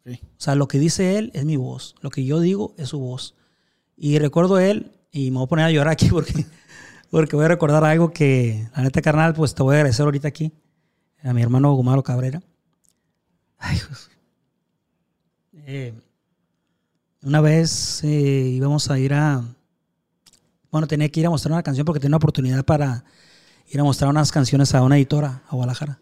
[0.07, 1.95] O sea, lo que dice él es mi voz.
[2.01, 3.35] Lo que yo digo es su voz.
[3.97, 6.45] Y recuerdo él, y me voy a poner a llorar aquí porque,
[7.09, 10.27] porque voy a recordar algo que, la neta, carnal, pues te voy a agradecer ahorita
[10.27, 10.51] aquí.
[11.23, 12.43] A mi hermano Gumaro Cabrera.
[13.57, 13.79] Ay.
[15.67, 15.93] Eh,
[17.23, 19.43] una vez eh, íbamos a ir a.
[20.69, 23.03] Bueno, tenía que ir a mostrar una canción porque tenía una oportunidad para
[23.67, 25.99] ir a mostrar unas canciones a una editora a Guadalajara.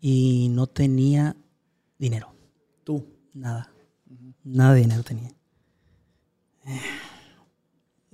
[0.00, 1.34] Y no tenía
[1.98, 2.32] dinero.
[2.84, 3.15] Tú.
[3.36, 3.70] Nada.
[4.44, 5.30] Nada de dinero tenía.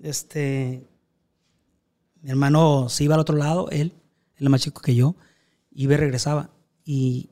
[0.02, 0.86] Este.
[2.22, 3.92] Mi hermano se iba al otro lado, él,
[4.36, 5.16] él es más chico que yo,
[5.72, 6.50] iba y regresaba.
[6.84, 7.30] Y,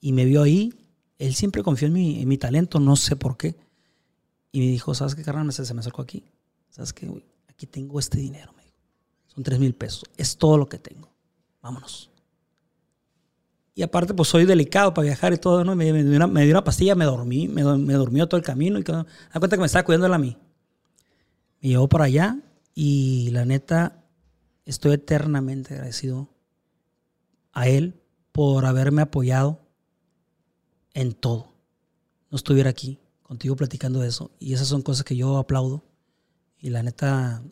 [0.00, 0.74] y me vio ahí.
[1.18, 3.56] Él siempre confió en mi, en mi talento, no sé por qué.
[4.52, 5.44] Y me dijo, ¿sabes qué, carnal?
[5.46, 6.24] Me- Se me acercó aquí.
[6.70, 7.10] ¿Sabes qué?
[7.48, 8.76] Aquí tengo este dinero, me dijo.
[9.26, 10.04] Son tres mil pesos.
[10.16, 11.08] Es todo lo que tengo.
[11.62, 12.10] Vámonos.
[13.74, 15.74] Y aparte, pues soy delicado para viajar y todo, ¿no?
[15.74, 19.04] Me, me dio, una, pastilla, me dormí, me, me durmió todo el camino y da
[19.32, 20.36] cuenta que me estaba cuidando él a mí.
[21.60, 22.38] Me llevó para allá
[22.72, 24.04] y la neta,
[24.64, 26.28] estoy eternamente agradecido
[27.52, 29.60] a él por haberme apoyado
[30.92, 31.52] en todo.
[32.30, 34.30] No estuviera aquí contigo platicando de eso.
[34.38, 35.82] Y esas son cosas que yo aplaudo.
[36.60, 37.42] Y la neta,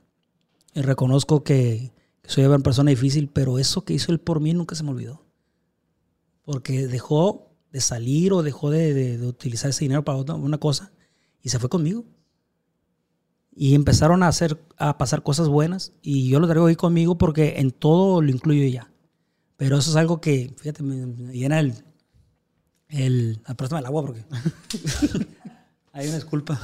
[0.72, 1.92] reconozco que
[2.24, 5.31] soy una persona difícil, pero eso que hizo él por mí nunca se me olvidó
[6.44, 10.58] porque dejó de salir o dejó de, de- de utilizar ese dinero para otra- una
[10.58, 10.92] cosa
[11.42, 12.04] y se fue conmigo.
[13.54, 17.54] Y empezaron a hacer, a pasar cosas buenas y yo lo traigo ahí conmigo porque
[17.58, 18.90] en todo lo incluyo ya.
[19.56, 21.74] Pero eso es algo que, fíjate, me, me llena el,
[22.88, 24.24] el, ah, préstame el agua porque
[25.92, 26.60] hay una disculpa.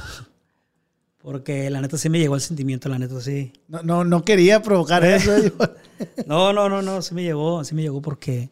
[1.19, 3.51] Porque la neta sí me llegó el sentimiento, la neta sí.
[3.67, 5.31] No, no, no quería provocar eso.
[6.27, 8.49] No, no, no, no, sí me llegó, sí me llegó porque.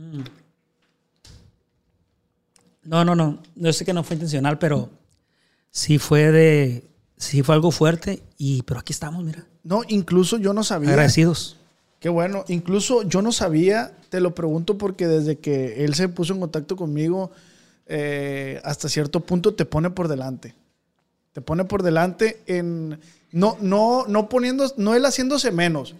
[0.00, 0.22] Mm.
[2.84, 3.42] No, no, no.
[3.54, 4.90] Yo sé que no fue intencional, pero
[5.70, 10.52] Sí fue de, sí fue algo fuerte, y, pero aquí estamos, mira, No, incluso yo
[10.52, 10.90] no sabía.
[10.90, 11.56] agradecidos.
[12.00, 12.44] Qué bueno.
[12.48, 16.74] Incluso yo no sabía, te lo pregunto porque desde que él se puso en contacto
[16.74, 17.30] conmigo,
[17.86, 20.54] eh, hasta cierto punto te pone por delante.
[21.32, 22.98] Te pone por delante en.
[23.32, 25.94] No, no, no poniendo, no él haciéndose menos,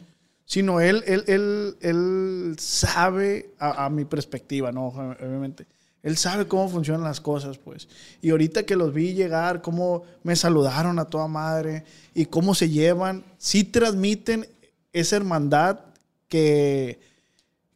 [0.50, 4.88] sino él, él, él, él sabe, a, mi perspectiva, ¿no?
[4.88, 5.64] Obviamente.
[6.02, 7.86] Él sabe cómo funcionan las cosas, pues.
[8.20, 12.68] Y ahorita que los vi llegar, cómo me saludaron a toda madre y cómo se
[12.68, 14.48] llevan, sí transmiten
[14.92, 15.78] esa hermandad
[16.26, 16.98] que,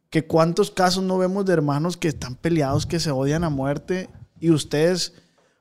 [0.09, 4.09] que cuántos casos no vemos de hermanos que están peleados, que se odian a muerte.
[4.37, 5.13] Y ustedes,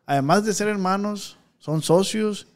[0.04, 2.48] además de ser hermanos, son socios,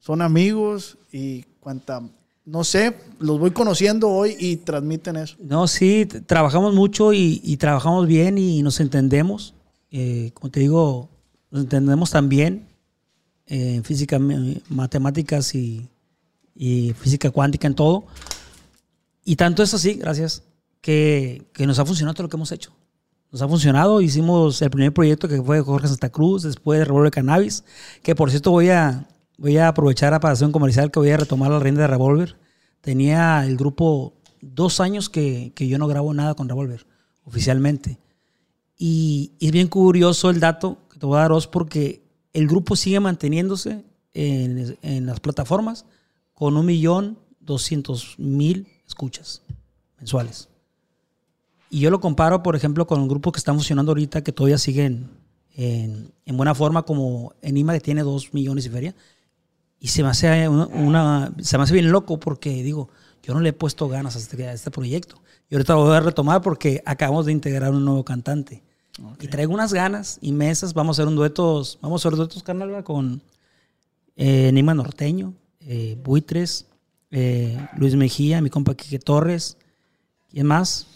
[0.00, 2.02] son amigos y cuanta,
[2.50, 5.36] no sé, los voy conociendo hoy y transmiten eso.
[5.38, 9.54] No, sí, trabajamos mucho y, trabajamos bien y nos entendemos.
[9.92, 11.08] Eh, como te digo,
[11.52, 12.66] nos entendemos también
[13.46, 14.18] en física,
[14.68, 15.88] matemáticas y,
[16.98, 18.04] física cuántica en todo.
[19.24, 20.42] Y tanto es así, gracias,
[20.80, 22.72] que, que nos ha funcionado todo lo que hemos hecho.
[23.30, 27.12] Nos ha funcionado, hicimos el primer proyecto que fue Jorge Santa Cruz, después de Revolver
[27.12, 27.62] Cannabis,
[28.02, 29.06] que por cierto voy a,
[29.40, 32.36] voy a aprovechar hacer un comercial que voy a retomar la rienda de Revolver.
[32.82, 34.12] Tenía el grupo
[34.42, 36.86] dos años que, que yo no grabo nada con Revolver,
[37.24, 37.98] oficialmente.
[38.76, 42.02] Y, y es bien curioso el dato que te voy a dar, Os, porque
[42.34, 45.86] el grupo sigue manteniéndose en, en las plataformas
[46.34, 49.42] con un millón doscientos mil escuchas
[49.98, 50.48] mensuales.
[51.70, 54.58] Y yo lo comparo, por ejemplo, con un grupo que está funcionando ahorita que todavía
[54.58, 55.08] siguen
[55.54, 58.94] en, en buena forma, como Enima, que tiene dos millones y feria.
[59.80, 62.90] Y se me hace, una, una- se me hace bien loco porque digo,
[63.22, 65.20] yo no le he puesto ganas a este, a este proyecto.
[65.48, 68.62] Y ahorita lo voy a retomar porque acabamos de integrar un nuevo cantante.
[69.20, 70.74] Y traigo unas ganas inmensas.
[70.74, 73.22] Vamos a hacer un dueto, vamos a hacer duetos, carnal, con
[74.16, 76.66] eh, Enigma Norteño, eh, Buitres,
[77.10, 79.56] eh, Luis Mejía, mi compa Quique Torres.
[80.30, 80.86] ¿Quién más?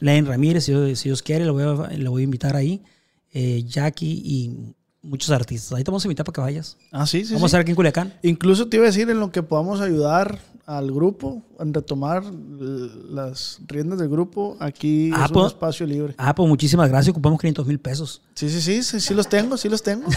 [0.00, 2.82] Len Ramírez, si, Dios- si Dios quiere, lo voy a, lo voy a invitar ahí.
[3.32, 5.72] Eh, Jackie y muchos artistas.
[5.76, 6.76] Ahí te vamos a invitar para que vayas.
[6.92, 7.32] Ah, sí, sí.
[7.34, 7.44] vamos sí.
[7.44, 8.14] a estar aquí en Culiacán.
[8.22, 13.58] Incluso te iba a decir en lo que podamos ayudar al grupo, en retomar las
[13.66, 16.14] riendas del grupo, aquí Ah, es un pues- espacio libre.
[16.16, 17.10] Ah, pues muchísimas gracias.
[17.10, 18.22] Ocupamos 500 mil pesos.
[18.34, 20.06] Sí, sí, sí, sí, sí los tengo, sí los tengo.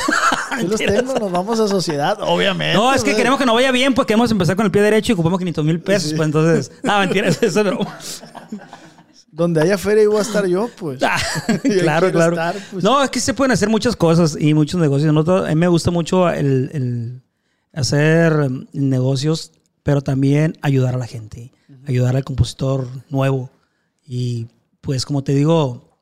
[0.59, 2.77] Sí los tengo, nos vamos a sociedad, obviamente.
[2.77, 5.11] No, es que queremos que nos vaya bien, pues queremos empezar con el pie derecho
[5.11, 6.11] y ocupamos 500 mil pesos.
[6.11, 6.15] Sí.
[6.15, 7.97] Pues entonces, no, mentira, eso es broma.
[9.35, 10.99] Donde haya feria iba a estar yo, pues.
[11.03, 11.17] Ah,
[11.63, 12.33] claro, claro.
[12.33, 12.83] estar, pues.
[12.83, 15.11] No, es que se pueden hacer muchas cosas y muchos negocios.
[15.11, 17.21] Nosotros- a mí me gusta mucho el, el
[17.73, 19.51] hacer mm, negocios,
[19.81, 21.51] pero también ayudar a la gente,
[21.87, 23.49] ayudar al compositor nuevo.
[24.05, 24.47] Y
[24.81, 25.97] pues, como te digo,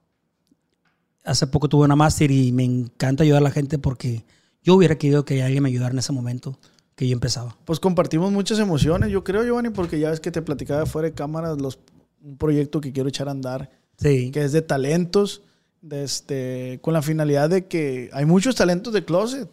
[1.24, 4.26] hace poco tuve una máster y me encanta ayudar a la gente porque
[4.64, 6.60] yo hubiera querido que alguien me ayudara en ese momento
[6.95, 7.56] que yo empezaba.
[7.66, 11.14] Pues compartimos muchas emociones, yo creo, Giovanni, porque ya ves que te platicaba fuera de
[11.14, 11.80] cámaras los,
[12.23, 14.31] un proyecto que quiero echar a andar, Sí.
[14.31, 15.41] que es de talentos,
[15.81, 19.49] de este, con la finalidad de que hay muchos talentos de closet,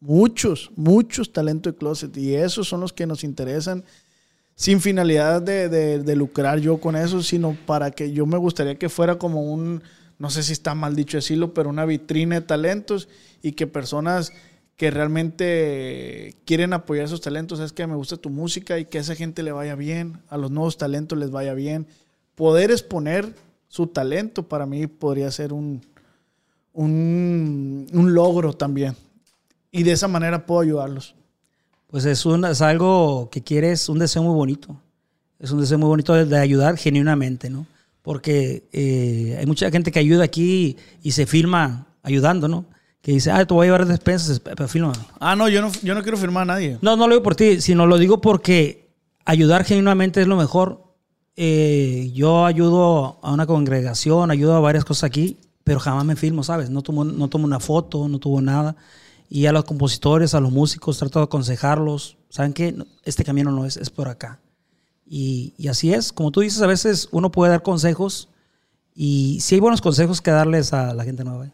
[0.00, 3.84] muchos, muchos talentos de closet, y esos son los que nos interesan,
[4.54, 8.76] sin finalidad de, de- de lucrar yo con eso, sino para que yo me gustaría
[8.76, 9.82] que fuera como un,
[10.18, 13.08] no sé si está mal dicho decirlo, pero una vitrina de talentos
[13.40, 14.32] y que personas
[14.76, 19.00] que realmente quieren apoyar esos talentos, es que me gusta tu música y que a
[19.00, 21.86] esa gente le vaya bien, a los nuevos talentos les vaya bien.
[22.38, 23.34] Poder exponer
[23.68, 25.82] su talento para mí podría ser un,
[26.72, 28.96] un, un logro también.
[29.70, 31.14] Y de esa manera puedo ayudarlos.
[31.88, 34.76] Pues es, un- es algo que quieres, un deseo muy bonito.
[35.38, 37.66] Es un deseo muy bonito de, de ayudar genuinamente, ¿no?
[38.02, 42.64] Porque eh, hay mucha gente que ayuda aquí y, se filma ayudando, ¿no?
[43.02, 44.96] Que dice, ah, te voy a llevar despensas, pero fílmame.
[45.20, 46.78] Ah, no, yo no, yo no quiero firmar a nadie.
[46.82, 48.88] No, no lo digo por ti, sino lo digo porque
[49.24, 50.87] ayudar genuinamente es lo mejor.
[51.40, 56.42] Eh, yo ayudo a una congregación, ayudo a varias cosas aquí, pero jamás me filmo,
[56.42, 56.68] ¿sabes?
[56.68, 58.74] No tomo, no tomo una foto, no tomo nada.
[59.30, 62.16] Y a los compositores, a los músicos, trato de aconsejarlos.
[62.28, 62.74] ¿Saben qué?
[63.04, 64.40] Este camino no es, es por acá.
[65.06, 66.12] Y, y así es.
[66.12, 68.30] Como tú dices, a veces uno puede dar consejos
[68.92, 71.46] y sí hay buenos consejos que darles a la gente nueva.
[71.46, 71.52] ¿eh?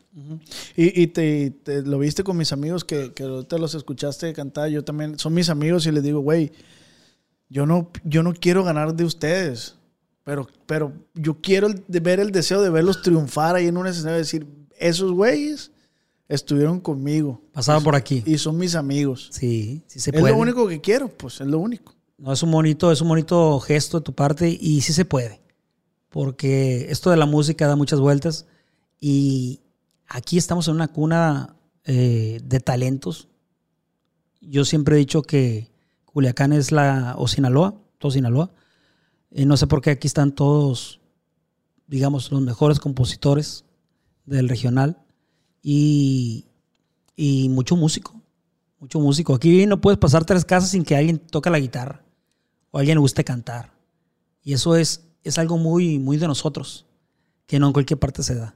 [0.77, 4.71] Y, y te, te lo viste con mis amigos que, que ahorita los escuchaste cantar.
[4.71, 6.53] Yo también, son mis amigos y les digo, güey,
[7.49, 9.77] yo no, yo no quiero ganar de ustedes,
[10.25, 13.87] pero, pero yo quiero el- de ver el deseo de verlos triunfar ahí en un
[13.87, 14.47] escenario y decir,
[14.79, 15.71] esos güeyes
[16.29, 18.23] estuvieron conmigo Pasaba por aquí.
[18.27, 19.29] y son mis amigos.
[19.33, 20.33] Sí, sí se es puede.
[20.35, 21.95] lo único que quiero, pues es lo único.
[22.19, 25.41] No, es un bonito, es un bonito gesto de tu parte y sí se puede.
[26.09, 28.47] Porque esto de la música da muchas vueltas
[29.01, 29.61] y
[30.07, 33.29] aquí estamos en una cuna eh, de talentos
[34.41, 35.71] yo siempre he dicho que
[36.15, 38.53] Culiacán es la, o Sinaloa, todo Sinaloa.
[39.33, 41.01] Y no sé por qué aquí están todos,
[41.89, 43.65] digamos, los mejores compositores
[44.25, 44.97] del regional
[45.61, 46.47] y,
[47.17, 48.15] y mucho músico,
[48.79, 49.35] mucho músico.
[49.35, 52.05] Aquí no puedes pasar tres casas sin que alguien toque la guitarra
[52.71, 53.73] o alguien le guste cantar.
[54.45, 56.87] Y eso es, es algo muy, muy de nosotros,
[57.47, 58.55] que no en cualquier parte se da.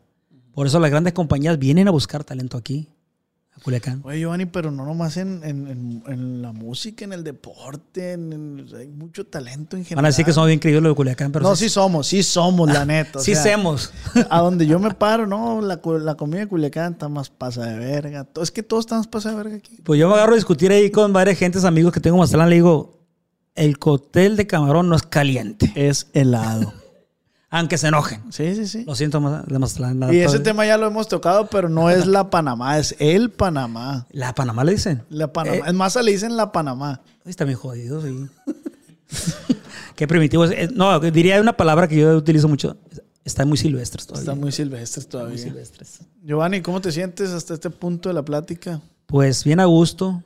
[0.53, 2.89] Por eso las grandes compañías vienen a buscar talento aquí,
[3.61, 4.01] a Culiacán.
[4.05, 8.89] Oye, Giovanni, pero no nomás en, en- en- en la música, en el deporte, hay
[8.89, 9.97] mucho talento en general.
[9.97, 12.23] Van a decir que somos bien creídos los de Culiacán, pero no, sí somos, sí
[12.23, 13.19] somos, la neta.
[13.19, 13.93] o sí sea, semos.
[14.31, 17.79] A donde yo me paro, no, la, la comida de Culiacán está más pasa de
[17.79, 18.27] verga.
[18.41, 19.79] Es que todos estamos pasa de verga aquí.
[19.85, 22.49] Pues yo me agarro a discutir ahí con varias gentes, amigos que tengo en Mazatlán.
[22.51, 22.99] Le digo,
[23.55, 25.73] el cóctel de camarón no es caliente.
[25.75, 26.73] Es helado.
[27.51, 28.23] Aunque se enojen.
[28.31, 28.85] Sí, sí, sí.
[28.85, 30.01] Lo siento, de Mazatlán.
[30.01, 33.31] la- Y ese tema ya lo hemos tocado, pero no es la Panamá, es el
[33.31, 34.07] Panamá.
[34.11, 35.03] La Panamá le dicen.
[35.09, 35.57] La Panamá.
[35.57, 35.63] Eh.
[35.67, 37.01] Es más, le dicen la Panamá.
[37.25, 38.27] Está bien jodido, sí.
[39.97, 40.45] Qué primitivo.
[40.45, 40.51] es.
[40.53, 42.77] Eh, No, diría una palabra que yo utilizo mucho.
[43.25, 44.23] Están muy silvestres todavía.
[44.23, 45.39] Están muy silvestres Muy todavía.
[45.39, 45.99] silvestres.
[46.23, 48.81] Giovanni, ¿cómo te sientes hasta este punto de la plática?
[49.07, 50.23] Pues bien a gusto.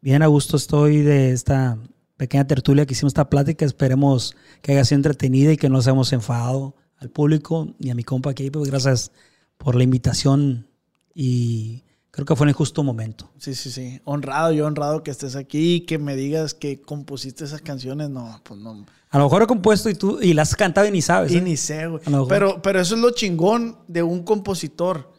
[0.00, 1.76] Bien a gusto estoy de esta
[2.18, 3.64] pequeña tertulia que hicimos esta plática.
[3.64, 7.94] Esperemos que haya sido entretenida y que no nos hemos enfadado al público y a
[7.94, 8.50] mi compa aquí.
[8.50, 9.12] Pues gracias
[9.56, 10.66] por la invitación
[11.14, 13.30] y creo que fue en el justo momento.
[13.38, 14.00] Sí, sí, sí.
[14.04, 18.10] Honrado, yo honrado que estés aquí y que me digas que compusiste esas canciones.
[18.10, 18.84] No, pues no.
[19.10, 21.32] A lo mejor he compuesto y tú y las has cantado y ni sabes.
[21.32, 21.40] Y ¿eh?
[21.40, 22.02] ni sé, güey.
[22.28, 25.16] Pero, pero eso es lo chingón de un compositor.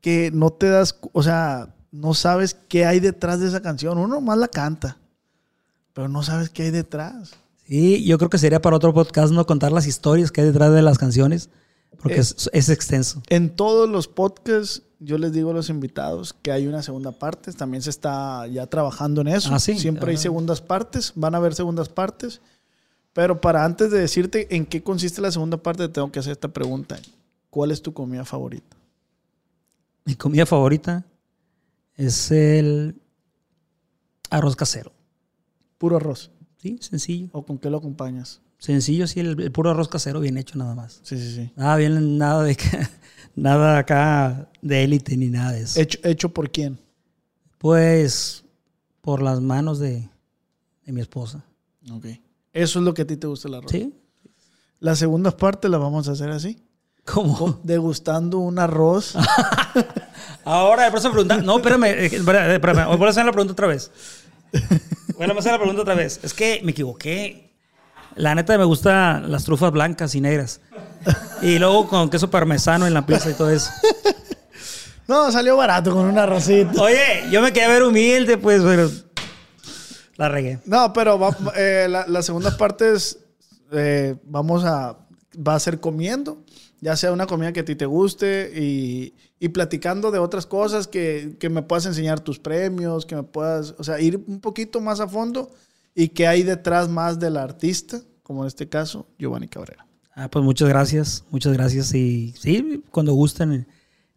[0.00, 3.98] Que no te das, o sea, no sabes qué hay detrás de esa canción.
[3.98, 4.98] Uno más la canta,
[6.00, 7.32] pero no sabes qué hay detrás.
[7.68, 10.72] Sí, yo creo que sería para otro podcast no contar las historias que hay detrás
[10.72, 11.50] de las canciones,
[12.00, 12.20] porque Eh.
[12.20, 13.22] es, es extenso.
[13.28, 17.52] En todos los podcasts, yo les digo a los invitados que hay una segunda parte.
[17.52, 19.50] También se está ya trabajando en eso.
[19.52, 19.78] Ah, sí.
[19.78, 20.20] Siempre hay Ah.
[20.20, 21.12] segundas partes.
[21.16, 22.40] Van a haber segundas partes.
[23.12, 26.32] Pero para antes de decirte en qué consiste la segunda parte, te tengo que hacer
[26.32, 26.98] esta pregunta.
[27.50, 28.74] ¿Cuál es tu comida favorita?
[30.06, 31.04] Mi comida favorita
[31.94, 33.02] es el
[34.30, 34.92] arroz casero.
[35.80, 36.30] Puro arroz.
[36.58, 37.30] Sí, sencillo.
[37.32, 38.42] ¿O con qué lo acompañas?
[38.58, 41.00] Sencillo, sí, el, el puro arroz casero bien hecho nada más.
[41.02, 41.50] Sí, sí, sí.
[41.56, 42.54] Nada bien, nada de
[43.34, 45.80] nada acá de élite ni nada de eso.
[45.80, 46.78] ¿Hecho, hecho por quién?
[47.56, 48.44] Pues
[49.00, 50.06] por las manos de,
[50.84, 51.42] de mi esposa.
[51.90, 52.04] Ok.
[52.52, 53.72] Eso es lo que a ti te gusta el arroz.
[53.72, 53.94] ¿Sí?
[54.80, 56.62] La segunda parte la vamos a hacer así.
[57.06, 57.58] ¿Cómo?
[57.64, 59.16] Degustando un arroz.
[60.44, 61.42] Ahora, por eso preguntar.
[61.42, 62.98] No, espérame, eh, espérame, espérame.
[62.98, 63.90] Voy a hacer la pregunta otra vez.
[65.20, 66.18] Voy a hacer la pregunta otra vez.
[66.22, 67.50] Es que me equivoqué.
[68.14, 70.62] La neta me gustan las trufas blancas y negras.
[71.42, 73.70] Y luego con queso parmesano en la pizza y todo eso.
[75.06, 76.82] No, salió barato con un arrocito.
[76.82, 78.90] Oye, yo me quedé a ver humilde, pues, pero
[80.16, 80.58] la regué.
[80.64, 83.18] No, pero va- eh, la, la segunda parte es,
[83.72, 84.96] eh, vamos a,
[85.36, 86.38] va a ser comiendo,
[86.80, 90.86] ya sea una comida que a ti te guste y, y platicando de otras cosas
[90.88, 94.80] que, que me puedas enseñar tus premios, que me puedas, o sea, ir un poquito
[94.80, 95.50] más a fondo
[95.94, 99.86] y que hay detrás más del artista, como en este caso, Giovanni Cabrera.
[100.14, 101.92] Ah, pues muchas gracias, muchas gracias.
[101.94, 103.66] Y sí, cuando gusten,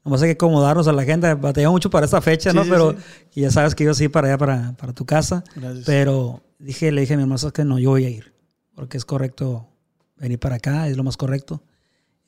[0.03, 1.33] nomás hay que acomodarnos a la agenda.
[1.35, 2.63] Batallamos mucho para esta fecha, Sí, ¿no?
[2.63, 2.95] sí, Pero
[3.31, 3.41] sí.
[3.41, 5.43] ya sabes que yo sí para allá, para, para tu casa.
[5.55, 5.85] Gracias.
[5.85, 8.33] Pero dije, le dije a mi hermano, "Sabes que no, yo voy a ir.
[8.75, 9.67] Porque es correcto
[10.17, 11.61] venir para acá, es lo más correcto.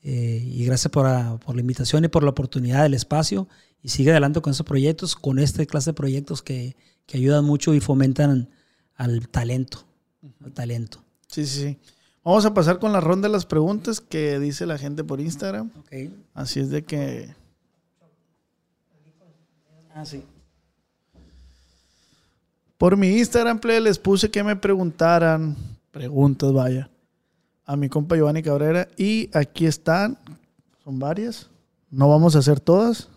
[0.02, 3.48] Eh, y gracias por, ah, por la invitación y por la oportunidad del espacio.
[3.82, 7.74] Y sigue adelante con esos proyectos, con esta clase de proyectos que, que ayudan mucho
[7.74, 8.48] y fomentan
[8.94, 9.86] al talento.
[10.44, 11.02] Al talento.
[11.28, 11.78] Sí, sí, sí.
[12.24, 15.70] Vamos a pasar con la ronda de las preguntas que dice la gente por Instagram.
[15.78, 16.10] Ok.
[16.34, 17.34] Así es de que
[19.96, 20.22] Ah, sí.
[22.76, 25.56] Por mi Instagram, play, les puse que me preguntaran,
[25.90, 26.90] preguntas, vaya,
[27.66, 28.88] a mi compa Giovanni Cabrera.
[28.96, 30.18] Y aquí están,
[30.82, 31.50] son varias.
[31.90, 33.08] No vamos a hacer todas.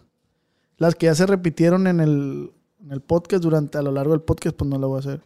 [0.78, 2.52] Las que ya se repitieron en el,
[2.82, 5.22] en el podcast durante a lo largo del podcast, pues no la voy a hacer.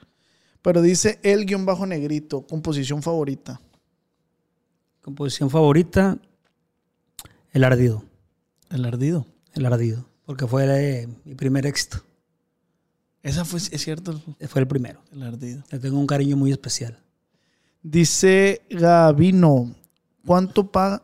[0.61, 3.59] Pero dice el guion bajo negrito, composición favorita.
[5.01, 6.17] Composición favorita,
[7.51, 8.03] El Ardido.
[8.69, 9.25] El ardido.
[9.53, 10.05] El Ardido.
[10.25, 11.97] Porque fue mi primer éxito.
[13.21, 15.01] Esa fue, es cierto, Fue el primero.
[15.11, 15.63] el ardido.
[15.69, 17.02] Le tengo un cariño muy especial.
[17.83, 19.75] Dice Gavino,
[20.25, 21.03] ¿cuánto paga?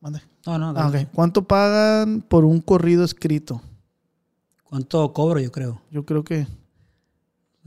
[0.00, 0.22] Mande.
[0.46, 0.72] No, no.
[0.76, 0.92] Ah.
[1.12, 3.60] ¿Cuánto pagan por un corrido escrito?
[4.62, 5.82] ¿Cuánto cobro, yo creo?
[5.90, 6.46] Yo creo que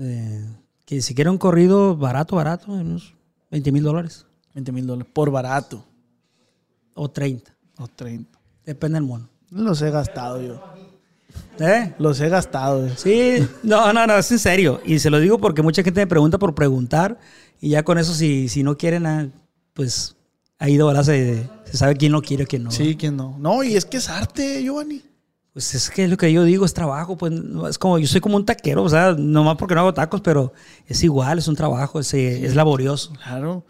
[0.02, 0.46] Eh,
[0.86, 3.14] que si quiere un corrido barato, barato, unos
[3.52, 4.26] 20 mil dólares.
[4.54, 5.12] 20 mil dólares.
[5.14, 5.84] Por barato.
[6.94, 7.54] O 30.
[7.78, 8.40] O 30.
[8.66, 9.28] Depende del mono.
[9.52, 10.64] Los he gastado yo.
[11.60, 11.94] ¿Eh?
[12.00, 12.88] Los he gastado.
[12.96, 14.80] Sí, no, no, no, es en serio.
[14.86, 17.20] Y se lo digo porque mucha gente me pregunta por preguntar.
[17.60, 19.30] Y ya con eso, si, si no quieren, ah,
[19.74, 20.16] pues
[20.58, 22.72] ahí de verdad se, se sabe quién lo quiere quién no.
[22.72, 23.38] Sí, quién no.
[23.40, 25.04] No, y es que es arte, Giovanni.
[25.54, 27.34] Pues es que lo que yo digo es trabajo, pues
[27.70, 30.54] es como, yo soy como un taquero, o sea, nomás porque no hago tacos, pero
[30.88, 33.14] es igual, es un trabajo, es, eh, es laborioso.
[33.24, 33.66] Claro.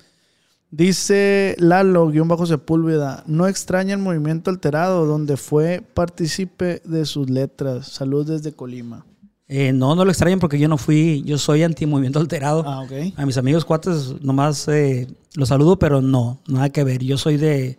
[0.72, 7.30] Dice Lalo, guion bajo Sepúlveda, no extraña el movimiento alterado donde fue partícipe de sus
[7.30, 7.88] letras.
[7.88, 9.03] Salud desde Colima.
[9.51, 12.63] Eh, no, no lo extrañen porque yo no fui, yo soy anti-movimiento alterado.
[12.65, 12.91] Ah, ok.
[13.17, 17.03] A mis amigos cuates nomás eh, los saludo, pero no, nada que ver.
[17.03, 17.77] Yo soy de,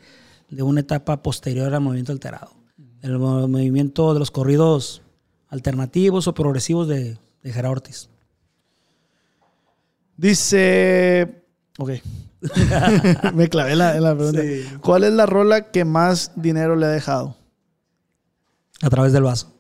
[0.51, 2.51] de una etapa posterior al movimiento alterado.
[3.03, 5.01] El mo- movimiento de los corridos
[5.49, 8.09] alternativos o progresivos de, de Gerardo Ortiz.
[10.17, 11.43] Dice.
[11.79, 11.91] Ok.
[13.35, 14.43] Me clavé la, en la pregunta.
[14.43, 14.65] Sí.
[14.81, 17.37] ¿Cuál es la rola que más dinero le ha dejado?
[18.83, 19.53] A través del vaso.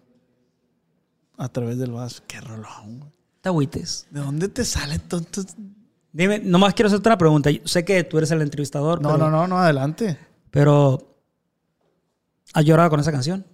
[1.40, 2.22] A través del vaso.
[2.26, 3.12] Qué rolón, güey.
[3.40, 4.06] Tagüites.
[4.10, 5.42] ¿De dónde te sale tonto?
[6.12, 7.50] Dime, nomás quiero hacerte una pregunta.
[7.50, 10.18] Yo sé que tú eres el entrevistador, No, pero, no, no, no, adelante.
[10.50, 11.16] pero
[12.52, 13.46] ¿has llorado con esa canción?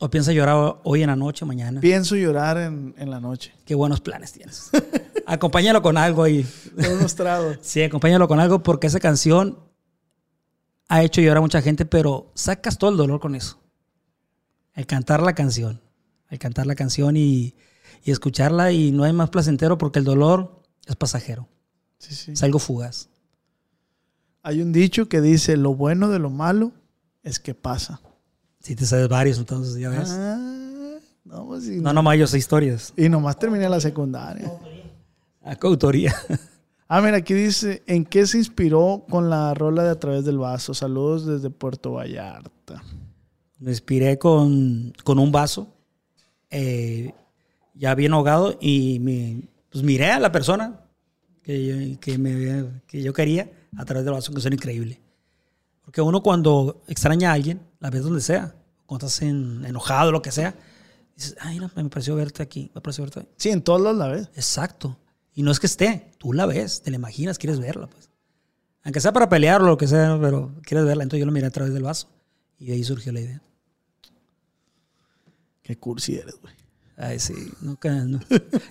[0.00, 1.80] ¿O piensas llorar hoy en la noche, mañana?
[1.80, 3.54] Pienso llorar en, en la noche.
[3.64, 4.70] Qué buenos planes tienes.
[5.26, 6.44] Acompáñalo con algo ahí.
[6.76, 7.58] Unos tragos.
[7.62, 9.58] Sí, acompáñalo con algo porque esa canción
[10.88, 13.60] ha hecho llorar a mucha gente, pero sacas todo el dolor con eso.
[14.74, 15.80] Al cantar la canción.
[16.28, 17.54] Al cantar la canción y,
[18.04, 21.48] y escucharla y no hay más placentero porque el dolor es pasajero.
[21.98, 22.32] Sí, sí.
[22.32, 23.08] Es algo fugaz.
[24.42, 26.72] Hay un dicho que dice: Lo bueno de lo malo
[27.22, 28.00] es que pasa.
[28.60, 30.10] Si te sabes varios, entonces ya ves.
[30.10, 32.92] Ah, no, pues sí, No, nomás yo sé historias.
[32.96, 34.52] Y nomás terminé la secundaria.
[35.42, 36.14] A coautoría.
[36.90, 40.38] Ah, mira, aquí dice, ¿en qué se inspiró con la rola de A través del
[40.38, 40.72] vaso?
[40.72, 42.82] Saludos desde Puerto Vallarta.
[43.58, 45.76] Me inspiré con, con un vaso,
[46.50, 47.12] eh,
[47.74, 50.80] ya bien ahogado, y me, pues miré a la persona
[51.42, 51.64] que
[51.94, 55.00] yo, que, me- que yo quería a través del vaso, que son increíble.
[55.82, 58.54] Porque uno cuando extraña a alguien, la ves donde sea,
[58.86, 60.54] cuando estás en- enojado, lo que sea,
[61.16, 63.28] dices, ay, no, me pareció verte aquí, me pareció verte ahí.
[63.36, 64.30] Sí, en todos lados la ves.
[64.34, 64.98] Exacto.
[65.34, 68.10] Y no es que esté, tú la ves, te la imaginas, quieres verla, pues.
[68.82, 71.02] Aunque sea para pelear o lo que sea, pero quieres verla.
[71.04, 72.08] Entonces yo lo miré a través del vaso.
[72.58, 73.42] Y de ahí surgió la idea.
[75.68, 76.54] Qué cursi eres, güey.
[76.96, 78.20] Ay, sí, nunca, no.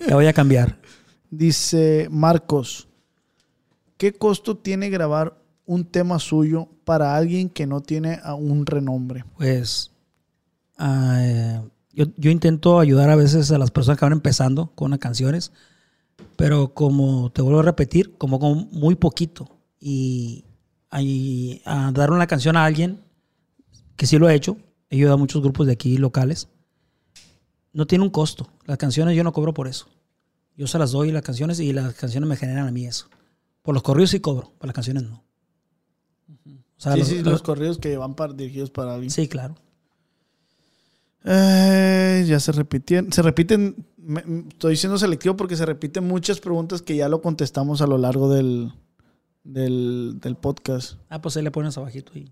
[0.08, 0.80] La voy a cambiar.
[1.30, 2.88] Dice Marcos,
[3.96, 9.24] ¿qué costo tiene grabar un tema suyo para alguien que no tiene un renombre?
[9.36, 9.92] Pues
[10.80, 11.60] eh,
[11.92, 15.52] yo, yo intento ayudar a veces a las personas que van empezando con las canciones,
[16.34, 19.48] pero como te vuelvo a repetir, como con muy poquito.
[19.78, 20.46] Y,
[20.98, 23.04] y a dar una canción a alguien,
[23.94, 24.56] que sí lo he hecho,
[24.90, 26.48] he ayudado a muchos grupos de aquí locales,
[27.72, 28.48] no tiene un costo.
[28.66, 29.86] Las canciones yo no cobro por eso.
[30.56, 33.08] Yo se las doy las canciones y las canciones me generan a mí eso.
[33.62, 35.22] Por los corridos sí cobro, por las canciones no.
[36.46, 39.10] O sea, sí, los- sí, los- los corridos que van para, dirigidos para alguien.
[39.10, 39.54] sí, claro.
[41.24, 43.12] Eh, ya se repitieron.
[43.12, 43.84] Se repiten.
[43.96, 47.98] me- estoy siendo selectivo porque se repiten muchas preguntas que ya lo contestamos a lo
[47.98, 48.72] largo del,
[49.44, 50.94] del, del podcast.
[51.10, 52.30] Ah, pues ahí le pones abajito y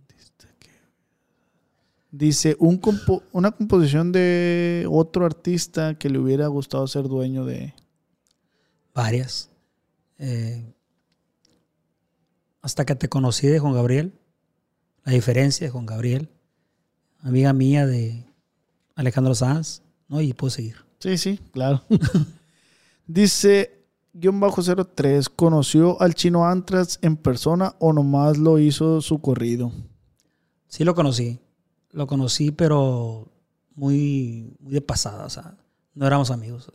[2.18, 7.74] Dice, un compo- una composición de otro artista que le hubiera gustado ser dueño de...
[8.94, 9.50] varias.
[10.18, 10.72] Eh,
[12.62, 14.14] hasta que te conocí de Juan Gabriel,
[15.04, 16.30] la diferencia de Juan Gabriel,
[17.20, 18.24] amiga mía de
[18.94, 20.22] Alejandro Sanz, ¿no?
[20.22, 20.76] Y puedo seguir.
[20.98, 21.84] Sí, sí, claro.
[23.06, 23.84] Dice,
[24.14, 29.70] guion bajo 03, ¿conoció al chino Antras en persona o nomás lo hizo su corrido?
[30.66, 31.38] Sí lo conocí,
[31.90, 33.32] lo conocí, pero
[33.74, 35.56] muy, muy de pasada, o sea,
[35.94, 36.70] no éramos amigos.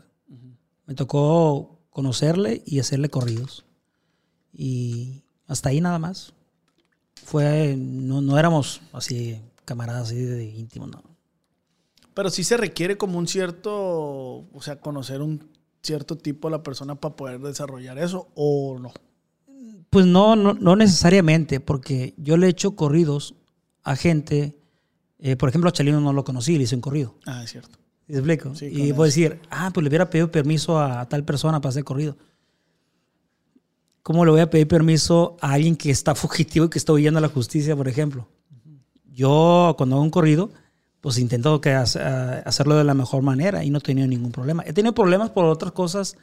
[0.86, 3.66] Me tocó conocerle y hacerle corridos.
[4.54, 6.34] Y hasta ahí nada más.
[7.24, 11.04] Fue, no, no éramos así camaradas así de íntimos, no.
[12.14, 15.50] Pero sí se requiere como un cierto, o sea, conocer un
[15.82, 18.92] cierto tipo a la persona para poder desarrollar eso o no.
[19.90, 23.36] Pues no, no, no necesariamente, porque yo le he hecho corridos
[23.84, 24.58] a gente,
[25.22, 27.16] eh, por ejemplo, a Chalino no lo conocí, le hice un corrido.
[27.26, 27.78] Ah, es cierto.
[28.08, 28.54] ¿Me explico?
[28.56, 31.70] Sí, y con puedo decir, ah, pues le hubiera pedido permiso a, tal persona para
[31.70, 32.18] hacer corrido.
[34.04, 37.20] ¿Cómo le voy a pedir permiso a alguien que está fugitivo y que está huyendo
[37.20, 38.28] a la justicia, por ejemplo?
[39.14, 40.50] Yo, cuando hago un corrido,
[41.02, 44.32] pues intento que hace- a- hacerlo de la mejor manera y no he tenido ningún
[44.32, 44.64] problema.
[44.66, 46.18] He tenido problemas por otras cosas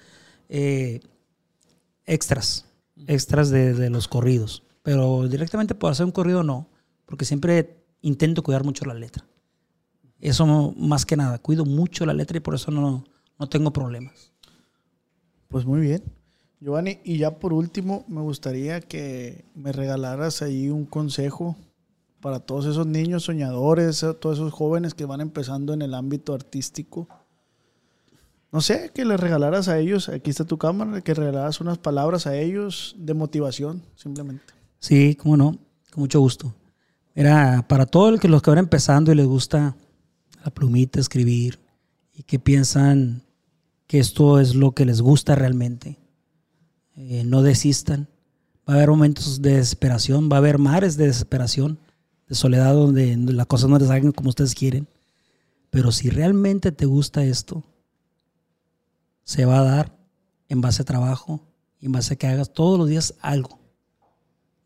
[0.48, 1.00] eh,
[2.06, 2.64] extras,
[3.06, 4.64] extras de, de los corridos.
[4.82, 6.66] Pero directamente por hacer un corrido no,
[7.06, 9.24] porque siempre intento cuidar mucho la letra.
[10.20, 10.46] Eso
[10.76, 11.38] más que nada.
[11.38, 13.04] Cuido mucho la letra y por eso no,
[13.38, 14.32] no tengo problemas.
[15.48, 16.02] Pues muy bien.
[16.60, 21.56] Giovanni, y ya por último, me gustaría que me regalaras ahí un consejo
[22.20, 27.08] para todos esos niños soñadores, todos esos jóvenes que van empezando en el ámbito artístico.
[28.50, 32.26] No sé, que les regalaras a ellos, aquí está tu cámara, que regalaras unas palabras
[32.26, 34.44] a ellos de motivación, simplemente.
[34.80, 35.58] Sí, cómo no,
[35.92, 36.54] con mucho gusto.
[37.18, 39.74] Era para todos los que van empezando y les gusta
[40.44, 41.58] la plumita, escribir,
[42.14, 43.24] y que piensan
[43.88, 45.98] que esto es lo que les gusta realmente.
[46.94, 48.06] Eh, no desistan.
[48.68, 51.80] Va a haber momentos de desesperación, va a haber mares de desesperación,
[52.28, 54.86] de soledad donde las cosas no les salgan como ustedes quieren.
[55.70, 57.64] Pero si realmente te gusta esto,
[59.24, 59.98] se va a dar
[60.48, 61.40] en base a trabajo
[61.80, 63.58] y en base a que hagas todos los días algo.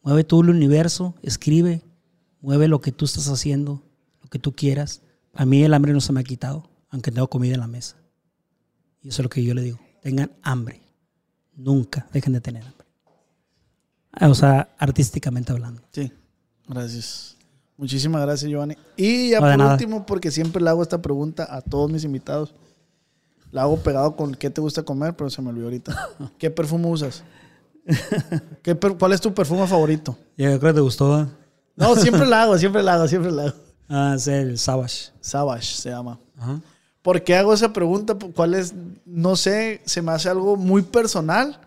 [0.02, 1.82] Mueve tú el universo, escribe,
[2.42, 3.82] mueve lo que tú estás haciendo,
[4.20, 5.00] lo que tú quieras.
[5.34, 7.96] A mí el hambre no se me ha quitado, aunque tengo comida en la mesa.
[9.00, 9.80] Y eso es lo que yo le digo.
[10.02, 10.82] Tengan hambre.
[11.54, 12.86] Nunca dejen de tener hambre.
[14.12, 15.82] Ah, o sea, artísticamente hablando.
[15.90, 16.12] Sí,
[16.68, 17.36] gracias.
[17.76, 18.76] Muchísimas gracias, Giovanni.
[18.96, 22.54] Y ya por último, porque siempre le hago esta pregunta a todos mis invitados.
[23.50, 26.08] La hago pegado con qué te gusta comer, pero se me olvidó ahorita.
[26.38, 27.22] ¿Qué perfume usas?
[28.98, 30.16] ¿Cuál es tu perfume favorito?
[30.36, 31.28] Yo creo que te gustó.
[31.76, 33.54] No, siempre la hago, siempre la hago, siempre la hago.
[33.88, 35.10] Ah, es el Savage.
[35.20, 36.18] Savage se llama.
[36.38, 36.60] Ajá.
[37.02, 38.16] ¿Por qué hago esa pregunta?
[38.34, 38.72] ¿Cuál es?
[39.04, 41.60] No sé, se me hace algo muy personal.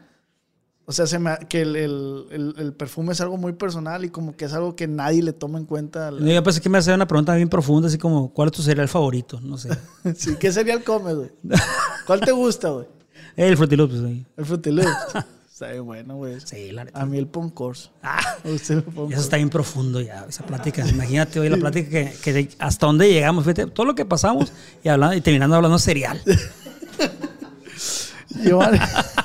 [0.86, 4.54] O sea, se me, que el, perfume es algo muy personal y como que es
[4.54, 6.12] algo que nadie le toma en cuenta.
[6.12, 8.88] Yo pensé que me hacía una pregunta bien profunda, así como, ¿cuál es tu cereal
[8.88, 9.42] favorito?
[9.42, 9.70] No sé.
[10.16, 11.32] sí, ¿qué cereal comes, güey?
[12.08, 12.88] ¿Cuál te gusta, güey?
[13.36, 14.26] El Frutiloops, güey.
[14.38, 14.90] El Frutiloops.
[15.56, 16.38] Está bien bueno, güey.
[16.42, 17.00] Sí, la neta.
[17.00, 17.90] A mí el Poncourse.
[18.04, 20.86] Ah, usted el eso está bien profundo ya, esa plática.
[20.90, 24.52] Imagínate hoy la plática que, hasta dónde llegamos, fíjate, todo lo que pasamos
[24.84, 26.22] y, hablando, y terminando hablando cereal.
[28.44, 28.80] Giovanni,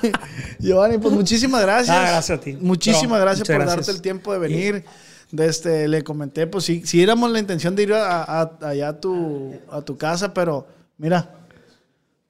[0.60, 1.96] Giovanni, pues muchísimas gracias.
[1.96, 2.56] Ah, gracias a ti.
[2.60, 4.84] Muchísimas gracias por darte el tiempo de venir.
[5.32, 9.52] De este, le comenté, pues sí, sí éramos la intención de ir allá a tu,
[9.68, 10.64] a tu casa, pero
[10.96, 11.39] mira,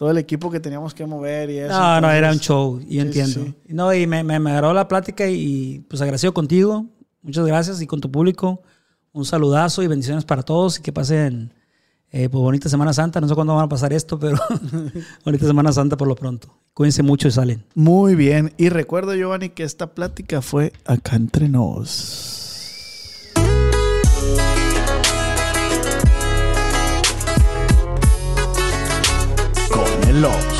[0.01, 1.79] todo el equipo que teníamos que mover y eso.
[1.79, 3.55] No, no, era un show, yo entiendo.
[3.69, 6.87] No, y me, me, me agarró la plática y, pues agradecido contigo.
[7.21, 8.63] Muchas gracias y con tu público.
[9.13, 11.53] Un saludazo y bendiciones para todos y que pasen
[12.13, 13.21] eh, pues bonita Semana Santa.
[13.21, 14.39] No sé cuándo van a pasar esto, pero
[15.27, 16.49] bonita Semana Santa por lo pronto.
[16.73, 17.67] Cuídense mucho y salen.
[17.75, 18.55] Muy bien.
[18.57, 22.50] Y recuerdo, Giovanni, que esta plática fue acá entre nos.
[30.13, 30.60] Love.